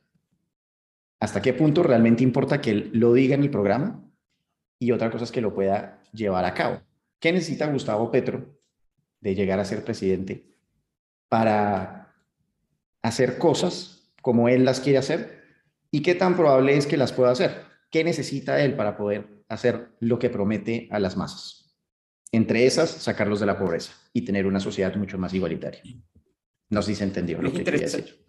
hasta 1.20 1.42
qué 1.42 1.54
punto 1.54 1.84
realmente 1.84 2.24
importa 2.24 2.62
que 2.62 2.72
él 2.72 2.90
lo 2.94 3.14
diga 3.14 3.36
en 3.36 3.44
el 3.44 3.50
programa 3.50 4.10
y 4.80 4.92
otra 4.92 5.12
cosa 5.12 5.26
es 5.26 5.32
que 5.32 5.42
lo 5.42 5.54
pueda 5.54 6.02
llevar 6.14 6.46
a 6.46 6.54
cabo. 6.54 6.82
¿Qué 7.20 7.34
necesita 7.34 7.68
Gustavo 7.68 8.10
Petro 8.12 8.58
de 9.20 9.36
llegar 9.36 9.60
a 9.60 9.66
ser 9.66 9.84
presidente 9.84 10.46
para 11.28 12.16
hacer 13.02 13.38
cosas 13.38 14.14
como 14.22 14.48
él 14.48 14.64
las 14.64 14.80
quiere 14.80 15.00
hacer? 15.00 15.44
¿Y 15.92 16.02
qué 16.02 16.16
tan 16.16 16.36
probable 16.36 16.78
es 16.78 16.88
que 16.88 16.98
las 16.98 17.12
pueda 17.12 17.32
hacer? 17.32 17.66
¿Qué 17.92 18.04
necesita 18.04 18.64
él 18.64 18.76
para 18.76 18.96
poder 18.96 19.44
hacer 19.50 19.90
lo 20.00 20.20
que 20.20 20.30
promete 20.30 20.88
a 20.92 21.00
las 21.00 21.18
masas? 21.18 21.76
Entre 22.32 22.66
esas, 22.66 22.90
sacarlos 22.90 23.40
de 23.40 23.48
la 23.48 23.58
pobreza 23.58 23.92
y 24.14 24.22
tener 24.22 24.46
una 24.46 24.60
sociedad 24.60 24.96
mucho 24.96 25.18
más 25.18 25.34
igualitaria. 25.34 25.82
No 26.70 26.82
sé 26.82 26.92
si 26.92 26.96
se 26.96 27.04
entendió 27.04 27.42
lo 27.42 27.52
que 27.52 27.64
quería 27.64 27.82
decir. 27.82 28.29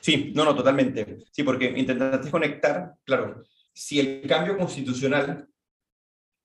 Sí, 0.00 0.32
no, 0.34 0.44
no, 0.44 0.54
totalmente. 0.54 1.18
Sí, 1.30 1.42
porque 1.42 1.72
intentaste 1.76 2.30
conectar, 2.30 2.94
claro, 3.04 3.42
si 3.72 4.00
el 4.00 4.26
cambio 4.26 4.56
constitucional 4.56 5.48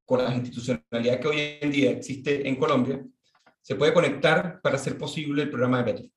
con 0.05 0.23
la 0.23 0.33
institucionalidad 0.33 1.19
que 1.19 1.27
hoy 1.27 1.57
en 1.61 1.71
día 1.71 1.91
existe 1.91 2.47
en 2.47 2.55
Colombia, 2.55 3.03
se 3.61 3.75
puede 3.75 3.93
conectar 3.93 4.61
para 4.61 4.75
hacer 4.75 4.97
posible 4.97 5.43
el 5.43 5.49
programa 5.49 5.79
de 5.81 5.93
Petro. 5.93 6.09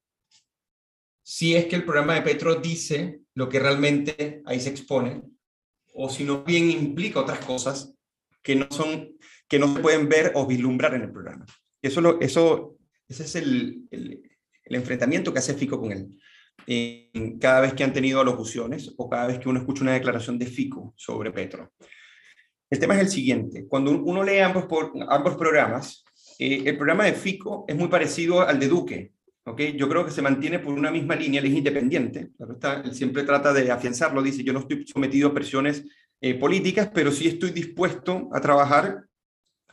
Si 1.22 1.54
es 1.54 1.66
que 1.66 1.77
el 1.77 1.85
programa 1.85 2.14
de 2.14 2.23
Petro 2.23 2.56
dice 2.56 3.21
lo 3.35 3.48
que 3.48 3.58
realmente 3.58 4.42
ahí 4.44 4.60
se 4.60 4.71
expone, 4.71 5.23
o 5.94 6.10
si 6.10 6.25
no 6.25 6.44
bien 6.44 6.71
implica 6.71 7.21
otras 7.21 7.44
cosas 7.44 7.94
que 8.42 8.54
no 8.54 8.66
son 8.71 9.16
que 9.48 9.58
no 9.58 9.75
se 9.75 9.81
pueden 9.81 10.10
ver 10.10 10.33
o 10.35 10.46
vislumbrar 10.46 10.94
en 10.94 11.02
el 11.02 11.10
programa. 11.10 11.46
Eso, 11.81 12.19
ese 12.21 12.77
es 13.08 13.35
el 13.35 13.88
enfrentamiento 14.66 15.33
que 15.33 15.38
hace 15.38 15.54
Fico 15.54 15.81
con 15.81 15.92
él 15.92 16.19
cada 17.40 17.60
vez 17.60 17.73
que 17.75 17.85
han 17.85 17.92
tenido 17.92 18.21
alocuciones 18.21 18.92
o 18.96 19.08
cada 19.08 19.27
vez 19.27 19.38
que 19.38 19.48
uno 19.48 19.58
escucha 19.58 19.83
una 19.83 19.94
declaración 19.94 20.38
de 20.38 20.46
Fico 20.46 20.92
sobre 20.96 21.31
Petro. 21.31 21.73
El 22.71 22.79
tema 22.79 22.94
es 22.94 23.00
el 23.00 23.08
siguiente, 23.08 23.66
cuando 23.66 23.92
uno 23.92 24.23
lee 24.23 24.40
ambos, 24.40 24.66
por, 24.66 24.92
ambos 25.08 25.37
programas, 25.37 26.04
eh, 26.38 26.64
el 26.66 26.77
programa 26.77 27.04
de 27.04 27.14
Fico 27.14 27.64
es 27.66 27.75
muy 27.75 27.88
parecido 27.88 28.42
al 28.46 28.60
de 28.60 28.69
Duque, 28.69 29.12
¿okay? 29.44 29.75
Yo 29.75 29.88
creo 29.88 30.04
que 30.04 30.10
se 30.10 30.21
mantiene 30.21 30.58
por 30.58 30.75
una 30.75 30.90
misma 30.90 31.16
línea, 31.16 31.40
él 31.40 31.46
es 31.46 31.54
independiente, 31.54 32.29
claro 32.37 32.52
está, 32.52 32.83
él 32.83 32.94
siempre 32.94 33.23
trata 33.23 33.54
de 33.54 33.71
afianzarlo, 33.71 34.23
dice, 34.23 34.44
yo 34.44 34.52
no 34.52 34.60
estoy 34.60 34.87
sometido 34.87 35.29
a 35.29 35.35
presiones 35.35 35.85
eh, 36.21 36.35
políticas, 36.35 36.90
pero 36.92 37.10
sí 37.10 37.29
estoy 37.29 37.50
dispuesto 37.50 38.29
a 38.33 38.40
trabajar 38.40 39.04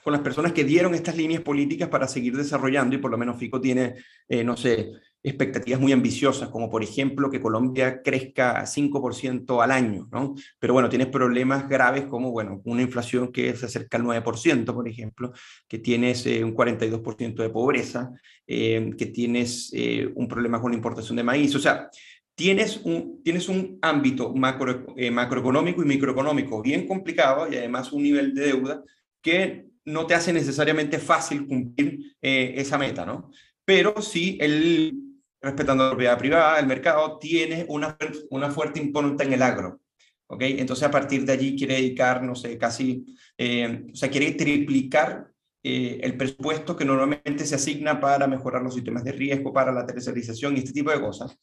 con 0.02 0.14
las 0.14 0.22
personas 0.22 0.54
que 0.54 0.64
dieron 0.64 0.94
estas 0.94 1.18
líneas 1.18 1.42
políticas 1.42 1.90
para 1.90 2.08
seguir 2.08 2.38
desarrollando 2.38 2.96
y 2.96 3.00
por 3.00 3.12
lo 3.12 3.18
menos 3.18 3.38
Fico 3.38 3.60
tiene, 3.60 3.96
eh, 4.30 4.44
no 4.44 4.56
sé, 4.56 4.92
expectativas 5.26 5.82
muy 5.82 5.92
ambiciosas, 5.92 6.50
como 6.50 6.70
por 6.70 6.84
ejemplo 6.84 7.32
que 7.32 7.42
Colombia 7.42 8.04
crezca 8.04 8.64
5% 8.66 9.64
al 9.64 9.72
año, 9.72 10.08
¿no? 10.12 10.36
Pero 10.60 10.74
bueno, 10.74 10.88
tienes 10.88 11.08
problemas 11.08 11.68
graves 11.68 12.06
como, 12.06 12.30
bueno, 12.30 12.62
una 12.66 12.84
inflación 12.84 13.32
que 13.32 13.56
se 13.56 13.66
acerca 13.66 13.98
al 13.98 14.04
9%, 14.04 14.66
por 14.72 14.88
ejemplo, 14.88 15.34
que 15.68 15.80
tienes 15.80 16.28
eh, 16.28 16.44
un 16.44 16.56
42% 16.56 17.42
de 17.42 17.50
pobreza, 17.50 18.12
eh, 18.46 18.92
que 18.96 19.08
tienes 19.08 19.72
eh, 19.74 20.08
un 20.14 20.28
problema 20.28 20.62
con 20.62 20.72
la 20.72 20.78
importación 20.78 21.16
de 21.18 21.24
maíz, 21.24 21.56
o 21.56 21.60
sea, 21.60 21.90
tienes 22.36 22.82
un, 22.84 23.24
tienes 23.24 23.50
un 23.50 23.80
ámbito 23.82 24.32
macro, 24.32 24.86
macroeconómico 25.12 25.82
y 25.82 25.86
microeconómico 25.86 26.62
bien 26.62 26.88
complicado 26.88 27.52
y 27.52 27.56
además 27.56 27.92
un 27.92 28.04
nivel 28.04 28.36
de 28.36 28.46
deuda 28.46 28.84
que 29.24 29.66
no 29.86 30.06
te 30.06 30.14
hace 30.14 30.34
necesariamente 30.34 31.00
fácil 31.00 31.48
cumplir 31.48 32.16
esa 32.22 32.78
meta, 32.78 33.06
¿no? 33.06 33.32
Pero 33.64 34.02
sí 34.02 34.38
el 34.42 35.05
respetando 35.46 35.84
la 35.84 35.92
propiedad 35.92 36.18
privada, 36.18 36.60
el 36.60 36.68
mercado 36.68 37.18
tiene 37.20 37.66
una, 37.70 37.98
una 38.32 38.50
fuerte 38.50 38.80
imponente 38.80 39.24
en 39.24 39.34
el 39.34 39.42
agro. 39.42 39.80
¿ok? 40.28 40.42
Entonces, 40.42 40.84
a 40.84 40.92
partir 40.92 41.26
de 41.26 41.34
allí 41.34 41.56
quiere 41.56 41.76
dedicar, 41.76 42.24
no 42.24 42.36
sé, 42.36 42.58
casi, 42.58 43.06
eh, 43.38 43.86
o 43.92 43.96
sea, 43.96 44.10
quiere 44.10 44.32
triplicar 44.32 45.28
eh, 45.64 46.00
el 46.04 46.18
presupuesto 46.18 46.76
que 46.76 46.86
normalmente 46.86 47.46
se 47.46 47.56
asigna 47.56 48.00
para 48.00 48.28
mejorar 48.28 48.62
los 48.62 48.74
sistemas 48.74 49.04
de 49.04 49.12
riesgo, 49.12 49.54
para 49.54 49.72
la 49.72 49.86
tercerización 49.86 50.56
y 50.56 50.60
este 50.60 50.74
tipo 50.74 50.92
de 50.92 51.02
cosas. 51.02 51.38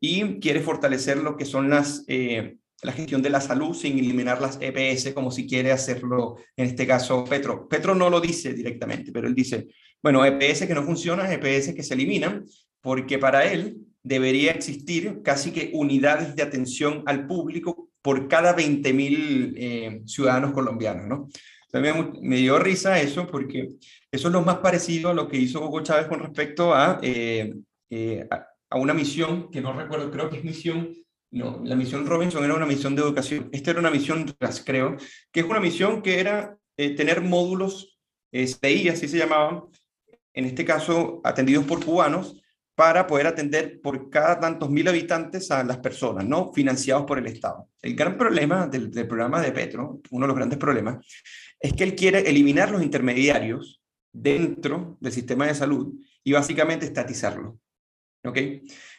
Y 0.00 0.38
quiere 0.40 0.60
fortalecer 0.60 1.18
lo 1.18 1.36
que 1.36 1.44
son 1.44 1.70
las, 1.70 2.04
eh, 2.08 2.56
la 2.82 2.92
gestión 2.92 3.22
de 3.22 3.30
la 3.30 3.40
salud 3.40 3.74
sin 3.74 3.98
eliminar 3.98 4.40
las 4.40 4.58
EPS, 4.60 5.14
como 5.14 5.30
si 5.30 5.46
quiere 5.46 5.72
hacerlo, 5.72 6.36
en 6.56 6.66
este 6.66 6.86
caso, 6.86 7.24
Petro. 7.24 7.66
Petro 7.68 7.94
no 7.94 8.10
lo 8.10 8.20
dice 8.20 8.52
directamente, 8.52 9.12
pero 9.12 9.26
él 9.26 9.34
dice, 9.34 9.68
bueno, 10.02 10.24
EPS 10.24 10.66
que 10.66 10.74
no 10.74 10.82
funcionan, 10.82 11.32
EPS 11.32 11.74
que 11.74 11.82
se 11.82 11.94
eliminan, 11.94 12.44
porque 12.80 13.18
para 13.18 13.50
él 13.50 13.86
debería 14.06 14.52
existir 14.52 15.20
casi 15.22 15.50
que 15.50 15.70
unidades 15.74 16.36
de 16.36 16.42
atención 16.42 17.02
al 17.06 17.26
público 17.26 17.90
por 18.06 18.28
cada 18.28 18.56
20.000 18.56 19.54
eh, 19.56 20.02
ciudadanos 20.06 20.52
colombianos, 20.52 21.08
¿no? 21.08 21.28
También 21.72 22.12
me 22.22 22.36
dio 22.36 22.56
risa 22.60 23.00
eso 23.00 23.26
porque 23.26 23.70
eso 24.12 24.28
es 24.28 24.32
lo 24.32 24.42
más 24.42 24.58
parecido 24.58 25.10
a 25.10 25.14
lo 25.14 25.26
que 25.26 25.38
hizo 25.38 25.60
Hugo 25.60 25.80
Chávez 25.80 26.06
con 26.06 26.20
respecto 26.20 26.72
eh, 27.02 27.52
eh, 27.90 28.28
a, 28.30 28.46
a, 28.70 28.78
una 28.78 28.94
misión, 28.94 29.50
que 29.50 29.60
no 29.60 29.72
recuerdo, 29.72 30.08
creo 30.12 30.30
que 30.30 30.36
es 30.36 30.44
misión, 30.44 30.94
no, 31.32 31.60
la 31.64 31.74
misión 31.74 32.06
Robinson 32.06 32.44
era 32.44 32.54
una 32.54 32.64
misión 32.64 32.94
de 32.94 33.02
educación, 33.02 33.50
esta 33.50 33.72
era 33.72 33.80
una 33.80 33.90
misión 33.90 34.32
creo, 34.64 34.96
que 35.32 35.40
es 35.40 35.46
una 35.46 35.58
misión 35.58 36.00
que 36.00 36.20
era 36.20 36.56
tener 36.76 37.22
módulos 37.22 37.98
STI, 38.32 38.90
así 38.90 39.08
se 39.08 39.18
llamaban, 39.18 39.64
en 40.32 40.44
este 40.44 40.64
caso 40.64 41.20
atendidos 41.24 41.64
por 41.64 41.84
cubanos, 41.84 42.40
para 42.76 43.06
poder 43.06 43.26
atender 43.26 43.80
por 43.80 44.10
cada 44.10 44.38
tantos 44.38 44.68
mil 44.68 44.86
habitantes 44.86 45.50
a 45.50 45.64
las 45.64 45.78
personas, 45.78 46.26
¿no? 46.26 46.52
Financiados 46.52 47.06
por 47.06 47.18
el 47.18 47.26
Estado. 47.26 47.70
El 47.80 47.96
gran 47.96 48.18
problema 48.18 48.68
del, 48.68 48.90
programa 49.08 49.40
de 49.40 49.50
Petro, 49.50 50.02
uno 50.10 50.24
de 50.24 50.28
los 50.28 50.36
grandes 50.36 50.58
problemas, 50.58 51.04
es 51.58 51.72
que 51.72 51.84
él 51.84 51.94
quiere 51.94 52.28
eliminar 52.28 52.70
los 52.70 52.82
intermediarios 52.82 53.80
dentro 54.12 54.98
del 55.00 55.10
sistema 55.10 55.46
de 55.46 55.54
salud 55.54 55.94
y 56.22 56.32
básicamente 56.32 56.84
estatizarlo. 56.84 57.58
¿Ok? 58.22 58.38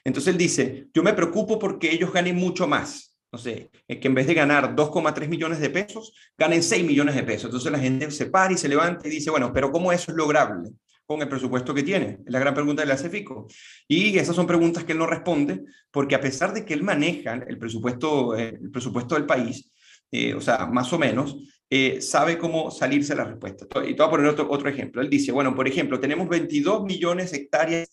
Entonces 0.03 0.31
él 0.31 0.39
dice, 0.39 0.87
yo 0.91 1.03
me 1.03 1.13
preocupo 1.13 1.59
porque 1.59 1.91
ellos 1.91 2.11
ganen 2.11 2.35
mucho 2.35 2.67
más. 2.67 3.15
No 3.31 3.37
sé, 3.37 3.69
que 3.87 4.07
en 4.07 4.15
vez 4.15 4.25
de 4.25 4.33
ganar 4.33 4.73
2,3 4.75 5.27
millones 5.27 5.59
de 5.59 5.69
pesos, 5.69 6.13
ganen 6.35 6.63
6 6.63 6.83
millones 6.83 7.13
de 7.13 7.23
pesos. 7.23 7.45
Entonces 7.45 7.71
la 7.71 7.77
gente 7.77 8.09
se 8.09 8.25
para 8.27 8.53
y 8.53 8.57
se 8.57 8.69
levanta 8.69 9.07
y 9.07 9.11
dice, 9.11 9.29
bueno, 9.29 9.51
pero 9.53 9.69
¿cómo 9.71 9.91
eso 9.91 10.11
es 10.11 10.17
lograble? 10.17 10.71
Con 11.07 11.21
el 11.21 11.29
presupuesto 11.29 11.73
que 11.73 11.83
tiene? 11.83 12.19
Es 12.25 12.31
la 12.31 12.39
gran 12.39 12.53
pregunta 12.53 12.83
que 12.83 12.87
le 12.87 12.93
hace 12.93 13.09
Fico. 13.09 13.47
Y 13.87 14.17
esas 14.17 14.35
son 14.35 14.45
preguntas 14.45 14.83
que 14.83 14.91
él 14.91 14.97
no 14.99 15.07
responde, 15.07 15.63
porque 15.89 16.15
a 16.15 16.21
pesar 16.21 16.53
de 16.53 16.65
que 16.65 16.73
él 16.73 16.83
maneja 16.83 17.33
el 17.33 17.57
presupuesto, 17.57 18.35
eh, 18.35 18.59
el 18.61 18.69
presupuesto 18.69 19.15
del 19.15 19.25
país, 19.25 19.71
eh, 20.11 20.33
o 20.33 20.41
sea, 20.41 20.67
más 20.67 20.91
o 20.91 20.99
menos, 20.99 21.37
eh, 21.69 22.01
sabe 22.01 22.37
cómo 22.37 22.69
salirse 22.71 23.15
la 23.15 23.23
respuesta. 23.23 23.65
Y 23.87 23.95
te 23.95 23.95
voy 23.95 24.07
a 24.07 24.09
poner 24.09 24.27
otro, 24.27 24.47
otro 24.49 24.69
ejemplo. 24.69 25.01
Él 25.01 25.09
dice, 25.09 25.31
bueno, 25.31 25.55
por 25.55 25.67
ejemplo, 25.67 25.99
tenemos 25.99 26.27
22 26.27 26.83
millones 26.83 27.31
de 27.31 27.37
hectáreas 27.37 27.89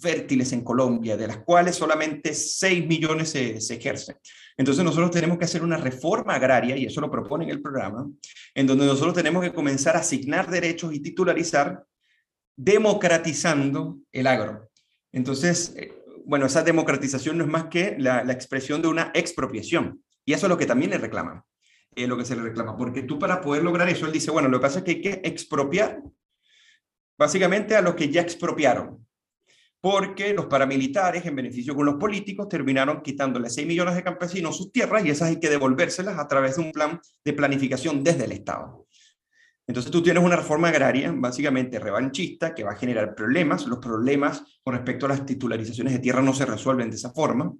fértiles 0.00 0.52
en 0.54 0.64
Colombia, 0.64 1.14
de 1.14 1.26
las 1.26 1.38
cuales 1.40 1.76
solamente 1.76 2.32
6 2.32 2.86
millones 2.86 3.28
se, 3.28 3.60
se, 3.60 3.74
ejercen. 3.74 4.16
Entonces 4.56 4.82
nosotros 4.82 5.10
tenemos 5.10 5.36
que 5.36 5.44
hacer 5.44 5.62
una 5.62 5.76
reforma 5.76 6.34
agraria, 6.34 6.78
y 6.78 6.86
eso 6.86 7.02
lo 7.02 7.10
propone 7.10 7.44
en 7.44 7.50
el 7.50 7.60
programa, 7.60 8.08
en 8.54 8.66
donde 8.66 8.86
nosotros 8.86 9.12
tenemos 9.12 9.44
que 9.44 9.52
comenzar 9.52 9.96
a 9.96 10.00
asignar 10.00 10.48
derechos 10.48 10.94
y 10.94 11.00
titularizar 11.00 11.84
democratizando 12.58 14.00
el 14.10 14.26
agro. 14.26 14.68
Entonces, 15.12 15.74
eh, 15.76 15.94
bueno, 16.26 16.46
esa 16.46 16.62
democratización 16.62 17.38
no 17.38 17.44
es 17.44 17.50
más 17.50 17.66
que 17.66 17.94
la, 17.98 18.20
expresión 18.32 18.82
de 18.82 18.88
una 18.88 19.12
expropiación. 19.14 20.02
Y 20.26 20.32
eso 20.32 20.46
es 20.46 20.50
lo 20.50 20.58
que 20.58 20.66
también 20.66 20.90
le 20.90 20.98
reclama, 20.98 21.46
eh, 21.94 22.08
lo 22.08 22.18
que 22.18 22.24
se 22.24 22.34
le 22.34 22.42
reclama. 22.42 22.76
Porque 22.76 23.02
tú 23.02 23.18
para 23.18 23.40
poder 23.40 23.62
lograr 23.62 23.88
eso, 23.88 24.06
él 24.06 24.12
dice, 24.12 24.32
bueno, 24.32 24.48
lo 24.48 24.58
que 24.58 24.62
pasa 24.62 24.80
es 24.80 24.84
que 24.84 24.90
hay 24.90 25.00
que 25.00 25.20
expropiar 25.22 26.02
básicamente 27.16 27.76
a 27.76 27.80
los 27.80 27.94
que 27.94 28.10
ya 28.10 28.22
expropiaron. 28.22 29.06
Porque 29.80 30.34
los 30.34 30.46
paramilitares, 30.46 31.24
en 31.24 31.36
beneficio 31.36 31.76
con 31.76 31.86
los 31.86 31.94
políticos, 31.94 32.48
terminaron 32.48 33.02
quitándole 33.02 33.48
6 33.48 33.68
millones 33.68 33.94
de 33.94 34.02
campesinos 34.02 34.56
sus 34.56 34.72
tierras 34.72 35.06
y 35.06 35.10
esas 35.10 35.28
hay 35.28 35.38
que 35.38 35.48
devolvérselas 35.48 36.18
a 36.18 36.26
través 36.26 36.56
de 36.56 36.62
un 36.62 36.72
plan 36.72 37.00
de 37.24 37.32
planificación 37.32 38.02
desde 38.02 38.24
el 38.24 38.32
Estado. 38.32 38.87
Entonces 39.68 39.92
tú 39.92 40.02
tienes 40.02 40.24
una 40.24 40.34
reforma 40.34 40.68
agraria 40.68 41.12
básicamente 41.14 41.78
revanchista 41.78 42.54
que 42.54 42.64
va 42.64 42.72
a 42.72 42.76
generar 42.76 43.14
problemas. 43.14 43.66
Los 43.66 43.78
problemas 43.78 44.42
con 44.64 44.74
respecto 44.74 45.04
a 45.04 45.10
las 45.10 45.26
titularizaciones 45.26 45.92
de 45.92 45.98
tierra 45.98 46.22
no 46.22 46.32
se 46.32 46.46
resuelven 46.46 46.88
de 46.88 46.96
esa 46.96 47.12
forma. 47.12 47.52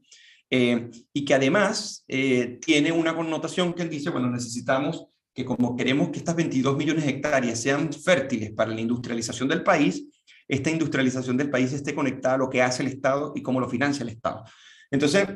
Eh, 0.50 0.90
y 1.12 1.24
que 1.26 1.34
además 1.34 2.04
eh, 2.08 2.58
tiene 2.64 2.90
una 2.90 3.14
connotación 3.14 3.74
que 3.74 3.82
él 3.82 3.90
dice, 3.90 4.08
bueno, 4.08 4.30
necesitamos 4.30 5.08
que 5.34 5.44
como 5.44 5.76
queremos 5.76 6.08
que 6.08 6.18
estas 6.18 6.34
22 6.34 6.78
millones 6.78 7.04
de 7.04 7.10
hectáreas 7.10 7.60
sean 7.60 7.92
fértiles 7.92 8.52
para 8.52 8.72
la 8.72 8.80
industrialización 8.80 9.46
del 9.46 9.62
país, 9.62 10.08
esta 10.48 10.70
industrialización 10.70 11.36
del 11.36 11.50
país 11.50 11.74
esté 11.74 11.94
conectada 11.94 12.36
a 12.36 12.38
lo 12.38 12.48
que 12.48 12.62
hace 12.62 12.82
el 12.82 12.88
Estado 12.88 13.34
y 13.36 13.42
cómo 13.42 13.60
lo 13.60 13.68
financia 13.68 14.02
el 14.02 14.08
Estado. 14.08 14.44
Entonces, 14.90 15.28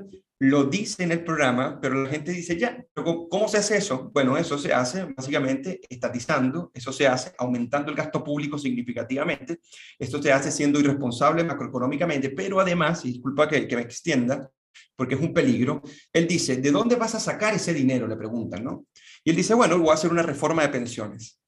lo 0.43 0.64
dice 0.64 1.05
en 1.05 1.12
el 1.12 1.22
programa, 1.22 1.78
pero 1.80 2.03
la 2.03 2.11
gente 2.11 2.32
dice, 2.32 2.59
ya, 2.59 2.84
¿cómo 2.95 3.47
se 3.47 3.59
hace 3.59 3.76
eso? 3.76 4.11
Bueno, 4.12 4.36
eso 4.36 4.59
se 4.59 4.74
hace 4.74 5.05
básicamente 5.05 5.80
estatizando, 5.88 6.72
eso 6.74 6.93
se 6.93 7.07
hace 7.07 7.32
aumentando 7.38 7.93
el 7.93 7.97
gasto 7.97 8.24
público 8.24 8.59
significativamente, 8.59 9.61
esto 9.97 10.20
se 10.20 10.32
hace 10.32 10.51
siendo 10.51 10.80
irresponsable 10.80 11.45
macroeconómicamente, 11.45 12.30
pero 12.30 12.59
además, 12.59 13.05
y 13.05 13.12
disculpa 13.12 13.49
que, 13.49 13.68
que 13.68 13.76
me 13.76 13.82
extienda, 13.82 14.51
porque 14.97 15.14
es 15.14 15.20
un 15.20 15.32
peligro, 15.32 15.80
él 16.12 16.26
dice, 16.26 16.57
¿de 16.57 16.72
dónde 16.72 16.97
vas 16.97 17.14
a 17.14 17.20
sacar 17.20 17.55
ese 17.55 17.72
dinero? 17.72 18.09
Le 18.09 18.16
preguntan, 18.16 18.64
¿no? 18.64 18.86
Y 19.22 19.30
él 19.30 19.36
dice, 19.36 19.55
bueno, 19.55 19.78
voy 19.78 19.90
a 19.90 19.95
hacer 19.95 20.11
una 20.11 20.24
reforma 20.24 20.62
de 20.62 20.70
pensiones. 20.70 21.40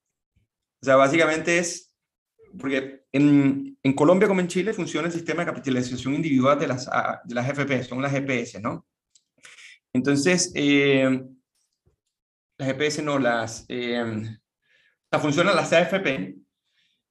O 0.80 0.84
sea, 0.84 0.94
básicamente 0.94 1.58
es, 1.58 1.92
porque 2.56 3.03
en, 3.14 3.78
en, 3.80 3.92
Colombia 3.92 4.26
como 4.26 4.40
en 4.40 4.48
Chile 4.48 4.74
funciona 4.74 5.06
el 5.06 5.12
sistema 5.12 5.44
de 5.44 5.52
capitalización 5.52 6.14
individual 6.14 6.58
de 6.58 6.66
las, 6.66 6.90
de 7.24 7.34
las 7.34 7.48
FP, 7.48 7.84
son 7.84 8.02
las 8.02 8.10
GPS, 8.10 8.60
¿no? 8.60 8.84
Entonces, 9.92 10.50
eh, 10.56 11.22
las 12.58 12.68
GPS 12.68 13.02
no, 13.02 13.20
las... 13.20 13.66
Eh, 13.68 14.36
funcionan 15.20 15.54
las 15.54 15.72
AFP 15.72 16.34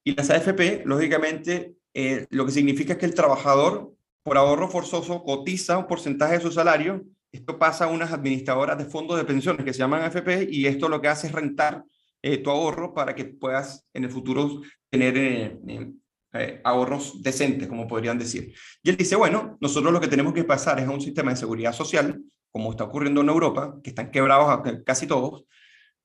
y 0.04 0.14
las 0.14 0.30
AFP, 0.30 0.84
lógicamente, 0.84 1.78
eh, 1.94 2.28
lo 2.32 2.46
que 2.46 2.52
significa 2.52 2.94
es 2.94 3.00
que 3.00 3.06
el 3.06 3.16
trabajador, 3.16 3.96
por 4.24 4.38
ahorro 4.38 4.68
forzoso, 4.68 5.24
cotiza 5.24 5.78
un 5.78 5.88
porcentaje 5.88 6.34
de 6.34 6.42
su 6.42 6.52
salario. 6.52 7.06
Esto 7.32 7.58
pasa 7.58 7.86
a 7.86 7.88
unas 7.88 8.12
administradoras 8.12 8.78
de 8.78 8.84
fondos 8.84 9.16
de 9.16 9.24
pensiones 9.24 9.64
que 9.64 9.72
se 9.72 9.80
llaman 9.80 10.02
AFP 10.02 10.50
y 10.52 10.68
esto 10.68 10.90
lo 10.90 11.00
que 11.00 11.08
hace 11.08 11.28
es 11.28 11.34
rentar 11.34 11.86
eh, 12.26 12.38
tu 12.38 12.50
ahorro 12.50 12.94
para 12.94 13.14
que 13.14 13.26
puedas 13.26 13.86
en 13.94 14.06
el 14.06 14.10
futuro 14.10 14.62
tener 14.90 15.18
eh, 15.18 15.60
eh, 16.32 16.62
ahorros 16.64 17.22
decentes, 17.22 17.68
como 17.68 17.86
podrían 17.86 18.18
decir. 18.18 18.54
Y 18.82 18.90
él 18.90 18.96
dice, 18.96 19.18
bueno, 19.18 19.58
nosotros 19.60 19.92
lo 19.92 20.00
que 20.00 20.08
tenemos 20.08 20.34
que 20.34 20.46
pasar 20.46 20.80
es 20.80 20.88
a 20.88 20.92
un 20.92 21.02
sistema 21.02 21.32
de 21.32 21.38
seguridad 21.38 21.74
social, 21.74 22.24
como 22.50 22.72
está 22.72 22.86
ocurriendo 22.86 23.20
en 23.20 23.28
Europa, 23.28 23.78
que 23.84 23.90
están 23.90 24.10
quebrados 24.10 24.62
casi 24.86 25.06
todos, 25.06 25.44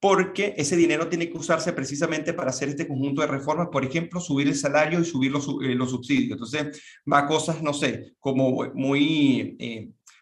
porque 0.00 0.54
ese 0.56 0.76
dinero 0.76 1.08
tiene 1.08 1.30
que 1.30 1.38
usarse 1.38 1.72
precisamente 1.72 2.32
para 2.32 2.50
hacer 2.50 2.68
este 2.68 2.88
conjunto 2.88 3.20
de 3.20 3.28
reformas, 3.28 3.68
por 3.70 3.84
ejemplo, 3.84 4.20
subir 4.20 4.48
el 4.48 4.56
salario 4.56 4.98
y 4.98 5.04
subir 5.04 5.30
los, 5.30 5.46
los 5.46 5.90
subsidios. 5.90 6.32
Entonces, 6.32 6.82
va 7.10 7.18
a 7.18 7.26
cosas, 7.26 7.62
no 7.62 7.72
sé, 7.72 8.14
como 8.18 8.72
muy, 8.74 9.56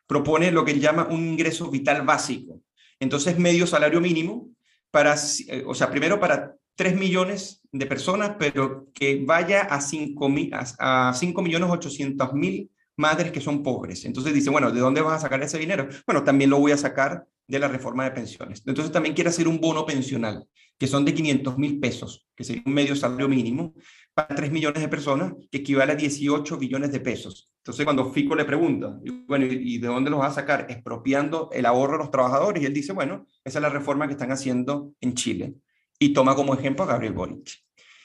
propone 0.06 0.50
lo 0.50 0.62
que 0.62 0.72
él 0.72 0.80
llama 0.80 1.08
un 1.10 1.26
ingreso 1.26 1.70
vital 1.70 2.02
básico. 2.02 2.60
Entonces, 3.00 3.38
medio 3.38 3.66
salario 3.66 4.00
mínimo, 4.00 4.55
para, 4.96 5.14
eh, 5.48 5.62
o 5.66 5.74
sea, 5.74 5.90
primero 5.90 6.18
para 6.18 6.56
3 6.74 6.96
millones 6.96 7.60
de 7.70 7.84
personas, 7.84 8.36
pero 8.38 8.86
que 8.94 9.22
vaya 9.22 9.64
a 9.64 9.82
5, 9.82 10.30
a 10.78 11.12
5 11.14 11.42
millones 11.42 11.68
800 11.68 12.32
mil 12.32 12.70
madres 12.96 13.30
que 13.30 13.42
son 13.42 13.62
pobres. 13.62 14.06
Entonces 14.06 14.32
dice, 14.32 14.48
bueno, 14.48 14.72
¿de 14.72 14.80
dónde 14.80 15.02
vas 15.02 15.18
a 15.18 15.20
sacar 15.20 15.42
ese 15.42 15.58
dinero? 15.58 15.86
Bueno, 16.06 16.24
también 16.24 16.48
lo 16.48 16.58
voy 16.58 16.72
a 16.72 16.78
sacar 16.78 17.26
de 17.46 17.58
la 17.58 17.68
reforma 17.68 18.04
de 18.04 18.12
pensiones. 18.12 18.62
Entonces 18.64 18.90
también 18.90 19.14
quiere 19.14 19.28
hacer 19.28 19.46
un 19.48 19.60
bono 19.60 19.84
pensional, 19.84 20.46
que 20.78 20.86
son 20.86 21.04
de 21.04 21.12
500 21.12 21.58
mil 21.58 21.78
pesos, 21.78 22.26
que 22.34 22.44
sería 22.44 22.62
un 22.64 22.72
medio 22.72 22.96
salario 22.96 23.28
mínimo, 23.28 23.74
para 24.16 24.34
3 24.34 24.50
millones 24.50 24.80
de 24.80 24.88
personas, 24.88 25.34
que 25.50 25.58
equivale 25.58 25.92
a 25.92 25.94
18 25.94 26.56
billones 26.56 26.90
de 26.90 27.00
pesos. 27.00 27.50
Entonces 27.58 27.84
cuando 27.84 28.10
Fico 28.10 28.34
le 28.34 28.46
pregunta, 28.46 28.98
bueno, 29.26 29.44
¿y 29.44 29.76
de 29.76 29.88
dónde 29.88 30.08
los 30.08 30.20
vas 30.20 30.32
a 30.32 30.40
sacar? 30.40 30.66
Expropiando 30.70 31.50
el 31.52 31.66
ahorro 31.66 31.92
de 31.92 31.98
los 31.98 32.10
trabajadores. 32.10 32.62
Y 32.62 32.66
él 32.66 32.72
dice, 32.72 32.94
bueno, 32.94 33.26
esa 33.44 33.58
es 33.58 33.62
la 33.62 33.68
reforma 33.68 34.06
que 34.06 34.14
están 34.14 34.32
haciendo 34.32 34.94
en 35.02 35.12
Chile. 35.12 35.56
Y 35.98 36.14
toma 36.14 36.34
como 36.34 36.54
ejemplo 36.54 36.84
a 36.84 36.86
Gabriel 36.86 37.12
Boric. 37.12 37.62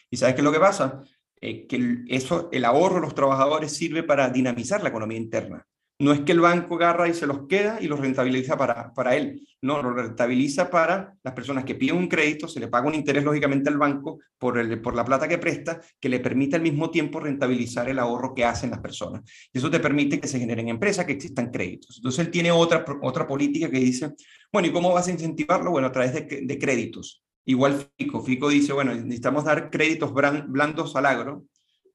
¿Y 0.10 0.18
sabes 0.18 0.36
qué 0.36 0.42
es 0.42 0.46
lo 0.46 0.52
que 0.52 0.60
pasa? 0.60 1.02
Eh, 1.40 1.66
que 1.66 1.78
el, 1.78 2.04
eso, 2.10 2.50
el 2.52 2.66
ahorro 2.66 2.96
de 2.96 3.02
los 3.02 3.16
trabajadores 3.16 3.72
sirve 3.72 4.04
para 4.04 4.30
dinamizar 4.30 4.84
la 4.84 4.90
economía 4.90 5.18
interna. 5.18 5.66
No 6.02 6.14
es 6.14 6.22
que 6.22 6.32
el 6.32 6.40
banco 6.40 6.78
agarra 6.78 7.08
y 7.08 7.14
se 7.14 7.28
los 7.28 7.46
queda 7.48 7.78
y 7.80 7.86
los 7.86 8.00
rentabiliza 8.00 8.58
para, 8.58 8.92
para 8.92 9.16
él. 9.16 9.48
No, 9.62 9.84
lo 9.84 9.94
rentabiliza 9.94 10.72
para 10.72 11.14
las 11.22 11.36
personas 11.36 11.64
que 11.64 11.76
piden 11.76 11.98
un 11.98 12.08
crédito, 12.08 12.48
se 12.48 12.60
le 12.60 12.70
paga 12.70 12.88
un 12.88 12.96
interés 12.96 13.24
lógicamente 13.24 13.70
al 13.70 13.78
banco 13.78 14.18
por, 14.40 14.58
el, 14.58 14.82
por 14.82 14.96
la 14.96 15.06
plata 15.06 15.28
que 15.28 15.38
presta, 15.38 15.80
que 16.00 16.10
le 16.10 16.20
permite 16.20 16.56
al 16.56 16.64
mismo 16.64 16.90
tiempo 16.90 17.20
rentabilizar 17.20 17.88
el 17.88 18.00
ahorro 18.00 18.34
que 18.34 18.44
hacen 18.44 18.72
las 18.72 18.80
personas. 18.80 19.22
Y 19.54 19.60
eso 19.60 19.70
te 19.70 19.80
permite 19.80 20.20
que 20.20 20.28
se 20.28 20.40
generen 20.40 20.70
empresas, 20.70 21.06
que 21.06 21.12
existan 21.12 21.52
créditos. 21.52 21.98
Entonces 21.98 22.26
él 22.26 22.32
tiene 22.32 22.52
otra, 22.52 22.84
otra 23.04 23.28
política 23.28 23.70
que 23.70 23.78
dice, 23.78 24.16
bueno, 24.52 24.70
¿y 24.70 24.72
cómo 24.72 24.92
vas 24.92 25.08
a 25.08 25.12
incentivarlo? 25.12 25.70
Bueno, 25.70 25.90
a 25.90 25.92
través 25.92 26.14
de, 26.16 26.58
créditos. 26.58 27.24
Igual 27.46 27.88
FICO. 28.00 28.24
FICO 28.24 28.50
dice, 28.50 28.74
bueno, 28.74 28.96
necesitamos 28.96 29.44
dar 29.44 29.70
créditos 29.70 30.12
blandos 30.14 30.96
al 30.96 31.06
agro 31.06 31.46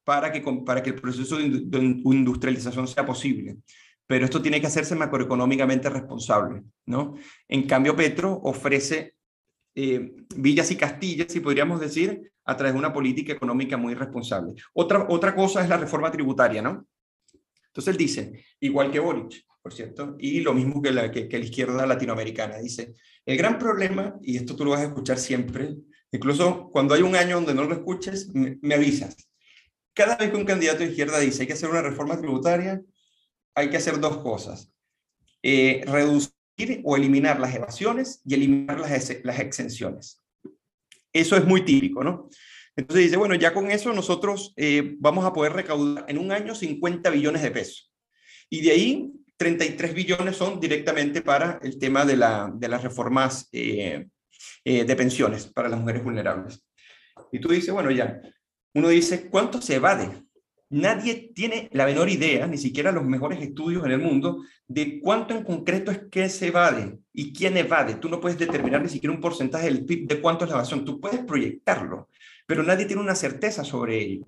para 0.04 0.30
que, 0.30 0.44
para 0.64 0.80
que 0.80 0.90
el 0.90 1.00
proceso 1.00 1.38
de 1.38 1.78
industrialización 2.04 2.86
sea 2.86 3.04
posible. 3.04 3.56
Pero 4.06 4.24
esto 4.24 4.40
tiene 4.40 4.60
que 4.60 4.66
hacerse 4.66 4.94
macroeconómicamente 4.94 5.90
responsable, 5.90 6.62
¿no? 6.86 7.14
En 7.48 7.66
cambio, 7.66 7.96
Petro 7.96 8.40
ofrece 8.44 9.16
eh, 9.74 10.14
villas 10.36 10.70
y 10.70 10.76
castillas, 10.76 11.32
si 11.32 11.40
podríamos 11.40 11.80
decir, 11.80 12.32
a 12.44 12.56
través 12.56 12.74
de 12.74 12.78
una 12.78 12.92
política 12.92 13.32
económica 13.32 13.76
muy 13.76 13.94
responsable. 13.94 14.54
Otra, 14.72 15.06
otra 15.08 15.34
cosa 15.34 15.62
es 15.62 15.68
la 15.68 15.76
reforma 15.76 16.10
tributaria, 16.10 16.62
¿no? 16.62 16.86
Entonces 17.66 17.92
él 17.92 17.98
dice, 17.98 18.44
igual 18.60 18.90
que 18.90 19.00
Boric, 19.00 19.44
por 19.60 19.74
cierto, 19.74 20.16
y 20.18 20.40
lo 20.40 20.54
mismo 20.54 20.80
que 20.80 20.92
la, 20.92 21.10
que, 21.10 21.28
la 21.28 21.44
izquierda 21.44 21.84
latinoamericana, 21.86 22.56
dice, 22.58 22.94
el 23.26 23.36
gran 23.36 23.58
problema, 23.58 24.16
y 24.22 24.36
esto 24.36 24.56
tú 24.56 24.64
lo 24.64 24.70
vas 24.70 24.80
a 24.80 24.84
escuchar 24.84 25.18
siempre, 25.18 25.76
incluso 26.12 26.70
cuando 26.70 26.94
hay 26.94 27.02
un 27.02 27.16
año 27.16 27.34
donde 27.34 27.52
no 27.52 27.64
lo 27.64 27.74
escuches, 27.74 28.32
me, 28.32 28.74
avisas. 28.74 29.28
Cada 29.92 30.16
vez 30.16 30.30
que 30.30 30.36
un 30.36 30.44
candidato 30.44 30.78
de 30.78 30.90
izquierda 30.90 31.18
dice 31.18 31.42
hay 31.42 31.48
que 31.48 31.52
hacer 31.52 31.68
una 31.68 31.82
reforma 31.82 32.16
tributaria, 32.16 32.80
hay 33.56 33.70
que 33.70 33.78
hacer 33.78 33.98
dos 33.98 34.18
cosas. 34.18 34.72
Eh, 35.42 35.82
reducir 35.86 36.32
o 36.84 36.96
eliminar 36.96 37.40
las 37.40 37.54
evasiones 37.54 38.22
y 38.24 38.34
eliminar 38.34 38.78
las, 38.78 39.16
las 39.24 39.40
exenciones. 39.40 40.22
Eso 41.12 41.36
es 41.36 41.44
muy 41.44 41.64
típico, 41.64 42.04
¿no? 42.04 42.28
Entonces 42.76 43.06
dice, 43.06 43.16
bueno, 43.16 43.34
ya 43.34 43.54
con 43.54 43.70
eso 43.70 43.92
nosotros 43.92 44.52
eh, 44.56 44.96
vamos 44.98 45.24
a 45.24 45.32
poder 45.32 45.54
recaudar 45.54 46.04
en 46.08 46.18
un 46.18 46.30
año 46.30 46.54
50 46.54 47.08
billones 47.08 47.42
de 47.42 47.50
pesos. 47.50 47.90
Y 48.50 48.60
de 48.60 48.70
ahí 48.70 49.12
33 49.38 49.94
billones 49.94 50.36
son 50.36 50.60
directamente 50.60 51.22
para 51.22 51.58
el 51.62 51.78
tema 51.78 52.04
de, 52.04 52.16
la, 52.16 52.52
de 52.54 52.68
las 52.68 52.82
reformas 52.82 53.48
eh, 53.52 54.06
eh, 54.64 54.84
de 54.84 54.96
pensiones 54.96 55.46
para 55.46 55.70
las 55.70 55.80
mujeres 55.80 56.04
vulnerables. 56.04 56.62
Y 57.32 57.40
tú 57.40 57.48
dices, 57.48 57.72
bueno, 57.72 57.90
ya, 57.90 58.20
uno 58.74 58.88
dice, 58.88 59.30
¿cuánto 59.30 59.60
se 59.62 59.76
evade? 59.76 60.25
Nadie 60.68 61.30
tiene 61.32 61.68
la 61.72 61.86
menor 61.86 62.08
idea, 62.08 62.46
ni 62.46 62.58
siquiera 62.58 62.90
los 62.90 63.04
mejores 63.04 63.40
estudios 63.40 63.84
en 63.84 63.92
el 63.92 64.00
mundo, 64.00 64.42
de 64.66 65.00
cuánto 65.00 65.34
en 65.34 65.44
concreto 65.44 65.92
es 65.92 66.00
que 66.10 66.28
se 66.28 66.48
evade 66.48 66.98
y 67.12 67.32
quién 67.32 67.56
evade. 67.56 67.94
Tú 67.94 68.08
no 68.08 68.20
puedes 68.20 68.38
determinar 68.38 68.82
ni 68.82 68.88
siquiera 68.88 69.14
un 69.14 69.20
porcentaje 69.20 69.66
del 69.66 69.84
PIB 69.84 70.08
de 70.08 70.20
cuánto 70.20 70.44
es 70.44 70.50
la 70.50 70.56
evasión. 70.56 70.84
Tú 70.84 71.00
puedes 71.00 71.20
proyectarlo, 71.20 72.08
pero 72.46 72.64
nadie 72.64 72.86
tiene 72.86 73.02
una 73.02 73.14
certeza 73.14 73.62
sobre 73.62 74.00
ello. 74.00 74.24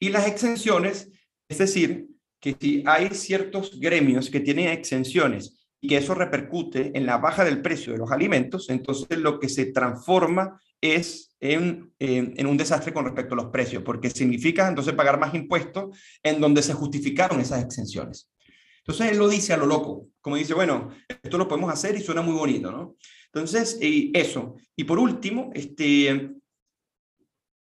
Y 0.00 0.08
las 0.08 0.26
exenciones, 0.26 1.10
es 1.48 1.58
decir, 1.58 2.06
que 2.40 2.56
si 2.58 2.82
hay 2.86 3.10
ciertos 3.10 3.78
gremios 3.78 4.30
que 4.30 4.40
tienen 4.40 4.68
exenciones 4.68 5.61
y 5.82 5.88
que 5.88 5.96
eso 5.96 6.14
repercute 6.14 6.96
en 6.96 7.04
la 7.06 7.18
baja 7.18 7.44
del 7.44 7.60
precio 7.60 7.92
de 7.92 7.98
los 7.98 8.12
alimentos, 8.12 8.70
entonces 8.70 9.18
lo 9.18 9.40
que 9.40 9.48
se 9.48 9.66
transforma 9.66 10.60
es 10.80 11.34
en, 11.40 11.92
en, 11.98 12.46
un 12.46 12.56
desastre 12.56 12.92
con 12.92 13.04
respecto 13.04 13.34
a 13.34 13.36
los 13.36 13.50
precios, 13.50 13.82
porque 13.82 14.08
significa 14.08 14.68
entonces 14.68 14.94
pagar 14.94 15.18
más 15.18 15.34
impuestos 15.34 15.98
en 16.22 16.40
donde 16.40 16.62
se 16.62 16.72
justificaron 16.72 17.40
esas 17.40 17.64
exenciones. 17.64 18.30
Entonces 18.78 19.10
él 19.10 19.18
lo 19.18 19.28
dice 19.28 19.52
a 19.52 19.56
lo 19.56 19.66
loco, 19.66 20.08
como 20.20 20.36
dice, 20.36 20.54
bueno, 20.54 20.90
esto 21.08 21.36
lo 21.36 21.48
podemos 21.48 21.72
hacer 21.72 21.96
y 21.96 22.00
suena 22.00 22.22
muy 22.22 22.34
bonito, 22.34 22.70
¿no? 22.70 22.96
Entonces, 23.26 23.78
eso. 23.80 24.56
Y 24.76 24.84
por 24.84 25.00
último, 25.00 25.50
este, 25.54 26.32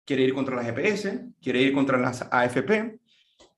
quiere 0.05 0.23
ir 0.23 0.33
contra 0.33 0.55
las 0.55 0.67
EPS, 0.67 1.19
quiere 1.41 1.61
ir 1.61 1.73
contra 1.73 1.97
las 1.97 2.21
AFP, 2.31 2.97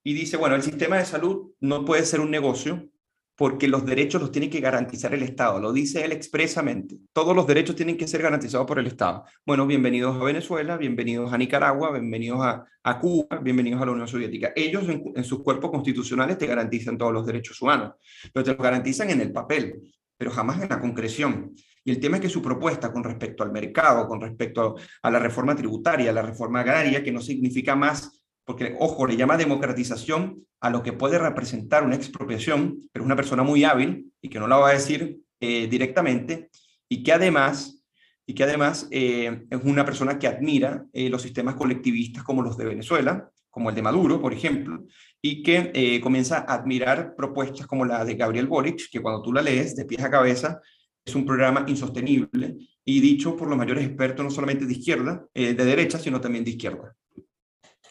y 0.04 0.14
dice, 0.14 0.38
bueno, 0.38 0.56
el 0.56 0.64
sistema 0.64 0.98
de 0.98 1.06
salud 1.06 1.52
no 1.60 1.86
puede 1.86 2.06
ser 2.06 2.22
un 2.22 2.32
negocio 2.32 2.90
porque 3.38 3.68
los 3.68 3.86
derechos 3.86 4.20
los 4.20 4.32
tiene 4.32 4.50
que 4.50 4.60
garantizar 4.60 5.14
el 5.14 5.22
Estado, 5.22 5.60
lo 5.60 5.72
dice 5.72 6.04
él 6.04 6.12
expresamente. 6.12 6.98
Todos 7.14 7.36
los 7.36 7.46
derechos 7.46 7.76
tienen 7.76 7.96
que 7.96 8.08
ser 8.08 8.24
garantizados 8.24 8.66
por 8.66 8.80
el 8.80 8.88
Estado. 8.88 9.26
Bueno, 9.46 9.68
bienvenidos 9.68 10.20
a 10.20 10.24
Venezuela, 10.24 10.76
bienvenidos 10.76 11.32
a 11.32 11.38
Nicaragua, 11.38 11.92
bienvenidos 11.92 12.40
a, 12.42 13.00
Cuba, 13.00 13.38
bienvenidos 13.44 13.80
a 13.82 13.86
la 13.86 13.92
Unión 13.92 14.08
Soviética. 14.08 14.54
Ellos 14.56 14.86
en, 14.90 15.24
sus 15.24 15.44
cuerpos 15.44 15.70
constitucionales 15.70 16.40
te 16.40 16.48
garantizan 16.48 16.98
todos 16.98 17.14
los 17.14 17.28
derechos 17.28 17.62
humanos, 17.62 17.94
pero 18.34 18.44
te 18.44 18.52
los 18.54 18.60
garantizan 18.60 19.12
en 19.12 19.22
el 19.22 19.32
papel, 19.32 19.84
pero 20.18 20.32
jamás 20.32 20.60
en 20.64 20.70
la 20.70 20.80
concreción. 20.80 21.54
Y 21.84 21.92
el 21.92 22.00
tema 22.00 22.18
es 22.18 22.24
que 22.24 22.30
su 22.30 22.42
propuesta 22.42 22.92
con 22.92 23.04
respecto 23.04 23.44
al 23.44 23.52
mercado, 23.52 24.08
con 24.08 24.20
respecto 24.20 24.78
a 25.04 25.12
la 25.12 25.20
reforma 25.20 25.56
tributaria, 25.56 26.10
a 26.10 26.14
la 26.14 26.24
reforma 26.24 26.62
agraria, 26.62 27.04
que 27.04 27.12
no 27.12 27.22
significa 27.22 27.76
más 27.76 28.27
porque, 28.48 28.78
ojo, 28.80 29.06
le 29.06 29.18
llama 29.18 29.36
democratización 29.36 30.46
a 30.62 30.70
lo 30.70 30.82
que 30.82 30.94
puede 30.94 31.20
representar 31.20 31.84
una 31.84 31.98
expropiación, 31.98 32.80
pero 32.94 33.04
es 33.04 33.06
una 33.06 33.18
persona 33.18 33.44
muy 33.44 33.66
hábil 33.66 34.14
y 34.22 34.30
que 34.30 34.40
no 34.40 34.48
la 34.48 34.56
va 34.56 34.70
a 34.70 34.74
decir 34.74 35.20
eh, 35.42 35.68
directamente, 35.68 36.50
y 36.88 37.04
que 37.04 37.12
además, 37.12 37.84
y 38.26 38.34
que 38.34 38.44
además 38.46 38.88
eh, 38.90 39.44
es 39.50 39.60
una 39.66 39.84
persona 39.84 40.18
que 40.18 40.28
admira 40.28 40.86
eh, 40.94 41.10
los 41.10 41.24
sistemas 41.24 41.56
colectivistas 41.56 42.24
como 42.24 42.42
los 42.42 42.56
de 42.56 42.64
Venezuela, 42.64 43.30
como 43.50 43.70
el 43.70 43.76
de 43.76 43.82
Maduro, 43.82 44.22
por 44.22 44.32
ejemplo, 44.32 44.86
y 45.22 45.44
que 45.44 46.00
comienza 46.02 46.46
a 46.48 46.54
admirar 46.54 47.16
propuestas 47.16 47.68
como 47.68 47.84
la 47.84 48.06
de 48.06 48.16
Gabriel 48.16 48.48
Boric, 48.48 48.90
que 48.90 49.02
cuando 49.02 49.22
tú 49.22 49.34
la 49.34 49.42
lees 49.42 49.76
de 49.76 49.84
pies 49.84 50.04
a 50.04 50.12
cabeza, 50.12 50.62
es 51.04 51.16
un 51.16 51.26
programa 51.26 51.66
insostenible 51.68 52.56
y 52.86 53.02
dicho 53.02 53.36
por 53.36 53.50
los 53.50 53.58
mayores 53.58 53.86
expertos 53.86 54.24
no 54.24 54.32
solamente 54.32 54.66
de 54.66 54.74
izquierda, 54.74 55.26
de 55.34 55.54
derecha, 55.54 55.98
sino 55.98 56.22
también 56.22 56.46
de 56.46 56.52
izquierda. 56.52 56.96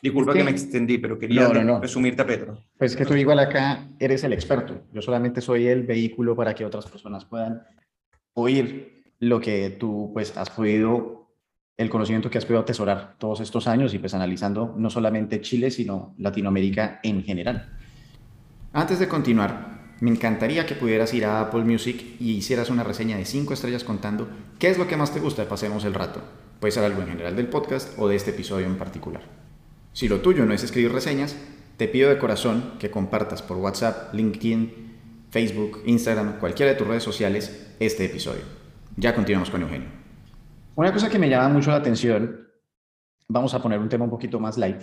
Disculpa 0.03 0.33
que, 0.33 0.45
me 0.45 0.51
extendí, 0.51 0.99
pero 0.99 1.19
quería 1.19 1.49
resumirte 1.81 2.23
a 2.23 2.27
Petro. 2.27 2.59
Pues 2.79 2.97
que 2.97 3.05
tú 3.05 3.15
igual 3.15 3.39
acá 3.39 3.89
eres 3.99 4.25
el 4.25 4.33
experto. 4.33 4.83
Yo 4.93 5.03
solamente 5.03 5.41
soy 5.41 5.67
el 5.67 5.83
vehículo 5.85 6.37
para 6.37 6.55
que 6.55 6.65
otras 6.65 6.87
personas 6.87 7.25
puedan 7.25 7.63
oír 8.35 9.05
lo 9.19 9.41
que 9.41 9.71
tú 9.71 10.11
pues 10.13 10.37
has 10.37 10.51
podido, 10.51 11.31
el 11.77 11.89
conocimiento 11.89 12.31
que 12.31 12.39
has 12.39 12.45
podido 12.45 12.61
atesorar 12.61 13.17
todos 13.19 13.41
estos 13.41 13.67
años 13.67 13.95
y 13.95 13.99
pues 13.99 14.15
analizando 14.15 14.75
no 14.77 14.91
solamente 14.91 15.41
Chile, 15.41 15.71
sino 15.71 16.15
Latinoamérica 16.19 17.01
en 17.03 17.23
general. 17.25 17.77
Antes 18.73 18.99
de 18.99 19.09
continuar, 19.09 19.95
me 20.01 20.11
encantaría 20.11 20.67
que 20.67 20.75
pudieras 20.75 21.15
ir 21.15 21.25
a 21.25 21.41
Apple 21.41 21.65
Music 21.65 22.05
y 22.21 22.33
hicieras 22.33 22.69
una 22.69 22.85
reseña 22.85 23.17
de 23.17 23.25
cinco 23.25 23.55
estrellas 23.55 23.85
contando 23.85 24.29
qué 24.59 24.69
es 24.69 24.77
lo 24.77 24.87
que 24.87 24.99
más 24.99 25.15
te 25.15 25.21
gusta 25.21 25.43
de 25.43 25.49
Pasemos 25.49 25.85
el 25.87 25.95
Rato. 25.95 26.21
Puede 26.61 26.73
ser 26.73 26.85
algo 26.85 27.01
en 27.01 27.09
general 27.09 27.35
del 27.35 27.49
podcast 27.49 27.99
o 27.99 28.07
de 28.07 28.17
este 28.17 28.33
episodio 28.33 28.67
en 28.67 28.77
particular. 28.77 29.46
Si 29.97 30.09
lo 30.09 30.21
tuyo 30.21 30.45
no 30.45 30.53
es 30.53 30.63
escribir 30.63 30.93
reseñas, 30.93 31.35
te 31.79 31.89
pido 31.89 32.11
de 32.11 32.19
corazón 32.19 32.75
que 32.79 32.91
compartas 32.91 33.41
por 33.41 33.57
WhatsApp, 33.57 34.13
LinkedIn, 34.13 35.31
Facebook, 35.31 35.81
Instagram, 35.87 36.39
cualquiera 36.39 36.73
de 36.73 36.77
tus 36.77 36.87
redes 36.87 37.03
sociales 37.03 37.75
este 37.81 38.05
episodio. 38.05 38.43
Ya 38.99 39.15
continuamos 39.15 39.49
con 39.49 39.63
Eugenio. 39.63 39.89
Una 40.75 40.93
cosa 40.93 41.09
que 41.09 41.19
me 41.19 41.31
llama 41.31 41.49
mucho 41.49 41.71
la 41.71 41.79
atención, 41.79 42.47
vamos 43.27 43.55
a 43.55 43.63
poner 43.63 43.79
un 43.79 43.89
tema 43.89 44.05
un 44.05 44.11
poquito 44.11 44.39
más 44.39 44.59
light. 44.59 44.83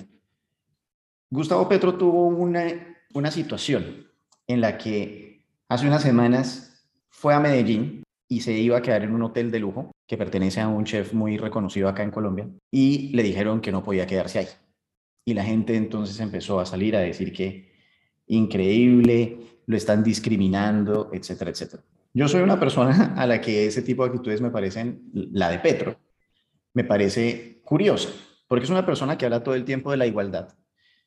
Gustavo 1.30 1.70
Petro 1.70 1.94
tuvo 1.94 2.26
una, 2.26 2.64
una 3.14 3.30
situación 3.30 4.08
en 4.48 4.62
la 4.62 4.80
que 4.80 5.46
hace 5.70 5.86
unas 5.86 6.02
semanas 6.02 6.90
fue 7.10 7.36
a 7.36 7.40
Medellín 7.40 8.02
y 8.28 8.42
se 8.42 8.54
iba 8.54 8.80
a 8.80 8.82
quedar 8.82 9.04
en 9.04 9.14
un 9.14 9.22
hotel 9.22 9.52
de 9.52 9.60
lujo 9.60 9.92
que 10.08 10.18
pertenece 10.18 10.60
a 10.60 10.68
un 10.68 10.86
chef 10.86 11.14
muy 11.14 11.38
reconocido 11.38 11.88
acá 11.88 12.02
en 12.02 12.10
Colombia 12.10 12.50
y 12.72 13.10
le 13.10 13.22
dijeron 13.22 13.62
que 13.62 13.72
no 13.72 13.84
podía 13.84 14.08
quedarse 14.08 14.40
ahí 14.40 14.48
y 15.26 15.34
la 15.34 15.44
gente 15.44 15.76
entonces 15.76 16.20
empezó 16.20 16.60
a 16.60 16.66
salir 16.66 16.96
a 16.96 17.00
decir 17.00 17.32
que 17.32 17.72
increíble, 18.28 19.38
lo 19.66 19.78
están 19.78 20.04
discriminando, 20.04 21.10
etcétera, 21.14 21.52
etcétera. 21.52 21.84
Yo 22.14 22.28
soy 22.28 22.42
una 22.42 22.60
persona 22.60 23.14
a 23.18 23.26
la 23.26 23.42
que 23.42 23.66
ese 23.66 23.82
tipo 23.82 24.04
de 24.04 24.10
actitudes 24.10 24.42
me 24.42 24.52
parecen, 24.52 25.10
la 25.14 25.50
de 25.50 25.60
Petro, 25.60 25.98
me 26.74 26.84
parece 26.84 27.62
curiosa, 27.64 28.10
porque 28.48 28.66
es 28.66 28.70
una 28.70 28.86
persona 28.86 29.18
que 29.18 29.26
habla 29.26 29.44
todo 29.44 29.56
el 29.56 29.66
tiempo 29.66 29.92
de 29.92 29.98
la 29.98 30.06
igualdad. 30.06 30.50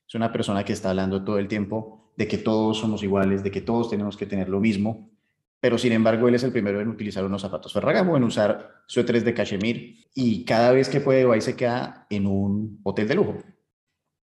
Es 0.07 0.15
una 0.15 0.33
persona 0.33 0.65
que 0.65 0.73
está 0.73 0.91
hablando 0.91 1.25
todo 1.25 1.39
el 1.39 1.49
tiempo 1.49 2.13
de 2.17 2.29
que 2.29 2.39
todos 2.39 2.79
somos 2.79 3.03
iguales, 3.03 3.43
de 3.43 3.51
que 3.51 3.61
todos 3.61 3.91
tenemos 3.91 4.17
que 4.17 4.27
tener 4.27 4.49
lo 4.49 4.61
mismo, 4.61 5.11
pero 5.61 5.79
sin 5.79 5.93
embargo 5.93 6.29
él 6.29 6.35
es 6.35 6.45
el 6.45 6.53
primero 6.53 6.81
en 6.81 6.89
utilizar 6.89 7.25
unos 7.25 7.43
zapatos 7.43 7.73
Ferragamo, 7.73 8.17
en 8.17 8.25
usar 8.25 8.83
suéteres 8.87 9.25
de 9.25 9.35
cachemir 9.35 10.07
y 10.15 10.45
cada 10.45 10.71
vez 10.71 10.89
que 10.89 11.01
puede 11.01 11.25
va 11.25 11.37
y 11.37 11.41
se 11.41 11.57
queda 11.57 12.07
en 12.09 12.27
un 12.27 12.81
hotel 12.85 13.09
de 13.09 13.15
lujo. 13.17 13.39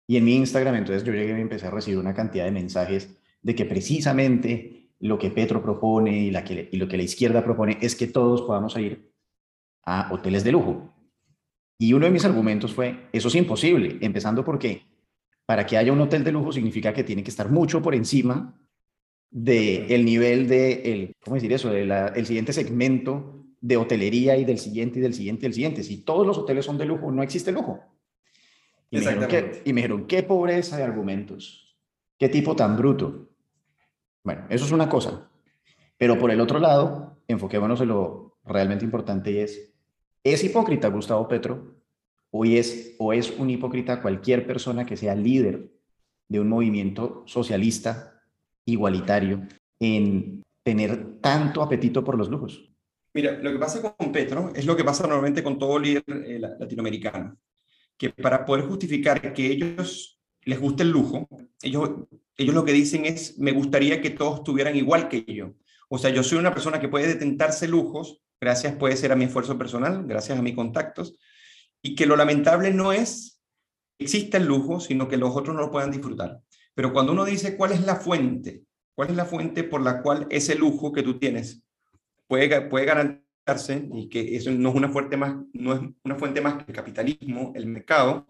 Y 0.08 0.16
en 0.16 0.24
mi 0.24 0.36
Instagram 0.36 0.76
entonces 0.76 1.03
yo 1.03 1.14
llegué 1.14 1.38
y 1.38 1.41
empecé 1.41 1.68
a 1.68 1.72
recibir 1.72 1.99
una 1.99 2.14
cantidad 2.14 2.45
de 2.45 2.51
mensajes 2.51 3.20
de 3.41 3.55
que 3.55 3.66
precisamente 3.66 4.89
lo 4.99 5.20
que 5.20 5.30
Petro 5.30 5.62
propone 5.62 6.18
y, 6.18 6.32
la 6.32 6.43
que, 6.43 6.70
y 6.72 6.78
lo 6.78 6.88
que 6.88 6.97
la 6.97 7.03
izquierda 7.03 7.43
propone 7.43 7.78
es 7.82 7.95
que 7.95 8.08
todos 8.08 8.41
podamos 8.41 8.76
ir 8.78 9.12
a 9.84 10.12
hoteles 10.12 10.43
de 10.43 10.53
lujo. 10.53 10.93
Y 11.78 11.93
uno 11.93 12.05
de 12.05 12.12
mis 12.12 12.26
argumentos 12.26 12.74
fue, 12.74 13.08
eso 13.12 13.28
es 13.28 13.36
imposible, 13.36 13.97
empezando 14.01 14.43
porque 14.43 14.82
para 15.45 15.66
que 15.66 15.78
haya 15.78 15.93
un 15.93 16.01
hotel 16.01 16.24
de 16.24 16.32
lujo 16.32 16.51
significa 16.51 16.93
que 16.93 17.03
tiene 17.03 17.24
que 17.24 17.30
estar 17.30 17.51
mucho 17.51 17.82
por 17.82 17.93
encima 17.93 18.60
del 19.30 20.05
nivel 20.05 20.47
de, 20.47 20.91
el, 20.91 21.16
¿cómo 21.20 21.36
decir 21.36 21.53
eso?, 21.53 21.70
del 21.70 22.26
siguiente 22.26 22.53
segmento 22.53 23.45
de 23.60 23.78
hotelería 23.78 24.38
y 24.38 24.45
del 24.45 24.58
siguiente 24.58 24.99
y 24.99 25.01
del 25.01 25.14
siguiente 25.14 25.41
y 25.41 25.47
del 25.47 25.53
siguiente. 25.53 25.84
Si 25.84 25.97
todos 25.97 26.26
los 26.26 26.38
hoteles 26.38 26.66
son 26.66 26.78
de 26.78 26.86
lujo, 26.86 27.12
no 27.12 27.22
existe 27.22 27.51
lujo. 27.51 27.80
Y 28.90 28.98
me, 28.98 29.02
dijeron, 29.02 29.28
¿qué, 29.28 29.62
y 29.66 29.74
me 29.74 29.82
dijeron, 29.82 30.08
qué 30.08 30.24
pobreza 30.24 30.78
de 30.78 30.84
argumentos, 30.84 31.78
qué 32.18 32.30
tipo 32.30 32.56
tan 32.56 32.78
bruto. 32.78 33.30
Bueno, 34.24 34.46
eso 34.50 34.66
es 34.66 34.72
una 34.72 34.88
cosa. 34.88 35.30
Pero 35.98 36.18
por 36.18 36.32
el 36.32 36.40
otro 36.40 36.60
lado, 36.60 37.18
enfoquémonos 37.28 37.82
en 37.82 37.90
lo 37.90 38.38
realmente 38.46 38.86
importante 38.86 39.32
y 39.32 39.38
es, 39.40 39.74
¿es 40.24 40.44
hipócrita 40.44 40.88
Gustavo 40.90 41.28
Petro? 41.28 41.76
¿O 42.32 42.46
es, 42.46 42.96
¿O 43.00 43.14
es 43.14 43.32
un 43.38 43.50
hipócrita 43.50 44.02
cualquier 44.02 44.46
persona 44.46 44.86
que 44.86 44.98
sea 44.98 45.16
líder 45.16 45.72
de 46.28 46.40
un 46.40 46.50
movimiento 46.50 47.24
socialista 47.26 48.22
igualitario 48.66 49.48
en 49.80 50.44
tener 50.64 51.20
tanto 51.22 51.62
apetito 51.62 52.04
por 52.04 52.18
los 52.18 52.30
lujos? 52.30 52.70
Mira, 53.14 53.32
lo 53.42 53.52
que 53.52 53.58
pasa 53.58 53.96
con 53.96 54.12
Petro 54.12 54.52
es 54.54 54.66
lo 54.66 54.76
que 54.76 54.84
pasa 54.84 55.04
normalmente 55.04 55.42
con 55.42 55.58
todo 55.58 55.80
líder 55.80 56.04
eh, 56.08 56.40
latinoamericano, 56.40 57.38
que 57.98 58.10
para 58.12 58.45
poder 58.45 58.66
justificar 58.66 59.34
que 59.34 59.48
ellos 59.48 60.20
les 60.43 60.60
guste 60.60 60.84
el 60.84 60.91
lujo, 60.91 61.28
ellos, 61.62 61.89
ellos 62.38 62.56
lo 62.56 62.64
que 62.64 62.74
dicen 62.74 63.06
es, 63.06 63.38
me 63.38 63.52
gustaría 63.52 64.02
que 64.02 64.12
todos 64.12 64.43
tuvieran 64.43 64.76
igual 64.76 65.10
que 65.10 65.26
yo. 65.26 65.56
O 65.89 65.98
sea, 65.98 66.10
yo 66.10 66.24
soy 66.24 66.38
una 66.38 66.54
persona 66.54 66.80
que 66.80 66.89
puede 66.89 67.08
detentarse 67.08 67.68
lujos, 67.68 68.22
gracias 68.39 68.76
puede 68.76 68.95
ser 68.98 69.12
a 69.12 69.16
mi 69.16 69.26
esfuerzo 69.26 69.58
personal, 69.58 70.06
gracias 70.06 70.38
a 70.38 70.41
mis 70.41 70.56
contactos, 70.56 71.18
y 71.82 71.95
que 71.95 72.06
lo 72.06 72.16
lamentable 72.16 72.72
no 72.74 72.93
es 72.93 73.41
que 73.98 74.06
exista 74.06 74.38
el 74.38 74.45
lujo, 74.45 74.80
sino 74.80 75.08
que 75.08 75.18
los 75.18 75.36
otros 75.36 75.56
no 75.56 75.62
lo 75.62 75.72
puedan 75.72 75.91
disfrutar. 75.91 76.39
Pero 76.76 76.93
cuando 76.93 77.14
uno 77.14 77.26
dice 77.26 77.58
cuál 77.58 77.72
es 77.72 77.82
la 77.82 77.95
fuente, 77.95 78.64
cuál 78.93 79.10
es 79.10 79.16
la 79.16 79.26
fuente 79.26 79.64
por 79.64 79.82
la 79.82 80.02
cual 80.02 80.28
ese 80.30 80.56
lujo 80.56 80.91
que 80.91 81.04
tú 81.04 81.18
tienes 81.18 81.64
puede, 82.28 82.62
puede 82.62 82.86
y 83.93 84.10
que 84.10 84.36
eso 84.36 84.52
no 84.52 84.70
es 84.70 84.76
una 84.76 84.89
fuente 84.89 85.16
más, 85.16 85.36
no 85.54 85.74
es 85.74 85.82
una 86.04 86.16
fuente 86.16 86.41
más 86.41 86.56
que 86.56 86.72
el 86.72 86.76
capitalismo, 86.76 87.54
el 87.56 87.66
mercado 87.68 88.28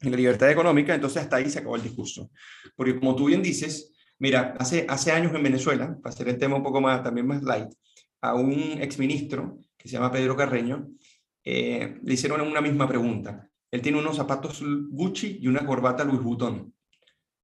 y 0.00 0.08
la 0.08 0.16
libertad 0.16 0.50
económica, 0.50 0.94
entonces 0.94 1.22
hasta 1.22 1.36
ahí 1.36 1.50
se 1.50 1.58
acabó 1.58 1.76
el 1.76 1.82
discurso. 1.82 2.30
Porque 2.74 2.98
como 2.98 3.14
tú 3.14 3.26
bien 3.26 3.42
dices, 3.42 3.92
mira, 4.18 4.54
hace, 4.58 4.86
hace 4.88 5.12
años 5.12 5.34
en 5.34 5.42
Venezuela, 5.42 5.98
para 6.02 6.14
hacer 6.14 6.28
el 6.28 6.38
tema 6.38 6.56
un 6.56 6.62
poco 6.62 6.80
más, 6.80 7.02
también 7.02 7.26
más 7.26 7.42
light, 7.42 7.68
a 8.22 8.34
un 8.34 8.52
exministro 8.80 9.58
que 9.76 9.88
se 9.88 9.94
llama 9.94 10.10
Pedro 10.10 10.34
Carreño, 10.34 10.88
eh, 11.44 11.98
le 12.02 12.14
hicieron 12.14 12.40
una 12.40 12.62
misma 12.62 12.88
pregunta. 12.88 13.46
Él 13.70 13.82
tiene 13.82 13.98
unos 13.98 14.16
zapatos 14.16 14.62
Gucci 14.90 15.38
y 15.42 15.48
una 15.48 15.66
corbata 15.66 16.04
Louis 16.04 16.22
Vuitton. 16.22 16.72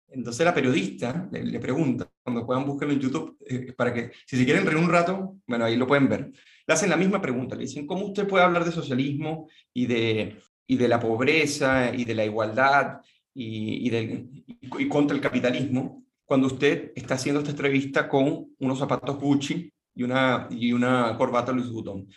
Entonces 0.08 0.44
la 0.44 0.54
periodista 0.54 1.28
le, 1.30 1.60
pregunta, 1.60 2.08
cuando 2.22 2.46
puedan 2.46 2.64
buscarlo 2.64 2.94
en 2.94 3.00
YouTube, 3.00 3.36
eh, 3.46 3.72
para 3.72 3.92
que, 3.92 4.10
si 4.26 4.36
se 4.36 4.44
quieren 4.44 4.64
reír 4.64 4.78
un 4.78 4.88
rato, 4.88 5.36
bueno, 5.46 5.64
ahí 5.66 5.76
lo 5.76 5.86
pueden 5.86 6.08
ver. 6.08 6.32
Hacen 6.70 6.90
la 6.90 6.96
misma 6.96 7.20
pregunta, 7.20 7.56
le 7.56 7.62
dicen, 7.62 7.86
¿cómo 7.86 8.06
usted 8.06 8.28
puede 8.28 8.44
hablar 8.44 8.64
de 8.64 8.72
socialismo 8.72 9.48
y 9.74 9.86
de, 9.86 10.36
y 10.66 10.76
de 10.76 10.88
la 10.88 11.00
pobreza 11.00 11.94
y 11.94 12.04
de 12.04 12.14
la 12.14 12.24
igualdad 12.24 13.00
y, 13.34 13.88
y, 13.88 14.46
y 14.78 14.88
contra 14.88 15.16
el 15.16 15.22
capitalismo 15.22 16.04
cuando 16.24 16.46
usted 16.46 16.92
está 16.94 17.14
haciendo 17.14 17.40
esta 17.40 17.50
entrevista 17.50 18.08
con 18.08 18.54
unos 18.58 18.78
zapatos 18.78 19.18
Gucci 19.18 19.72
y 19.94 20.02
una, 20.02 20.46
y 20.50 20.72
una 20.72 21.16
corbata 21.18 21.52
Louis 21.52 21.70
Vuitton? 21.70 22.08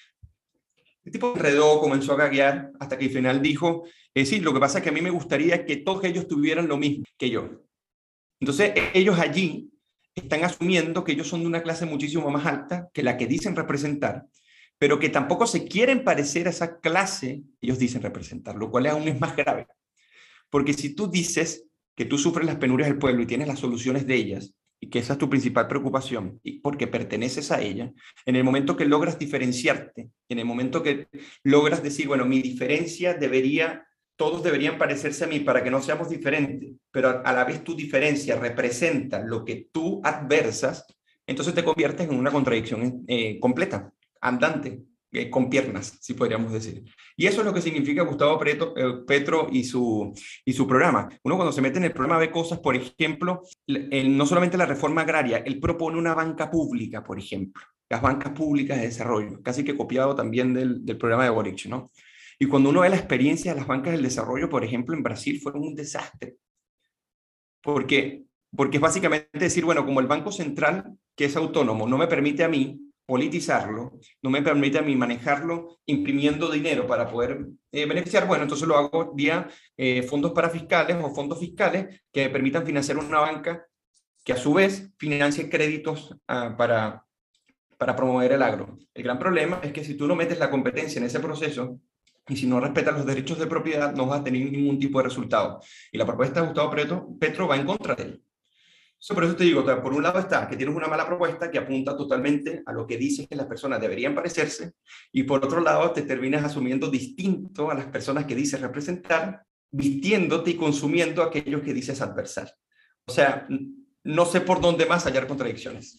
El 1.04 1.12
tipo 1.12 1.34
enredó, 1.36 1.80
comenzó 1.80 2.14
a 2.14 2.18
gaguear 2.18 2.72
hasta 2.80 2.98
que 2.98 3.06
al 3.06 3.12
final 3.12 3.42
dijo, 3.42 3.86
eh, 4.14 4.26
sí, 4.26 4.40
lo 4.40 4.54
que 4.54 4.60
pasa 4.60 4.78
es 4.78 4.84
que 4.84 4.90
a 4.90 4.94
mí 4.94 5.02
me 5.02 5.10
gustaría 5.10 5.66
que 5.66 5.78
todos 5.78 6.04
ellos 6.04 6.28
tuvieran 6.28 6.68
lo 6.68 6.78
mismo 6.78 7.04
que 7.18 7.30
yo. 7.30 7.50
Entonces, 8.40 8.74
ellos 8.94 9.20
allí 9.20 9.72
están 10.16 10.44
asumiendo 10.44 11.04
que 11.04 11.14
ellos 11.14 11.28
son 11.28 11.42
de 11.42 11.48
una 11.48 11.64
clase 11.64 11.86
muchísimo 11.86 12.30
más 12.30 12.46
alta 12.46 12.90
que 12.94 13.04
la 13.04 13.18
que 13.18 13.26
dicen 13.26 13.56
representar, 13.56 14.28
pero 14.84 15.00
que 15.00 15.08
tampoco 15.08 15.48
se 15.48 15.66
quieren 15.66 16.04
parecer 16.04 16.46
a 16.46 16.50
esa 16.50 16.82
clase 16.82 17.42
ellos 17.62 17.80
dicen 17.80 18.02
representar, 18.02 18.58
lo 18.58 18.70
cual 18.70 18.88
aún 18.88 19.08
es 19.08 19.18
más 19.18 19.34
grave. 19.34 19.66
Porque 20.50 20.74
si 20.74 20.94
tú 20.94 21.10
dices 21.10 21.70
que 21.96 22.04
tú 22.04 22.18
sufres 22.18 22.46
las 22.46 22.58
penurias 22.58 22.90
del 22.90 22.98
pueblo 22.98 23.24
y 23.24 23.26
tienes 23.26 23.48
las 23.48 23.60
soluciones 23.60 24.06
de 24.06 24.16
ellas, 24.16 24.54
y 24.82 24.90
que 24.90 25.00
esa 25.00 25.14
es 25.14 25.20
tu 25.20 25.30
principal 25.30 25.70
preocupación, 25.70 26.42
y 26.44 26.60
porque 26.60 26.88
perteneces 26.88 27.50
a 27.54 27.62
ella, 27.62 27.94
en 28.26 28.36
el 28.36 28.44
momento 28.44 28.76
que 28.76 28.84
logras 28.84 29.18
diferenciarte, 29.18 30.10
en 30.28 30.40
el 30.40 30.44
momento 30.44 30.84
que 30.84 31.08
logras 31.44 31.82
decir, 31.82 32.10
bueno, 32.10 32.26
mi 32.26 32.42
diferencia 32.42 33.14
debería 33.14 33.88
todos 34.18 34.44
deberían 34.44 34.78
parecerse 34.78 35.24
a 35.24 35.28
mí 35.28 35.40
para 35.40 35.64
que 35.64 35.72
no 35.72 35.82
seamos 35.82 36.10
diferentes, 36.10 36.74
pero 36.92 37.22
a, 37.24 37.32
la 37.32 37.46
vez 37.46 37.64
tu 37.64 37.74
diferencia 37.74 38.36
representa 38.36 39.22
lo 39.22 39.46
que 39.46 39.70
tú 39.72 40.02
adversas, 40.04 40.86
entonces 41.26 41.54
te 41.54 41.64
conviertes 41.64 42.10
en 42.10 42.20
una 42.20 42.32
contradicción 42.32 43.06
eh, 43.08 43.40
completa, 43.40 43.94
andante, 44.24 44.84
eh, 45.12 45.30
con 45.30 45.50
piernas, 45.50 45.98
si 46.02 46.16
podríamos 46.16 46.52
decir. 46.52 46.84
Y 47.16 47.28
eso 47.28 47.42
es 47.42 47.46
lo 47.46 47.54
que 47.54 47.62
significa 47.62 48.02
Gustavo 48.02 48.40
Preto, 48.40 48.74
eh, 48.76 49.04
Petro 49.06 49.48
y 49.52 49.64
su, 49.64 50.12
y 50.44 50.54
su 50.54 50.66
programa. 50.66 51.08
Uno 51.24 51.36
cuando 51.36 51.52
se 51.52 51.62
mete 51.62 51.78
en 51.78 51.84
el 51.84 51.94
programa 51.94 52.20
ve 52.20 52.32
cosas, 52.32 52.60
por 52.60 52.76
ejemplo, 52.76 53.44
no 53.68 54.26
solamente 54.26 54.58
la 54.58 54.66
reforma 54.66 55.02
agraria, 55.02 55.38
él 55.38 55.60
propone 55.60 56.00
una 56.00 56.16
banca 56.16 56.50
pública, 56.50 57.04
por 57.04 57.20
ejemplo, 57.20 57.62
las 57.90 58.02
bancas 58.02 58.32
públicas 58.32 58.80
de 58.80 58.88
desarrollo, 58.88 59.42
casi 59.44 59.64
que 59.64 59.78
copiado 59.78 60.16
también 60.16 60.54
del, 60.54 60.84
del 60.84 60.98
programa 60.98 61.26
de 61.26 61.30
Boric, 61.30 61.68
¿no? 61.68 61.92
Y 62.40 62.48
cuando 62.48 62.70
uno 62.70 62.82
ve 62.82 62.90
la 62.90 62.96
experiencia 62.96 63.54
de 63.54 63.60
las 63.60 63.68
bancas 63.68 63.94
del 63.94 64.02
desarrollo, 64.02 64.50
por 64.50 64.64
ejemplo, 64.64 64.96
en 64.96 65.04
Brasil, 65.04 65.40
fueron 65.40 65.62
un 65.62 65.76
desastre. 65.76 66.38
Porque, 67.62 68.24
porque 68.56 68.78
es 68.78 68.82
básicamente 68.82 69.30
decir, 69.32 69.64
bueno, 69.64 69.86
como 69.86 70.00
el 70.00 70.08
Banco 70.08 70.32
Central, 70.32 70.98
que 71.16 71.26
es 71.26 71.36
autónomo, 71.36 71.88
no 71.88 71.98
me 71.98 72.08
permite 72.08 72.44
a 72.44 72.50
mí 72.50 72.80
politizarlo, 73.06 74.00
no 74.22 74.30
me 74.30 74.42
permite 74.42 74.80
a 74.80 74.82
mí 74.82 74.96
manejarlo 74.96 75.80
imprimiendo 75.86 76.50
dinero 76.50 76.88
para 76.88 77.10
poder 77.10 77.46
eh, 77.72 77.86
beneficiar, 77.86 78.28
bueno, 78.28 78.44
entonces 78.44 78.68
lo 78.68 78.78
hago 78.78 79.14
vía 79.14 79.50
eh, 79.76 80.04
fondos 80.04 80.32
parafiscales 80.32 80.98
o 81.02 81.14
fondos 81.14 81.40
fiscales 81.40 82.02
que 82.12 82.26
me 82.26 82.30
permitan 82.30 82.66
financiar 82.66 82.98
una 82.98 83.20
banca 83.20 83.66
que 84.24 84.34
a 84.34 84.38
su 84.38 84.54
vez 84.54 84.92
financie 84.98 85.50
créditos 85.50 86.16
ah, 86.28 86.56
para, 86.58 87.06
para 87.78 87.96
promover 87.96 88.32
el 88.32 88.42
agro. 88.42 88.78
El 88.94 89.04
gran 89.04 89.20
problema 89.20 89.60
es 89.64 89.74
que 89.74 89.84
si 89.84 89.96
tú 89.96 90.08
no 90.08 90.16
metes 90.16 90.40
la 90.40 90.50
competencia 90.50 91.00
en 91.00 91.06
ese 91.06 91.20
proceso, 91.20 91.80
y 92.28 92.38
si 92.38 92.48
no 92.48 92.60
respetas 92.60 92.96
los 92.96 93.06
derechos 93.06 93.38
de 93.38 93.48
propiedad 93.48 93.94
no 93.94 94.06
vas 94.06 94.22
a 94.22 94.24
tener 94.24 94.50
ningún 94.50 94.80
tipo 94.80 95.00
de 95.00 95.06
resultado. 95.06 95.60
Y 95.92 95.98
la 95.98 96.06
propuesta 96.06 96.40
de 96.40 96.48
Gustavo 96.48 96.72
Petro, 96.72 97.10
Petro 97.20 97.48
va 97.48 97.58
en 97.58 97.66
contra 97.66 97.96
de 97.96 98.04
él. 98.04 98.24
Eso 99.04 99.14
por 99.14 99.26
eso 99.26 99.36
te 99.36 99.44
digo, 99.44 99.66
por 99.66 99.94
un 99.94 100.02
lado 100.02 100.18
está 100.18 100.48
que 100.48 100.56
tienes 100.56 100.74
una 100.74 100.88
mala 100.88 101.06
propuesta 101.06 101.52
que 101.52 101.58
apunta 101.58 101.98
totalmente 101.98 102.64
a 102.66 102.72
lo 102.72 102.88
que 102.88 102.96
dices 102.96 103.28
que 103.28 103.36
las 103.36 103.48
personas 103.48 103.82
deberían 103.82 104.16
parecerse, 104.16 104.76
y 105.12 105.24
por 105.24 105.44
otro 105.44 105.60
lado 105.60 105.92
te 105.92 106.04
terminas 106.04 106.46
asumiendo 106.46 106.90
distinto 106.90 107.70
a 107.70 107.74
las 107.74 107.88
personas 107.88 108.24
que 108.24 108.34
dices 108.34 108.62
representar, 108.62 109.44
vistiéndote 109.72 110.52
y 110.52 110.56
consumiendo 110.56 111.22
aquellos 111.22 111.62
que 111.64 111.74
dices 111.74 112.02
adversar. 112.02 112.50
O 113.06 113.12
sea, 113.12 113.46
no 114.06 114.26
sé 114.26 114.40
por 114.40 114.62
dónde 114.62 114.86
más 114.86 115.04
hallar 115.06 115.28
contradicciones. 115.28 115.98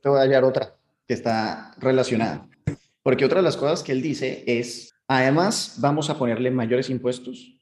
Te 0.00 0.08
voy 0.08 0.20
a 0.20 0.22
hallar 0.22 0.44
otra 0.44 0.76
que 1.08 1.14
está 1.14 1.74
relacionada. 1.78 2.48
Porque 3.02 3.24
otra 3.24 3.38
de 3.38 3.44
las 3.44 3.56
cosas 3.56 3.82
que 3.82 3.90
él 3.90 4.02
dice 4.02 4.44
es 4.46 4.94
Además, 5.08 5.76
vamos 5.80 6.08
a 6.08 6.16
ponerle 6.16 6.50
mayores 6.50 6.88
impuestos 6.88 7.58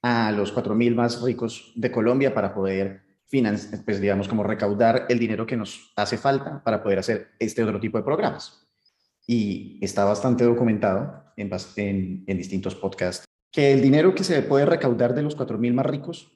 a 0.00 0.30
los 0.30 0.54
4.000 0.54 0.94
más 0.94 1.20
ricos 1.22 1.72
de 1.74 1.90
Colombia 1.90 2.32
para 2.32 2.54
poder 2.54 3.07
pues 3.84 4.00
digamos, 4.00 4.28
como 4.28 4.42
recaudar 4.42 5.06
el 5.08 5.18
dinero 5.18 5.46
que 5.46 5.56
nos 5.56 5.92
hace 5.96 6.16
falta 6.16 6.62
para 6.64 6.82
poder 6.82 6.98
hacer 6.98 7.28
este 7.38 7.62
otro 7.62 7.78
tipo 7.78 7.98
de 7.98 8.04
programas. 8.04 8.66
Y 9.26 9.78
está 9.82 10.04
bastante 10.04 10.44
documentado 10.44 11.24
en, 11.36 12.24
en, 12.26 12.38
distintos 12.38 12.74
podcasts 12.74 13.24
que 13.52 13.72
el 13.72 13.82
dinero 13.82 14.14
que 14.14 14.24
se 14.24 14.42
puede 14.42 14.64
recaudar 14.64 15.14
de 15.14 15.22
los 15.22 15.36
4.000 15.36 15.72
más 15.74 15.86
ricos 15.86 16.32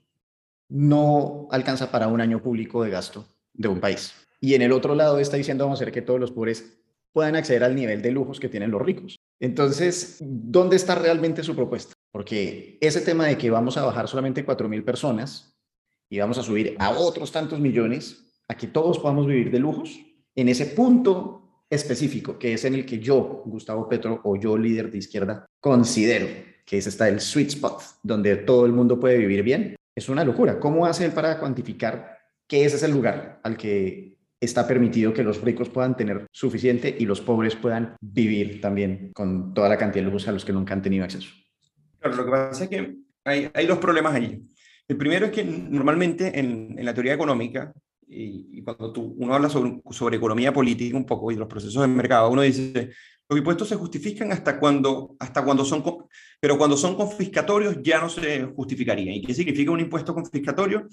no 0.69 1.49
alcanza 1.51 1.91
para 1.91 2.09
un 2.09 2.21
año 2.21 2.43
público 2.43 2.83
de 2.83 2.91
gasto 2.91 3.27
de 3.53 3.69
un 3.69 3.81
país. 3.81 4.15
Y 4.41 4.55
en 4.55 4.63
el 4.63 4.73
otro 4.73 4.95
lado 4.95 5.19
está 5.19 5.37
diciendo 5.37 5.65
vamos 5.65 5.81
a 5.81 5.83
hacer 5.83 5.93
que 5.93 6.03
todos 6.03 6.21
los 6.21 6.33
pobres 6.33 6.79
puedan 7.13 7.37
acceder 7.37 7.65
al 7.65 7.75
nivel 7.75 8.03
de 8.03 8.11
lujos 8.11 8.41
que 8.41 8.49
tienen 8.49 8.71
los 8.71 8.83
ricos. 8.83 9.17
Entonces, 9.39 10.19
¿dónde 10.21 10.77
está 10.77 10.95
realmente 10.95 11.43
su 11.43 11.55
propuesta? 11.55 11.95
Porque 12.11 12.79
ese 12.81 13.01
tema 13.01 13.27
de 13.27 13.37
que 13.37 13.51
vamos 13.51 13.77
a 13.77 13.85
bajar 13.85 14.09
solamente 14.09 14.47
4.000 14.47 14.85
personas 14.85 15.52
y 16.13 16.19
vamos 16.19 16.37
a 16.37 16.43
subir 16.43 16.77
a 16.79 16.91
otros 16.91 17.33
tantos 17.33 17.59
millones, 17.59 18.23
a 18.47 18.55
que 18.55 18.67
todos 18.67 18.99
podamos 18.99 19.27
vivir 19.27 19.51
de 19.51 19.59
lujos, 19.59 19.99
en 20.35 20.51
ese 20.51 20.67
punto 20.67 21.65
específico, 21.71 22.39
que 22.39 22.53
es 22.53 22.67
en 22.67 22.75
el 22.75 22.85
que 22.85 22.99
yo, 22.99 23.43
Gustavo 23.47 23.89
Petro, 23.89 24.21
o 24.23 24.37
yo, 24.37 24.59
líder 24.59 24.91
de 24.91 24.99
izquierda, 24.99 25.47
considero 25.59 26.27
que 26.67 26.77
ese 26.77 26.91
está 26.91 27.09
el 27.09 27.19
sweet 27.19 27.49
spot, 27.49 27.81
donde 28.03 28.37
todo 28.37 28.67
el 28.67 28.73
mundo 28.73 29.01
puede 29.01 29.17
vivir 29.17 29.43
bien, 29.43 29.75
es 29.97 30.11
una 30.11 30.23
locura. 30.23 30.61
¿Cómo 30.61 30.85
hace 30.85 31.07
él 31.07 31.13
para 31.13 31.41
cuantificar 31.41 32.19
que 32.47 32.67
ese 32.67 32.77
es 32.77 32.83
el 32.83 32.91
lugar 32.91 33.41
al 33.43 33.57
que 33.57 34.19
está 34.39 34.69
permitido 34.69 35.15
que 35.15 35.23
los 35.23 35.41
ricos 35.41 35.71
puedan 35.71 35.97
tener 35.97 36.27
suficiente 36.31 36.95
y 36.99 37.07
los 37.07 37.23
pobres 37.23 37.57
puedan 37.57 37.97
vivir 38.03 38.61
también 38.61 39.13
con 39.15 39.55
toda 39.55 39.71
la 39.71 39.79
cantidad 39.79 40.05
de 40.05 40.11
lujos 40.11 40.29
a 40.29 40.33
los 40.33 40.45
que 40.45 40.53
nunca 40.53 40.75
han 40.75 40.83
tenido 40.83 41.05
acceso? 41.05 41.31
Claro, 42.01 42.17
lo 42.17 42.25
que 42.27 42.31
pasa 42.31 42.65
es 42.65 42.69
que 42.69 42.97
hay, 43.25 43.51
hay 43.55 43.67
dos 43.67 43.79
problemas 43.79 44.15
allí. 44.15 44.52
El 44.93 44.99
primero 44.99 45.25
es 45.25 45.33
que 45.33 45.43
normalmente 45.43 46.39
en, 46.39 46.77
la 46.85 46.93
teoría 46.93 47.15
económica, 47.15 47.73
y, 48.07 48.59
y, 48.59 48.63
cuando 48.63 48.93
tú, 48.93 49.15
uno 49.17 49.33
habla 49.33 49.49
sobre, 49.49 49.81
sobre 49.91 50.19
economía 50.19 50.53
política 50.53 50.95
un 50.99 51.07
poco 51.07 51.33
y 51.33 51.37
los 51.37 51.49
procesos 51.49 51.81
de 51.81 51.89
mercado, 51.89 52.29
uno 52.29 52.43
dice, 52.43 52.91
los 53.27 53.39
impuestos 53.39 53.71
se 53.71 53.77
justifican 53.77 54.33
hasta 54.33 54.61
cuando, 54.61 55.17
hasta 55.19 55.43
cuando 55.43 55.65
son, 55.65 55.83
pero 56.39 56.59
cuando 56.59 56.77
son 56.77 56.95
confiscatorios 56.95 57.79
ya 57.83 58.03
no 58.03 58.11
se 58.11 58.43
justificarían. 58.55 59.15
¿Y 59.15 59.23
qué 59.23 59.33
significa 59.33 59.71
un 59.71 59.81
impuesto 59.81 60.13
confiscatorio? 60.13 60.87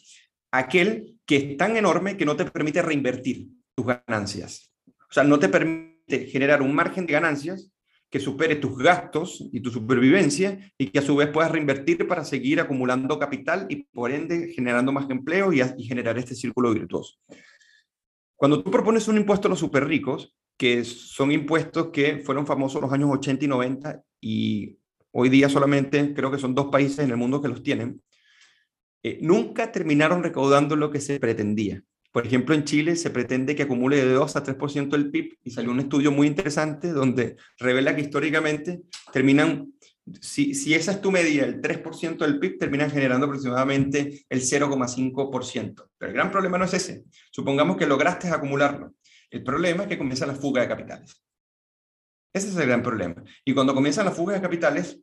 Aquel 0.50 1.18
que 1.26 1.36
es 1.36 1.58
tan 1.58 1.76
enorme 1.76 2.16
que 2.16 2.24
no 2.26 2.38
te 2.38 2.46
permite 2.46 2.82
reinvertir 2.82 3.50
tus 3.76 3.86
ganancias. 3.86 4.72
O 4.88 5.14
sea, 5.14 5.26
no 5.26 5.40
te 5.40 5.50
permite 5.50 6.28
generar 6.28 6.62
un 6.62 6.74
margen 6.74 7.06
de 7.06 7.12
ganancias 7.12 7.70
que 8.10 8.20
supere 8.20 8.56
tus 8.56 8.78
gastos 8.78 9.48
y 9.52 9.60
tu 9.60 9.70
supervivencia 9.70 10.74
y 10.78 10.88
que 10.88 11.00
a 11.00 11.04
su 11.04 11.16
vez 11.16 11.30
puedas 11.30 11.52
reinvertir 11.52 12.08
para 12.08 12.26
seguir 12.26 12.60
acumulando 12.60 13.20
capital 13.20 13.68
y 13.70 13.84
por 13.84 14.12
ende 14.12 14.52
generando 14.54 14.92
más 14.92 15.10
empleo 15.10 15.54
y, 15.54 15.62
generar 15.84 16.18
este 16.18 16.34
círculo 16.34 16.74
virtuoso. 16.74 17.20
Cuando 18.36 18.64
tú 18.64 18.72
propones 18.72 19.08
un 19.08 19.18
impuesto 19.18 19.48
a 19.48 19.50
los 19.50 19.60
super 19.60 19.86
ricos, 19.86 20.36
que 20.58 20.84
son 20.84 21.32
impuestos 21.32 21.90
que 21.90 22.20
fueron 22.20 22.48
famosos 22.48 22.82
los 22.82 22.92
años 22.92 23.10
80 23.12 23.46
y 23.46 23.48
90 23.48 24.04
y 24.22 24.78
hoy 25.12 25.30
día 25.30 25.48
solamente 25.48 26.14
creo 26.14 26.32
que 26.32 26.40
son 26.40 26.56
dos 26.56 26.68
países 26.68 27.00
en 27.00 27.12
el 27.12 27.18
mundo 27.18 27.42
que 27.42 27.48
los 27.48 27.64
tienen, 27.64 28.02
eh, 29.04 29.20
nunca 29.22 29.72
terminaron 29.72 30.24
recaudando 30.24 30.76
lo 30.76 30.92
que 30.92 31.00
se 31.00 31.20
pretendía. 31.20 31.82
Por 32.12 32.26
ejemplo, 32.26 32.56
en 32.56 32.64
Chile 32.64 32.96
se 32.96 33.12
pretende 33.12 33.56
que 33.56 33.64
acumule 33.64 33.98
de 33.98 34.14
2 34.14 34.36
a 34.36 34.44
3% 34.44 34.90
del 34.90 35.12
PIB 35.12 35.38
y 35.44 35.52
salió 35.52 35.72
un 35.72 35.80
estudio 35.80 36.12
muy 36.12 36.26
interesante 36.26 36.92
donde 36.92 37.38
revela 37.60 37.96
que 37.96 38.02
históricamente 38.02 38.82
terminan, 39.14 39.74
si, 40.20 40.56
si 40.56 40.74
esa 40.74 40.94
es 40.94 41.02
tu 41.02 41.12
medida, 41.12 41.46
el 41.46 41.62
3% 41.62 42.18
del 42.18 42.40
PIB, 42.40 42.58
terminan 42.58 42.90
generando 42.90 43.28
aproximadamente 43.28 44.26
el 44.28 44.42
0,5%. 44.42 45.90
Pero 45.98 46.10
el 46.10 46.16
gran 46.16 46.32
problema 46.32 46.58
no 46.58 46.66
es 46.66 46.74
ese. 46.74 47.04
Supongamos 47.32 47.78
que 47.78 47.86
lograste 47.86 48.28
acumularlo. 48.30 48.96
El 49.30 49.44
problema 49.44 49.84
es 49.84 49.90
que 49.90 49.98
comienza 50.00 50.26
la 50.26 50.34
fuga 50.34 50.64
de 50.64 50.68
capitales. 50.68 51.24
Ese 52.34 52.50
es 52.50 52.58
el 52.58 52.66
gran 52.66 52.82
problema. 52.82 53.24
Y 53.46 53.54
cuando 53.54 53.76
comienza 53.76 54.04
la 54.04 54.12
fuga 54.12 54.34
de 54.34 54.42
capitales, 54.42 55.00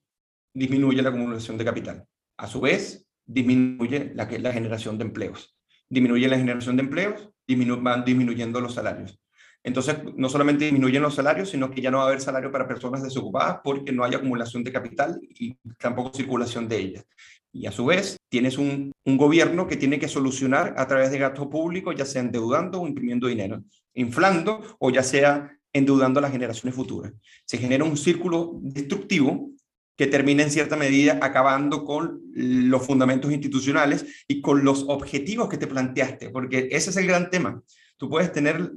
disminuye 0.53 1.03
la 1.03 1.11
acumulación 1.11 1.57
de 1.57 1.65
capital. 1.65 2.05
A 2.37 2.49
su 2.49 2.61
vez, 2.61 3.07
disminuye 3.25 4.13
la 4.15 4.27
generación 4.27 4.99
de 4.99 5.05
empleos 5.05 5.56
disminuye 5.89 6.29
la 6.29 6.39
generación 6.39 6.77
de 6.77 6.83
empleos, 6.83 7.31
disminu 7.47 7.81
van 7.81 8.05
disminuyendo 8.05 8.61
los 8.61 8.75
salarios. 8.75 9.19
Entonces, 9.63 9.97
no 10.15 10.29
solamente 10.29 10.65
disminuyen 10.65 11.03
los 11.03 11.17
salarios, 11.17 11.51
sino 11.51 11.71
que 11.71 11.81
ya 11.81 11.91
no 11.91 11.99
va 11.99 12.05
a 12.05 12.07
haber 12.07 12.21
salario 12.21 12.53
para 12.53 12.69
personas 12.69 13.03
desocupadas 13.03 13.59
porque 13.65 13.91
no 13.91 14.05
hay 14.05 14.15
acumulación 14.15 14.63
de 14.63 14.73
capital 14.73 15.21
y 15.29 15.57
tampoco 15.79 16.17
circulación 16.17 16.69
de 16.69 16.79
ellas. 16.79 17.05
Y 17.53 17.67
a 17.67 17.73
su 17.73 17.87
vez, 17.87 18.17
tienes 18.29 18.59
un, 18.59 18.93
un 19.05 19.17
gobierno 19.17 19.67
que 19.67 19.77
tiene 19.77 19.99
que 19.99 20.07
solucionar 20.07 20.75
a 20.77 20.87
través 20.87 21.11
de 21.11 21.19
gasto 21.19 21.51
público, 21.51 21.91
ya 21.93 22.05
sea 22.05 22.23
endeudando 22.23 22.81
o 22.81 22.87
imprimiendo 22.87 23.27
dinero, 23.27 23.65
inflando 23.95 24.77
o 24.79 24.91
ya 24.91 25.03
sea 25.03 25.59
endeudando 25.73 26.21
a 26.21 26.23
las 26.23 26.33
generaciones 26.33 26.75
futuras. 26.75 27.13
Se 27.45 27.59
genera 27.59 27.83
un 27.85 27.97
círculo 27.97 28.53
destructivo 28.63 29.51
que 29.97 30.07
termina 30.07 30.43
en 30.43 30.51
cierta 30.51 30.77
medida 30.77 31.19
acabando 31.23 31.85
con 31.85 32.21
los 32.35 32.87
fundamentos 32.87 33.33
institucionales 33.33 34.25
y 34.29 34.41
con 34.43 34.63
los 34.63 34.85
objetivos 34.89 35.49
que 35.49 35.57
te 35.57 35.67
planteaste, 35.67 36.31
porque 36.31 36.69
ese 36.71 36.91
es 36.91 36.97
el 36.97 37.07
gran 37.07 37.31
tema. 37.31 37.63
Tú 37.97 38.11
puedes 38.11 38.31
tener 38.31 38.73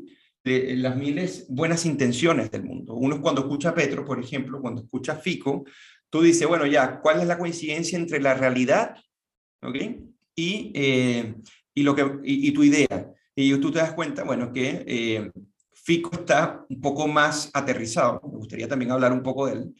eh, 0.46 0.76
las 0.78 0.96
miles 0.96 1.46
buenas 1.50 1.86
intenciones 1.86 2.50
del 2.52 2.64
mundo. 2.64 2.94
Uno 2.94 3.22
cuando 3.22 3.42
escucha 3.42 3.70
a 3.70 3.76
Petro, 3.76 4.06
por 4.06 4.20
ejemplo, 4.20 4.62
cuando 4.62 4.82
escucha 4.82 5.14
a 5.14 5.18
Fico, 5.18 5.66
tú 6.10 6.22
dices, 6.22 6.48
bueno, 6.48 6.66
ya, 6.66 7.02
¿cuál 7.02 7.20
es 7.20 7.28
la 7.28 7.38
coincidencia 7.38 8.00
entre 8.00 8.22
la 8.22 8.34
realidad 8.34 8.96
y, 10.36 10.72
eh, 10.74 11.36
y, 11.74 11.84
lo 11.84 11.96
que, 11.96 12.10
y, 12.24 12.52
tu 12.54 12.64
idea? 12.64 13.12
Y 13.36 13.54
tú 13.58 13.72
te 13.72 13.80
das 13.80 13.94
cuenta, 13.94 14.24
bueno, 14.24 14.54
que 14.54 14.86
eh, 14.88 15.32
Fico 15.74 16.12
está 16.14 16.66
un 16.70 16.80
poco 16.80 17.10
más 17.10 17.52
aterrizado. 17.54 18.22
Me 18.24 18.38
gustaría 18.38 18.70
también 18.70 18.92
hablar 18.92 19.12
un 19.12 19.22
poco 19.22 19.48
de 19.48 19.54
él 19.54 19.76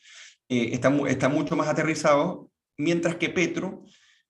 eh, 0.50 0.72
está, 0.74 0.96
está 1.08 1.30
mucho 1.30 1.56
más 1.56 1.68
aterrizado, 1.68 2.50
mientras 2.78 3.16
que 3.16 3.30
Petro 3.30 3.84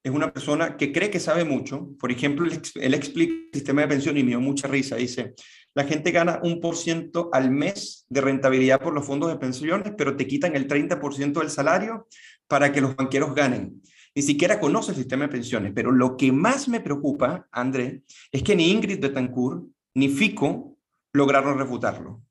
es 0.03 0.11
una 0.11 0.31
persona 0.31 0.77
que 0.77 0.91
cree 0.91 1.09
que 1.09 1.19
sabe 1.19 1.43
mucho. 1.43 1.89
Por 1.99 2.11
ejemplo, 2.11 2.45
él, 2.45 2.93
explica 2.93 3.33
el 3.33 3.49
sistema 3.53 3.81
de 3.81 3.87
pensión 3.87 4.17
y 4.17 4.23
me 4.23 4.29
dio 4.29 4.41
mucha 4.41 4.67
risa. 4.67 4.95
Dice, 4.95 5.33
la 5.75 5.83
gente 5.83 6.11
gana 6.11 6.39
un 6.43 6.59
por 6.61 6.75
ciento 6.75 7.29
al 7.33 7.51
mes 7.51 8.05
de 8.09 8.21
rentabilidad 8.21 8.81
por 8.81 8.93
los 8.93 9.05
fondos 9.05 9.29
de 9.29 9.37
pensiones, 9.37 9.93
pero 9.97 10.15
te 10.15 10.27
quitan 10.27 10.55
el 10.55 10.67
30% 10.67 11.39
del 11.39 11.49
salario 11.49 12.07
para 12.47 12.71
que 12.71 12.81
los 12.81 12.95
banqueros 12.95 13.35
ganen. 13.35 13.81
Ni 14.15 14.21
siquiera 14.23 14.59
conoce 14.59 14.91
el 14.91 14.97
sistema 14.97 15.25
de 15.25 15.31
pensiones, 15.31 15.71
pero 15.75 15.91
lo 15.91 16.17
que 16.17 16.31
más 16.31 16.67
me 16.67 16.79
preocupa, 16.79 17.47
André, 17.51 18.03
es 18.31 18.41
que 18.43 18.55
ni 18.55 18.71
Ingrid 18.71 18.99
Betancourt 18.99 19.65
ni 19.93 20.09
Fico 20.09 20.77
lograron 21.13 21.57
refutarlo. 21.57 22.21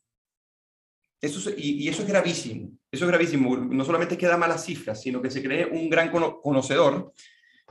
Eso 1.20 1.50
y, 1.56 1.88
eso 1.88 2.02
es 2.02 2.08
gravísimo. 2.08 2.70
Eso 2.90 3.04
es 3.04 3.10
gravísimo. 3.10 3.56
No 3.56 3.84
solamente 3.84 4.16
queda 4.16 4.36
malas 4.36 4.64
cifras, 4.64 5.02
sino 5.02 5.20
que 5.20 5.30
se 5.30 5.42
cree 5.42 5.66
un 5.66 5.90
gran 5.90 6.10
conocedor 6.10 7.12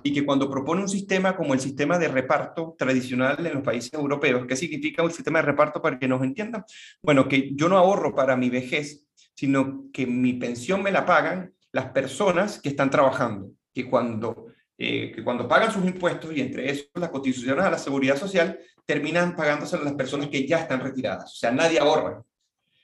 y 0.04 0.14
que 0.14 0.26
cuando 0.26 0.50
propone 0.50 0.82
un 0.82 0.90
sistema 0.90 1.36
como 1.36 1.54
el 1.54 1.60
sistema 1.60 1.98
de 1.98 2.08
reparto 2.08 2.76
tradicional 2.78 3.46
en 3.46 3.54
los 3.54 3.64
países 3.64 3.94
europeos, 3.94 4.46
¿qué 4.48 4.56
significa 4.56 5.04
un 5.04 5.12
sistema 5.12 5.40
de 5.40 5.46
reparto 5.46 5.82
para 5.82 5.98
que 5.98 6.08
nos 6.08 6.22
entiendan? 6.22 6.64
Bueno, 7.02 7.28
que 7.28 7.52
yo 7.56 7.68
no 7.68 7.78
ahorro 7.78 8.14
para 8.14 8.36
mi 8.36 8.50
vejez, 8.50 9.06
sino 9.36 9.86
que 9.92 10.06
mi 10.06 10.34
pensión 10.34 10.84
me 10.84 10.92
la 10.92 11.06
pagan 11.06 11.54
las 11.72 11.92
personas 11.92 12.62
que 12.62 12.70
están 12.70 12.90
trabajando, 12.90 13.52
que 13.74 13.90
cuando, 13.90 14.48
eh, 14.78 15.12
que 15.14 15.24
cuando 15.24 15.48
pagan 15.48 15.72
sus 15.72 15.86
impuestos 15.86 16.36
y 16.36 16.42
entre 16.42 16.70
eso 16.70 16.86
las 16.96 17.10
cotizaciones 17.10 17.66
a 17.66 17.72
la 17.72 17.78
seguridad 17.78 18.18
social, 18.18 18.60
terminan 18.86 19.36
pagándose 19.36 19.76
a 19.76 19.80
las 19.80 19.94
personas 19.94 20.30
que 20.30 20.48
ya 20.48 20.60
están 20.60 20.80
retiradas. 20.80 21.34
O 21.34 21.36
sea, 21.36 21.52
nadie 21.52 21.80
ahorra. 21.80 22.24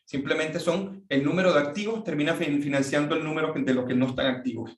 Simplemente 0.05 0.59
son 0.59 1.05
el 1.09 1.23
número 1.23 1.53
de 1.53 1.59
activos 1.59 2.03
termina 2.03 2.33
financiando 2.33 3.15
el 3.15 3.23
número 3.23 3.53
de 3.53 3.73
los 3.73 3.85
que 3.85 3.95
no 3.95 4.07
están 4.07 4.27
activos. 4.27 4.77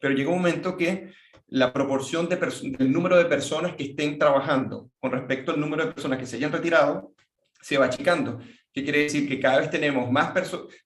Pero 0.00 0.14
llega 0.14 0.30
un 0.30 0.38
momento 0.38 0.76
que 0.76 1.12
la 1.48 1.72
proporción 1.72 2.28
de 2.28 2.36
del 2.36 2.92
número 2.92 3.16
de 3.16 3.24
personas 3.24 3.74
que 3.74 3.84
estén 3.84 4.18
trabajando 4.18 4.90
con 5.00 5.12
respecto 5.12 5.52
al 5.52 5.60
número 5.60 5.86
de 5.86 5.92
personas 5.92 6.18
que 6.18 6.26
se 6.26 6.36
hayan 6.36 6.52
retirado 6.52 7.12
se 7.60 7.76
va 7.76 7.86
achicando. 7.86 8.40
¿Qué 8.72 8.84
quiere 8.84 9.02
decir? 9.02 9.28
Que 9.28 9.40
cada 9.40 9.58
vez 9.58 9.70
tenemos 9.70 10.10
más 10.10 10.32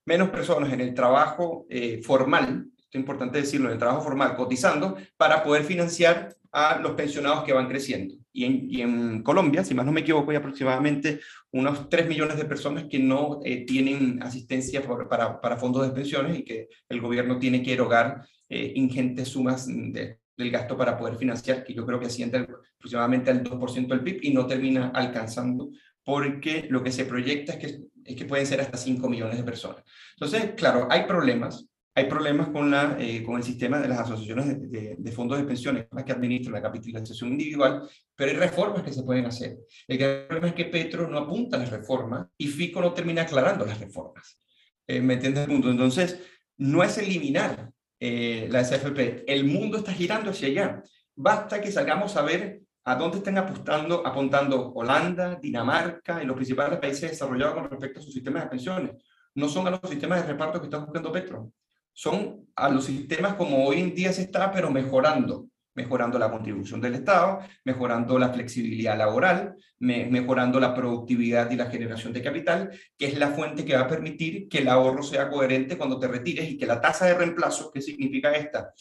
menos 0.05 0.29
personas 0.29 0.73
en 0.73 0.81
el 0.81 0.93
trabajo 0.93 1.65
eh, 1.69 2.01
formal, 2.03 2.65
es 2.77 2.95
importante 2.95 3.39
decirlo, 3.39 3.67
en 3.67 3.73
el 3.73 3.79
trabajo 3.79 4.01
formal, 4.01 4.35
cotizando, 4.35 4.97
para 5.17 5.43
poder 5.43 5.63
financiar 5.63 6.35
a 6.51 6.79
los 6.79 6.93
pensionados 6.93 7.43
que 7.43 7.53
van 7.53 7.67
creciendo. 7.67 8.15
Y 8.37 8.81
en, 8.81 9.23
Colombia, 9.23 9.63
si 9.63 9.73
más 9.73 9.85
no 9.85 9.93
me 9.93 10.01
equivoco, 10.01 10.29
hay 10.29 10.37
aproximadamente 10.37 11.21
unos 11.51 11.87
3 11.87 12.05
millones 12.07 12.35
de 12.35 12.43
personas 12.43 12.83
que 12.89 12.99
no 12.99 13.39
eh, 13.45 13.65
tienen 13.65 14.21
asistencia 14.21 14.83
para, 15.07 15.39
para, 15.39 15.55
fondos 15.55 15.87
de 15.87 15.93
pensiones 15.93 16.39
y 16.39 16.43
que 16.43 16.67
el 16.89 16.99
gobierno 16.99 17.39
tiene 17.39 17.63
que 17.63 17.71
erogar 17.71 18.27
eh, 18.49 18.73
ingentes 18.75 19.29
sumas 19.29 19.67
del 19.67 20.51
gasto 20.51 20.75
para 20.75 20.97
poder 20.97 21.15
financiar, 21.15 21.63
que 21.63 21.73
yo 21.73 21.85
creo 21.85 21.97
que 21.97 22.07
asciende 22.07 22.45
aproximadamente 22.77 23.31
al 23.31 23.41
2% 23.41 23.87
del 23.87 24.03
PIB 24.03 24.19
y 24.23 24.33
no 24.33 24.45
termina 24.45 24.89
alcanzando 24.89 25.69
porque 26.03 26.67
lo 26.69 26.83
que 26.83 26.91
se 26.91 27.05
proyecta 27.05 27.53
es 27.53 27.59
que, 27.59 27.79
es 28.03 28.15
que 28.17 28.25
pueden 28.25 28.45
ser 28.45 28.59
hasta 28.59 28.77
5 28.77 29.07
millones 29.07 29.37
de 29.37 29.43
personas. 29.45 29.81
Entonces, 30.13 30.51
claro, 30.55 30.87
hay 30.91 31.05
problemas, 31.05 31.65
hay 31.97 32.05
problemas 32.09 32.49
con, 32.49 32.69
la, 32.69 32.97
eh, 32.99 33.23
con 33.23 33.37
el 33.37 33.43
sistema 33.43 33.79
de 33.79 33.87
las 33.87 33.99
asociaciones 33.99 34.69
de, 34.69 35.11
fondos 35.13 35.37
de 35.37 35.45
pensiones 35.45 35.87
que 36.05 36.11
administran 36.11 36.53
la 36.53 36.61
capitalización 36.61 37.31
individual, 37.31 37.87
pero 38.13 38.31
hay 38.31 38.37
reformas 38.37 38.83
que 38.83 38.91
se 38.91 39.03
pueden 39.03 39.25
hacer. 39.25 39.59
El 39.87 40.27
problema 40.27 40.49
es 40.49 40.53
que 40.55 40.65
Petro 40.65 41.07
no 41.07 41.19
apunta 41.19 41.55
a 41.55 41.59
las 41.61 41.71
reformas 41.71 42.27
y 42.37 42.47
Fico 42.47 42.81
no 42.81 42.93
termina 42.93 43.21
aclarando 43.21 43.65
las 43.65 43.79
reformas. 43.79 44.37
Eh, 44.85 44.99
¿Me 44.99 45.13
entiendes 45.13 45.45
el 45.45 45.49
punto? 45.49 45.71
Entonces, 45.71 46.19
no 46.57 46.83
es 46.83 46.97
eliminar 46.97 47.71
eh, 47.97 48.49
la 48.51 48.65
SFP. 48.65 49.23
El 49.25 49.45
mundo 49.45 49.77
está 49.77 49.93
girando 49.93 50.31
hacia 50.31 50.49
allá. 50.49 50.83
Basta 51.15 51.61
que 51.61 51.71
salgamos 51.71 52.17
a 52.17 52.23
ver 52.23 52.59
a 52.83 52.95
dónde 52.95 53.19
están 53.19 53.37
apuntando, 53.37 54.05
apuntando 54.05 54.73
Holanda, 54.73 55.35
Dinamarca 55.35 56.21
y 56.21 56.25
los 56.25 56.35
principales 56.35 56.77
países 56.77 57.11
desarrollados 57.11 57.55
con 57.55 57.69
respecto 57.69 58.01
a 58.01 58.03
sus 58.03 58.13
sistemas 58.13 58.43
de 58.43 58.49
pensiones. 58.49 58.91
No 59.33 59.47
son 59.47 59.65
a 59.67 59.71
los 59.71 59.89
sistemas 59.89 60.21
de 60.21 60.33
reparto 60.33 60.59
que 60.59 60.65
está 60.65 60.79
buscando 60.79 61.09
Petro 61.09 61.53
son 61.95 62.47
a 62.55 62.69
los 62.69 62.85
sistemas 62.85 63.33
como 63.33 63.65
hoy 63.65 63.79
en 63.79 63.95
día 63.95 64.13
se 64.13 64.21
está, 64.21 64.51
pero 64.51 64.69
mejorando 64.69 65.47
mejorando 65.75 66.17
la 66.17 66.31
contribución 66.31 66.81
del 66.81 66.95
Estado, 66.95 67.39
mejorando 67.65 68.17
la 68.17 68.29
flexibilidad 68.29 68.97
laboral, 68.97 69.55
mejorando 69.79 70.59
la 70.59 70.73
productividad 70.73 71.51
y 71.51 71.57
la 71.57 71.69
generación 71.69 72.13
de 72.13 72.23
capital, 72.23 72.71
que 72.97 73.07
es 73.07 73.19
la 73.19 73.31
fuente 73.31 73.65
que 73.65 73.75
va 73.75 73.81
a 73.81 73.87
permitir 73.87 74.47
que 74.47 74.59
el 74.59 74.69
ahorro 74.69 75.03
sea 75.03 75.29
coherente 75.29 75.77
cuando 75.77 75.99
te 75.99 76.07
retires 76.07 76.49
y 76.49 76.57
que 76.57 76.65
la 76.65 76.81
tasa 76.81 77.05
de 77.05 77.13
reemplazo, 77.13 77.71
¿qué 77.71 77.81
significa 77.81 78.31
esta? 78.31 78.73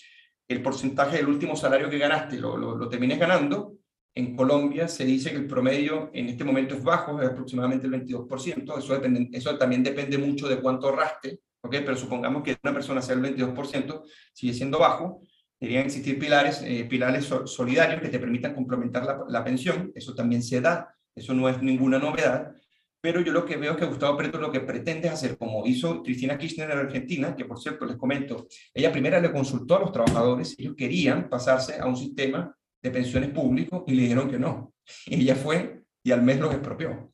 El 0.46 0.62
porcentaje 0.62 1.16
del 1.16 1.28
último 1.28 1.56
salario 1.56 1.90
que 1.90 1.98
ganaste 1.98 2.38
lo, 2.38 2.56
lo, 2.56 2.88
termines 2.88 3.18
ganando. 3.18 3.74
En 4.14 4.36
Colombia 4.36 4.86
se 4.86 5.04
dice 5.04 5.30
que 5.30 5.38
el 5.38 5.48
promedio 5.48 6.10
en 6.12 6.28
este 6.28 6.44
momento 6.44 6.76
es 6.76 6.84
bajo, 6.84 7.20
es 7.20 7.28
aproximadamente 7.28 7.88
el 7.88 7.92
22%. 7.94 8.78
Eso, 8.78 8.94
depende, 8.94 9.28
eso 9.36 9.58
también 9.58 9.82
depende 9.82 10.16
mucho 10.18 10.46
de 10.46 10.60
cuánto 10.60 10.86
ahorraste, 10.86 11.40
¿ok? 11.64 11.70
Pero 11.84 11.96
supongamos 11.96 12.42
que 12.42 12.56
una 12.62 12.72
persona 12.72 13.02
sea 13.02 13.16
el 13.16 13.22
22%, 13.22 14.02
sigue 14.32 14.54
siendo 14.54 14.78
bajo 14.78 15.22
Deberían 15.60 15.86
existir 15.86 16.18
pilares, 16.18 16.60
eh, 16.62 16.84
pilares 16.84 17.24
solidarios 17.46 18.02
que 18.02 18.10
te 18.10 18.18
permitan 18.18 18.54
complementar 18.54 19.04
la, 19.04 19.24
la, 19.26 19.42
pensión. 19.42 19.92
Eso 19.94 20.14
también 20.14 20.42
se 20.42 20.60
da, 20.60 20.94
eso 21.14 21.32
no 21.32 21.48
es 21.48 21.62
ninguna 21.62 21.98
novedad. 21.98 22.52
Pero 23.00 23.22
yo 23.22 23.32
lo 23.32 23.46
que 23.46 23.56
veo 23.56 23.72
es 23.72 23.78
que 23.78 23.86
Gustavo 23.86 24.16
Petro 24.16 24.40
lo 24.40 24.52
que 24.52 24.60
pretende 24.60 25.08
hacer, 25.08 25.38
como 25.38 25.66
hizo 25.66 26.02
Cristina 26.02 26.36
Kirchner 26.36 26.70
en 26.70 26.78
Argentina, 26.78 27.34
que 27.34 27.44
por 27.44 27.58
cierto 27.58 27.86
les 27.86 27.96
comento, 27.96 28.46
ella 28.74 28.92
primero 28.92 29.18
le 29.20 29.32
consultó 29.32 29.76
a 29.76 29.80
los 29.80 29.92
trabajadores, 29.92 30.54
ellos 30.58 30.74
querían 30.76 31.28
pasarse 31.30 31.80
a 31.80 31.86
un 31.86 31.96
sistema 31.96 32.54
de 32.82 32.90
pensiones 32.90 33.30
público 33.30 33.84
y 33.86 33.94
le 33.94 34.02
dijeron 34.02 34.30
que 34.30 34.38
no. 34.38 34.74
Y 35.06 35.14
ella 35.22 35.34
fue 35.34 35.82
y 36.02 36.10
al 36.10 36.22
mes 36.22 36.40
los 36.40 36.52
expropió. 36.52 37.10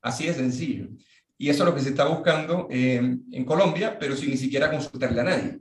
Así 0.00 0.26
de 0.26 0.34
sencillo. 0.34 0.88
Y 1.44 1.50
eso 1.50 1.62
es 1.62 1.68
lo 1.68 1.74
que 1.74 1.82
se 1.82 1.90
está 1.90 2.06
buscando 2.06 2.68
en 2.70 3.44
Colombia, 3.44 3.98
pero 3.98 4.16
sin 4.16 4.30
ni 4.30 4.38
siquiera 4.38 4.70
consultarle 4.70 5.20
a 5.20 5.24
nadie. 5.24 5.60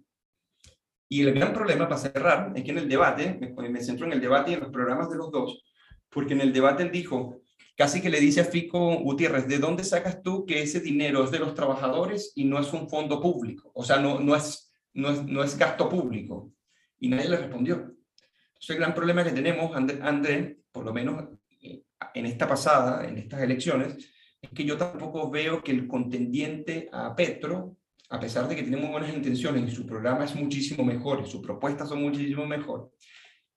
Y 1.10 1.24
el 1.24 1.34
gran 1.34 1.52
problema, 1.52 1.90
para 1.90 2.00
cerrar, 2.00 2.54
es 2.56 2.64
que 2.64 2.72
en 2.72 2.78
el 2.78 2.88
debate, 2.88 3.38
me, 3.38 3.70
me 3.70 3.84
centro 3.84 4.06
en 4.06 4.14
el 4.14 4.22
debate 4.22 4.52
y 4.52 4.54
en 4.54 4.62
los 4.62 4.70
programas 4.70 5.10
de 5.10 5.18
los 5.18 5.30
dos, 5.30 5.62
porque 6.08 6.36
en 6.36 6.40
el 6.40 6.54
debate 6.54 6.84
él 6.84 6.92
dijo, 6.92 7.42
casi 7.76 8.00
que 8.02 8.10
le 8.10 8.22
dice 8.22 8.40
a 8.40 8.46
Fico 8.46 8.96
Gutiérrez, 9.00 9.46
¿de 9.46 9.60
dónde 9.60 9.84
sacas 9.84 10.24
tú 10.24 10.46
que 10.46 10.62
ese 10.62 10.80
dinero 10.80 11.26
es 11.26 11.32
de 11.32 11.40
los 11.40 11.54
trabajadores 11.54 12.32
y 12.34 12.46
no 12.46 12.62
es 12.62 12.72
un 12.72 12.88
fondo 12.88 13.20
público? 13.20 13.70
O 13.76 13.84
sea, 13.84 14.00
no, 14.00 14.22
no, 14.22 14.38
es, 14.38 14.72
no, 14.94 15.10
es, 15.10 15.26
no 15.26 15.44
es 15.44 15.58
gasto 15.58 15.90
público. 15.90 16.54
Y 16.98 17.10
nadie 17.10 17.28
le 17.28 17.36
respondió. 17.36 17.74
Entonces 17.74 18.70
el 18.70 18.78
gran 18.78 18.96
problema 18.96 19.26
que 19.26 19.32
tenemos, 19.32 19.76
André, 19.76 20.60
por 20.72 20.86
lo 20.86 20.94
menos 20.94 21.26
eh, 21.60 21.84
en 22.14 22.26
esta 22.26 22.48
pasada, 22.48 23.06
en 23.06 23.18
estas 23.18 23.42
elecciones, 23.42 24.13
es 24.44 24.50
que 24.52 24.64
yo 24.64 24.78
tampoco 24.78 25.32
veo 25.32 25.64
que 25.64 25.72
el 25.72 25.88
contendiente 25.88 26.88
a 26.92 27.16
Petro 27.16 27.78
a 28.14 28.20
pesar 28.20 28.48
de 28.48 28.56
que 28.56 28.62
tiene 28.62 28.78
muy 28.78 28.92
buenas 28.92 29.12
intenciones 29.12 29.68
y 29.68 29.76
su 29.76 29.88
programa 29.88 30.26
es 30.26 30.36
muchísimo 30.36 30.86
mejor 30.86 31.24
y 31.26 31.30
sus 31.30 31.42
propuestas 31.42 31.90
son 31.90 32.04
muchísimo 32.04 32.46
mejor, 32.46 32.92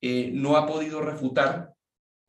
eh, 0.01 0.31
no 0.33 0.57
ha 0.57 0.67
podido 0.67 1.03
refutar 1.03 1.75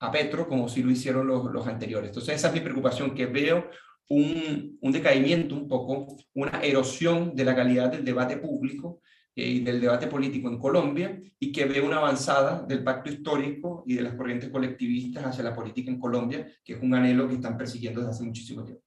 a 0.01 0.11
Petro 0.11 0.45
como 0.45 0.67
si 0.67 0.83
lo 0.83 0.91
hicieron 0.91 1.25
los, 1.25 1.45
los 1.45 1.65
anteriores. 1.67 2.09
Entonces 2.09 2.35
esa 2.35 2.49
es 2.49 2.53
mi 2.53 2.59
preocupación, 2.59 3.15
que 3.15 3.27
veo 3.27 3.69
un, 4.09 4.77
un, 4.81 4.91
decaimiento 4.91 5.55
un 5.55 5.69
poco, 5.69 6.17
una 6.33 6.59
erosión 6.59 7.33
de 7.33 7.45
la 7.45 7.55
calidad 7.55 7.89
del 7.93 8.03
debate 8.03 8.35
público 8.35 9.01
y 9.37 9.59
del 9.59 9.79
debate 9.79 10.07
político 10.07 10.49
en 10.49 10.57
Colombia 10.57 11.21
y 11.39 11.51
que 11.51 11.65
veo 11.65 11.85
una 11.85 11.97
avanzada 11.97 12.63
del 12.63 12.83
pacto 12.83 13.11
histórico 13.11 13.83
y 13.85 13.93
de 13.93 14.01
las 14.01 14.15
corrientes 14.15 14.49
colectivistas 14.49 15.25
hacia 15.25 15.43
la 15.43 15.53
política 15.53 15.91
en 15.91 15.99
Colombia, 15.99 16.47
que 16.63 16.73
es 16.73 16.81
un 16.81 16.95
anhelo 16.95 17.27
que 17.27 17.35
están 17.35 17.55
persiguiendo 17.55 17.99
desde 17.99 18.13
hace 18.13 18.23
muchísimo 18.23 18.63
tiempo. 18.63 18.83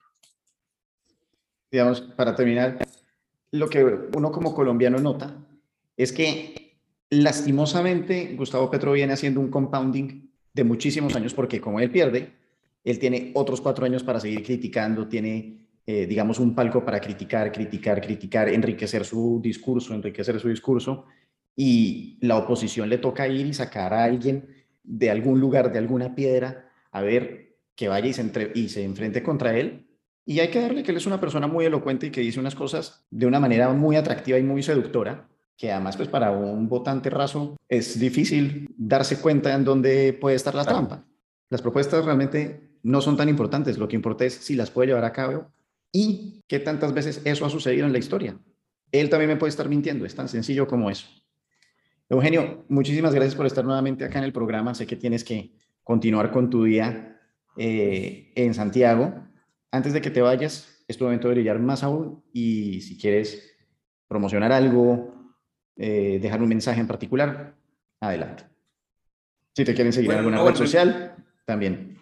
Digamos, 1.70 2.00
para 2.00 2.34
terminar, 2.34 2.78
lo 3.52 3.68
que 3.68 3.84
uno 3.84 4.32
como 4.32 4.52
colombiano 4.52 4.98
nota 4.98 5.36
es 5.96 6.12
que 6.12 6.80
lastimosamente 7.10 8.34
Gustavo 8.36 8.68
Petro 8.70 8.92
viene 8.92 9.12
haciendo 9.12 9.38
un 9.38 9.50
compounding 9.50 10.30
de 10.52 10.64
muchísimos 10.64 11.14
años 11.14 11.32
porque 11.32 11.60
como 11.60 11.78
él 11.78 11.92
pierde, 11.92 12.32
él 12.82 12.98
tiene 12.98 13.30
otros 13.34 13.60
cuatro 13.60 13.86
años 13.86 14.02
para 14.02 14.18
seguir 14.18 14.42
criticando, 14.42 15.06
tiene, 15.06 15.69
eh, 15.86 16.06
digamos, 16.06 16.38
un 16.38 16.54
palco 16.54 16.84
para 16.84 17.00
criticar, 17.00 17.50
criticar, 17.52 18.00
criticar, 18.00 18.48
enriquecer 18.48 19.04
su 19.04 19.40
discurso, 19.42 19.94
enriquecer 19.94 20.38
su 20.40 20.48
discurso, 20.48 21.06
y 21.56 22.18
la 22.20 22.38
oposición 22.38 22.88
le 22.88 22.98
toca 22.98 23.28
ir 23.28 23.46
y 23.46 23.54
sacar 23.54 23.92
a 23.92 24.04
alguien 24.04 24.48
de 24.82 25.10
algún 25.10 25.40
lugar, 25.40 25.72
de 25.72 25.78
alguna 25.78 26.14
piedra, 26.14 26.70
a 26.92 27.02
ver 27.02 27.56
que 27.74 27.88
vaya 27.88 28.08
y 28.08 28.12
se, 28.12 28.20
entre, 28.22 28.52
y 28.54 28.68
se 28.68 28.84
enfrente 28.84 29.22
contra 29.22 29.56
él 29.56 29.86
y 30.30 30.38
hay 30.38 30.48
que 30.48 30.60
darle 30.60 30.84
que 30.84 30.92
él 30.92 30.96
es 30.96 31.06
una 31.06 31.20
persona 31.20 31.48
muy 31.48 31.64
elocuente 31.64 32.06
y 32.06 32.10
que 32.10 32.20
dice 32.20 32.38
unas 32.38 32.54
cosas 32.54 33.04
de 33.10 33.26
una 33.26 33.40
manera 33.40 33.72
muy 33.72 33.96
atractiva 33.96 34.38
y 34.38 34.44
muy 34.44 34.62
seductora, 34.62 35.28
que 35.56 35.72
además 35.72 35.96
pues 35.96 36.08
para 36.08 36.30
un 36.30 36.68
votante 36.68 37.10
raso 37.10 37.56
es 37.68 37.98
difícil 37.98 38.72
darse 38.76 39.18
cuenta 39.20 39.52
en 39.54 39.64
dónde 39.64 40.12
puede 40.12 40.36
estar 40.36 40.54
la 40.54 40.64
trampa. 40.64 41.04
Las 41.48 41.62
propuestas 41.62 42.04
realmente 42.04 42.78
no 42.84 43.00
son 43.00 43.16
tan 43.16 43.28
importantes, 43.28 43.76
lo 43.76 43.88
que 43.88 43.96
importa 43.96 44.24
es 44.24 44.34
si 44.34 44.54
las 44.54 44.70
puede 44.70 44.86
llevar 44.88 45.04
a 45.04 45.12
cabo 45.12 45.46
y 45.92 46.42
qué 46.46 46.58
tantas 46.58 46.92
veces 46.94 47.22
eso 47.24 47.44
ha 47.44 47.50
sucedido 47.50 47.86
en 47.86 47.92
la 47.92 47.98
historia. 47.98 48.38
Él 48.92 49.08
también 49.08 49.30
me 49.30 49.36
puede 49.36 49.50
estar 49.50 49.68
mintiendo, 49.68 50.04
es 50.04 50.14
tan 50.14 50.28
sencillo 50.28 50.66
como 50.66 50.90
eso. 50.90 51.08
Eugenio, 52.08 52.64
muchísimas 52.68 53.14
gracias 53.14 53.36
por 53.36 53.46
estar 53.46 53.64
nuevamente 53.64 54.04
acá 54.04 54.18
en 54.18 54.24
el 54.24 54.32
programa. 54.32 54.74
Sé 54.74 54.86
que 54.86 54.96
tienes 54.96 55.22
que 55.22 55.52
continuar 55.84 56.32
con 56.32 56.50
tu 56.50 56.64
día 56.64 57.20
eh, 57.56 58.32
en 58.34 58.52
Santiago 58.54 59.30
antes 59.72 59.92
de 59.92 60.00
que 60.00 60.10
te 60.10 60.20
vayas, 60.20 60.84
es 60.88 60.98
tu 60.98 61.04
momento 61.04 61.28
de 61.28 61.34
brillar 61.34 61.58
más 61.60 61.82
aún 61.84 62.24
y 62.32 62.80
si 62.80 62.98
quieres 62.98 63.56
promocionar 64.08 64.50
algo, 64.52 65.14
eh, 65.76 66.18
dejar 66.20 66.42
un 66.42 66.48
mensaje 66.48 66.80
en 66.80 66.88
particular, 66.88 67.54
adelante. 68.00 68.44
Si 69.54 69.64
te 69.64 69.74
quieren 69.74 69.92
seguir 69.92 70.10
en 70.10 70.18
alguna 70.18 70.42
red 70.42 70.54
social, 70.56 71.14
también. 71.44 71.96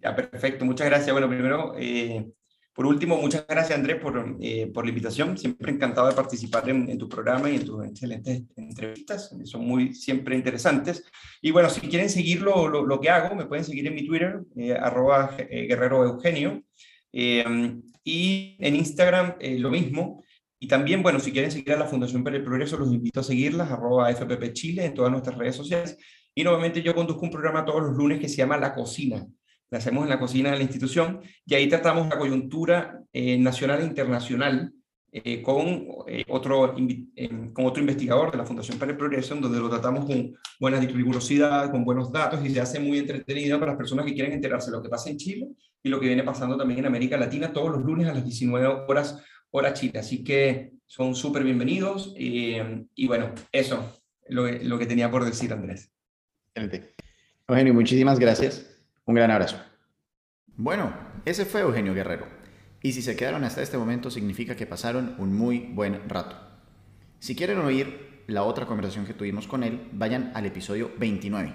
Ya, 0.00 0.14
perfecto. 0.14 0.64
Muchas 0.64 0.86
gracias. 0.86 1.12
Bueno, 1.12 1.28
primero, 1.28 1.74
eh, 1.76 2.32
por 2.74 2.86
último, 2.86 3.16
muchas 3.16 3.46
gracias, 3.46 3.78
Andrés, 3.78 4.00
por, 4.00 4.36
eh, 4.40 4.66
por 4.66 4.84
la 4.84 4.88
invitación. 4.88 5.38
Siempre 5.38 5.70
encantado 5.70 6.08
de 6.08 6.14
participar 6.14 6.68
en, 6.68 6.98
tu 6.98 7.08
programa 7.08 7.48
y 7.48 7.54
en 7.54 7.64
tus 7.64 7.86
excelentes 7.86 8.42
entrevistas. 8.56 9.32
Son 9.44 9.64
muy 9.64 9.94
siempre 9.94 10.34
interesantes. 10.34 11.04
Y 11.40 11.52
bueno, 11.52 11.70
si 11.70 11.82
quieren 11.82 12.10
seguir 12.10 12.42
lo, 12.42 12.68
lo, 12.68 13.00
que 13.00 13.10
hago, 13.10 13.36
me 13.36 13.46
pueden 13.46 13.64
seguir 13.64 13.86
en 13.86 13.94
mi 13.94 14.04
Twitter, 14.04 14.40
eh, 14.56 14.76
eh, 14.76 15.66
guerrero 15.68 16.04
Eugenio. 16.04 16.64
y 17.12 18.56
en 18.58 18.74
Instagram, 18.74 19.36
lo 19.40 19.70
mismo. 19.70 20.24
Y 20.58 20.66
también, 20.66 21.00
bueno, 21.00 21.20
si 21.20 21.30
quieren 21.30 21.52
seguir 21.52 21.74
a 21.74 21.78
la 21.78 21.86
Fundación 21.86 22.24
para 22.24 22.36
el 22.36 22.42
Progreso, 22.42 22.76
los 22.76 22.92
invito 22.92 23.20
a 23.20 23.22
seguirlas, 23.22 23.70
arroba 23.70 24.10
FPP 24.10 24.52
Chile, 24.52 24.86
en 24.86 24.94
todas 24.94 25.12
nuestras 25.12 25.38
redes 25.38 25.54
sociales. 25.54 25.96
Y 26.34 26.42
nuevamente 26.42 26.82
yo 26.82 26.92
conduzco 26.92 27.22
un 27.22 27.30
programa 27.30 27.64
todos 27.64 27.82
los 27.82 27.96
lunes 27.96 28.18
que 28.18 28.28
se 28.28 28.38
llama 28.38 28.56
La 28.56 28.74
Cocina 28.74 29.24
la 29.70 29.78
hacemos 29.78 30.04
en 30.04 30.10
la 30.10 30.18
cocina 30.18 30.50
de 30.50 30.56
la 30.56 30.62
institución, 30.62 31.20
y 31.44 31.54
ahí 31.54 31.68
tratamos 31.68 32.08
la 32.08 32.18
coyuntura 32.18 33.02
eh, 33.12 33.38
nacional 33.38 33.80
e 33.80 33.84
internacional 33.84 34.72
eh, 35.12 35.42
con, 35.42 35.88
eh, 36.08 36.24
otro, 36.28 36.74
con 37.52 37.66
otro 37.66 37.80
investigador 37.80 38.32
de 38.32 38.38
la 38.38 38.44
Fundación 38.44 38.78
para 38.78 38.92
el 38.92 38.98
Progreso, 38.98 39.34
donde 39.36 39.58
lo 39.58 39.70
tratamos 39.70 40.04
con 40.06 40.34
buena 40.58 40.80
rigurosidad, 40.80 41.70
con 41.70 41.84
buenos 41.84 42.10
datos, 42.10 42.44
y 42.44 42.50
se 42.50 42.60
hace 42.60 42.80
muy 42.80 42.98
entretenido 42.98 43.58
para 43.58 43.72
las 43.72 43.78
personas 43.78 44.06
que 44.06 44.14
quieren 44.14 44.32
enterarse 44.32 44.70
de 44.70 44.76
lo 44.76 44.82
que 44.82 44.88
pasa 44.88 45.10
en 45.10 45.16
Chile 45.16 45.48
y 45.82 45.88
lo 45.88 46.00
que 46.00 46.06
viene 46.06 46.24
pasando 46.24 46.56
también 46.56 46.80
en 46.80 46.86
América 46.86 47.16
Latina 47.16 47.52
todos 47.52 47.70
los 47.70 47.82
lunes 47.82 48.08
a 48.08 48.14
las 48.14 48.24
19 48.24 48.66
horas, 48.88 49.22
hora 49.50 49.72
Chile. 49.72 49.98
Así 49.98 50.24
que 50.24 50.72
son 50.86 51.14
súper 51.14 51.44
bienvenidos, 51.44 52.14
y 52.16 53.06
bueno, 53.06 53.32
eso 53.52 54.02
lo, 54.28 54.50
lo 54.50 54.78
que 54.78 54.86
tenía 54.86 55.10
por 55.10 55.24
decir 55.24 55.52
Andrés. 55.52 55.92
Excelente. 56.54 56.94
Eugenio, 57.48 57.74
muchísimas 57.74 58.18
gracias. 58.18 58.73
Un 59.06 59.14
gran 59.14 59.30
abrazo. 59.30 59.60
Bueno, 60.56 60.94
ese 61.26 61.44
fue 61.44 61.60
Eugenio 61.60 61.92
Guerrero. 61.92 62.26
Y 62.80 62.92
si 62.92 63.02
se 63.02 63.16
quedaron 63.16 63.44
hasta 63.44 63.62
este 63.62 63.76
momento 63.76 64.10
significa 64.10 64.56
que 64.56 64.66
pasaron 64.66 65.14
un 65.18 65.36
muy 65.36 65.58
buen 65.58 66.08
rato. 66.08 66.36
Si 67.18 67.36
quieren 67.36 67.58
oír 67.58 68.22
la 68.26 68.44
otra 68.44 68.64
conversación 68.64 69.04
que 69.04 69.12
tuvimos 69.12 69.46
con 69.46 69.62
él, 69.62 69.88
vayan 69.92 70.32
al 70.34 70.46
episodio 70.46 70.90
29. 70.98 71.52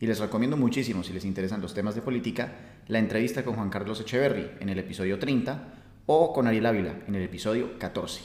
Y 0.00 0.06
les 0.06 0.18
recomiendo 0.18 0.56
muchísimo, 0.56 1.02
si 1.02 1.12
les 1.12 1.24
interesan 1.24 1.62
los 1.62 1.72
temas 1.72 1.94
de 1.94 2.02
política, 2.02 2.52
la 2.86 2.98
entrevista 2.98 3.44
con 3.44 3.54
Juan 3.54 3.70
Carlos 3.70 4.00
Echeverry 4.00 4.50
en 4.60 4.68
el 4.68 4.78
episodio 4.78 5.18
30 5.18 5.74
o 6.06 6.32
con 6.32 6.46
Ariel 6.46 6.66
Ávila 6.66 7.00
en 7.06 7.14
el 7.14 7.22
episodio 7.22 7.78
14. 7.78 8.20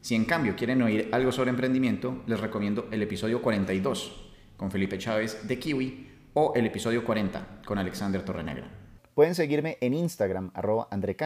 Si 0.00 0.14
en 0.14 0.24
cambio 0.24 0.54
quieren 0.56 0.82
oír 0.82 1.08
algo 1.10 1.32
sobre 1.32 1.50
emprendimiento, 1.50 2.22
les 2.26 2.38
recomiendo 2.38 2.86
el 2.92 3.02
episodio 3.02 3.42
42 3.42 4.30
con 4.56 4.70
Felipe 4.70 4.98
Chávez 4.98 5.46
de 5.48 5.58
Kiwi 5.58 6.15
o 6.38 6.52
el 6.54 6.66
episodio 6.66 7.02
40 7.02 7.62
con 7.64 7.78
Alexander 7.78 8.22
Torrenegra. 8.22 8.68
Pueden 9.14 9.34
seguirme 9.34 9.78
en 9.80 9.94
Instagram, 9.94 10.50
arroba 10.52 10.86
André 10.90 11.16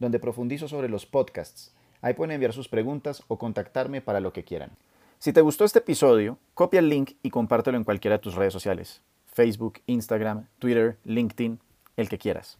donde 0.00 0.18
profundizo 0.18 0.66
sobre 0.66 0.88
los 0.88 1.06
podcasts. 1.06 1.72
Ahí 2.02 2.14
pueden 2.14 2.32
enviar 2.32 2.52
sus 2.52 2.66
preguntas 2.66 3.22
o 3.28 3.38
contactarme 3.38 4.00
para 4.00 4.18
lo 4.18 4.32
que 4.32 4.42
quieran. 4.42 4.72
Si 5.20 5.32
te 5.32 5.40
gustó 5.40 5.64
este 5.64 5.78
episodio, 5.78 6.36
copia 6.54 6.80
el 6.80 6.88
link 6.88 7.12
y 7.22 7.30
compártelo 7.30 7.76
en 7.76 7.84
cualquiera 7.84 8.16
de 8.16 8.22
tus 8.24 8.34
redes 8.34 8.52
sociales. 8.52 9.02
Facebook, 9.24 9.82
Instagram, 9.86 10.48
Twitter, 10.58 10.98
LinkedIn, 11.04 11.60
el 11.96 12.08
que 12.08 12.18
quieras. 12.18 12.58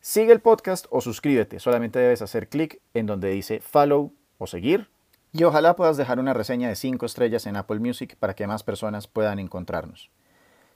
Sigue 0.00 0.32
el 0.32 0.40
podcast 0.40 0.86
o 0.90 1.00
suscríbete, 1.00 1.60
solamente 1.60 2.00
debes 2.00 2.20
hacer 2.20 2.48
clic 2.48 2.80
en 2.94 3.06
donde 3.06 3.30
dice 3.30 3.60
follow 3.60 4.12
o 4.38 4.48
seguir 4.48 4.88
y 5.32 5.44
ojalá 5.44 5.76
puedas 5.76 5.96
dejar 5.96 6.18
una 6.18 6.34
reseña 6.34 6.68
de 6.68 6.74
5 6.74 7.06
estrellas 7.06 7.46
en 7.46 7.54
Apple 7.54 7.78
Music 7.78 8.16
para 8.18 8.34
que 8.34 8.48
más 8.48 8.64
personas 8.64 9.06
puedan 9.06 9.38
encontrarnos. 9.38 10.10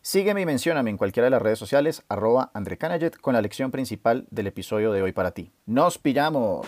Sígueme 0.00 0.40
y 0.40 0.46
mencióname 0.46 0.90
en 0.90 0.96
cualquiera 0.96 1.26
de 1.26 1.30
las 1.30 1.42
redes 1.42 1.58
sociales, 1.58 2.04
arroba 2.08 2.50
André 2.54 2.78
con 3.20 3.34
la 3.34 3.42
lección 3.42 3.70
principal 3.70 4.26
del 4.30 4.46
episodio 4.46 4.92
de 4.92 5.02
hoy 5.02 5.12
para 5.12 5.32
ti. 5.32 5.52
¡Nos 5.66 5.98
pillamos! 5.98 6.66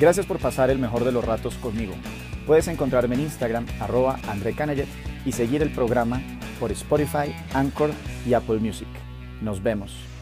Gracias 0.00 0.26
por 0.26 0.38
pasar 0.38 0.70
el 0.70 0.78
mejor 0.78 1.04
de 1.04 1.12
los 1.12 1.24
ratos 1.24 1.56
conmigo. 1.56 1.94
Puedes 2.46 2.68
encontrarme 2.68 3.14
en 3.14 3.22
Instagram, 3.22 3.66
arroba 3.80 4.18
André 4.28 4.54
y 5.24 5.32
seguir 5.32 5.62
el 5.62 5.72
programa 5.72 6.20
por 6.60 6.72
Spotify, 6.72 7.34
Anchor 7.52 7.90
y 8.26 8.34
Apple 8.34 8.58
Music. 8.58 8.88
Nos 9.40 9.62
vemos. 9.62 10.13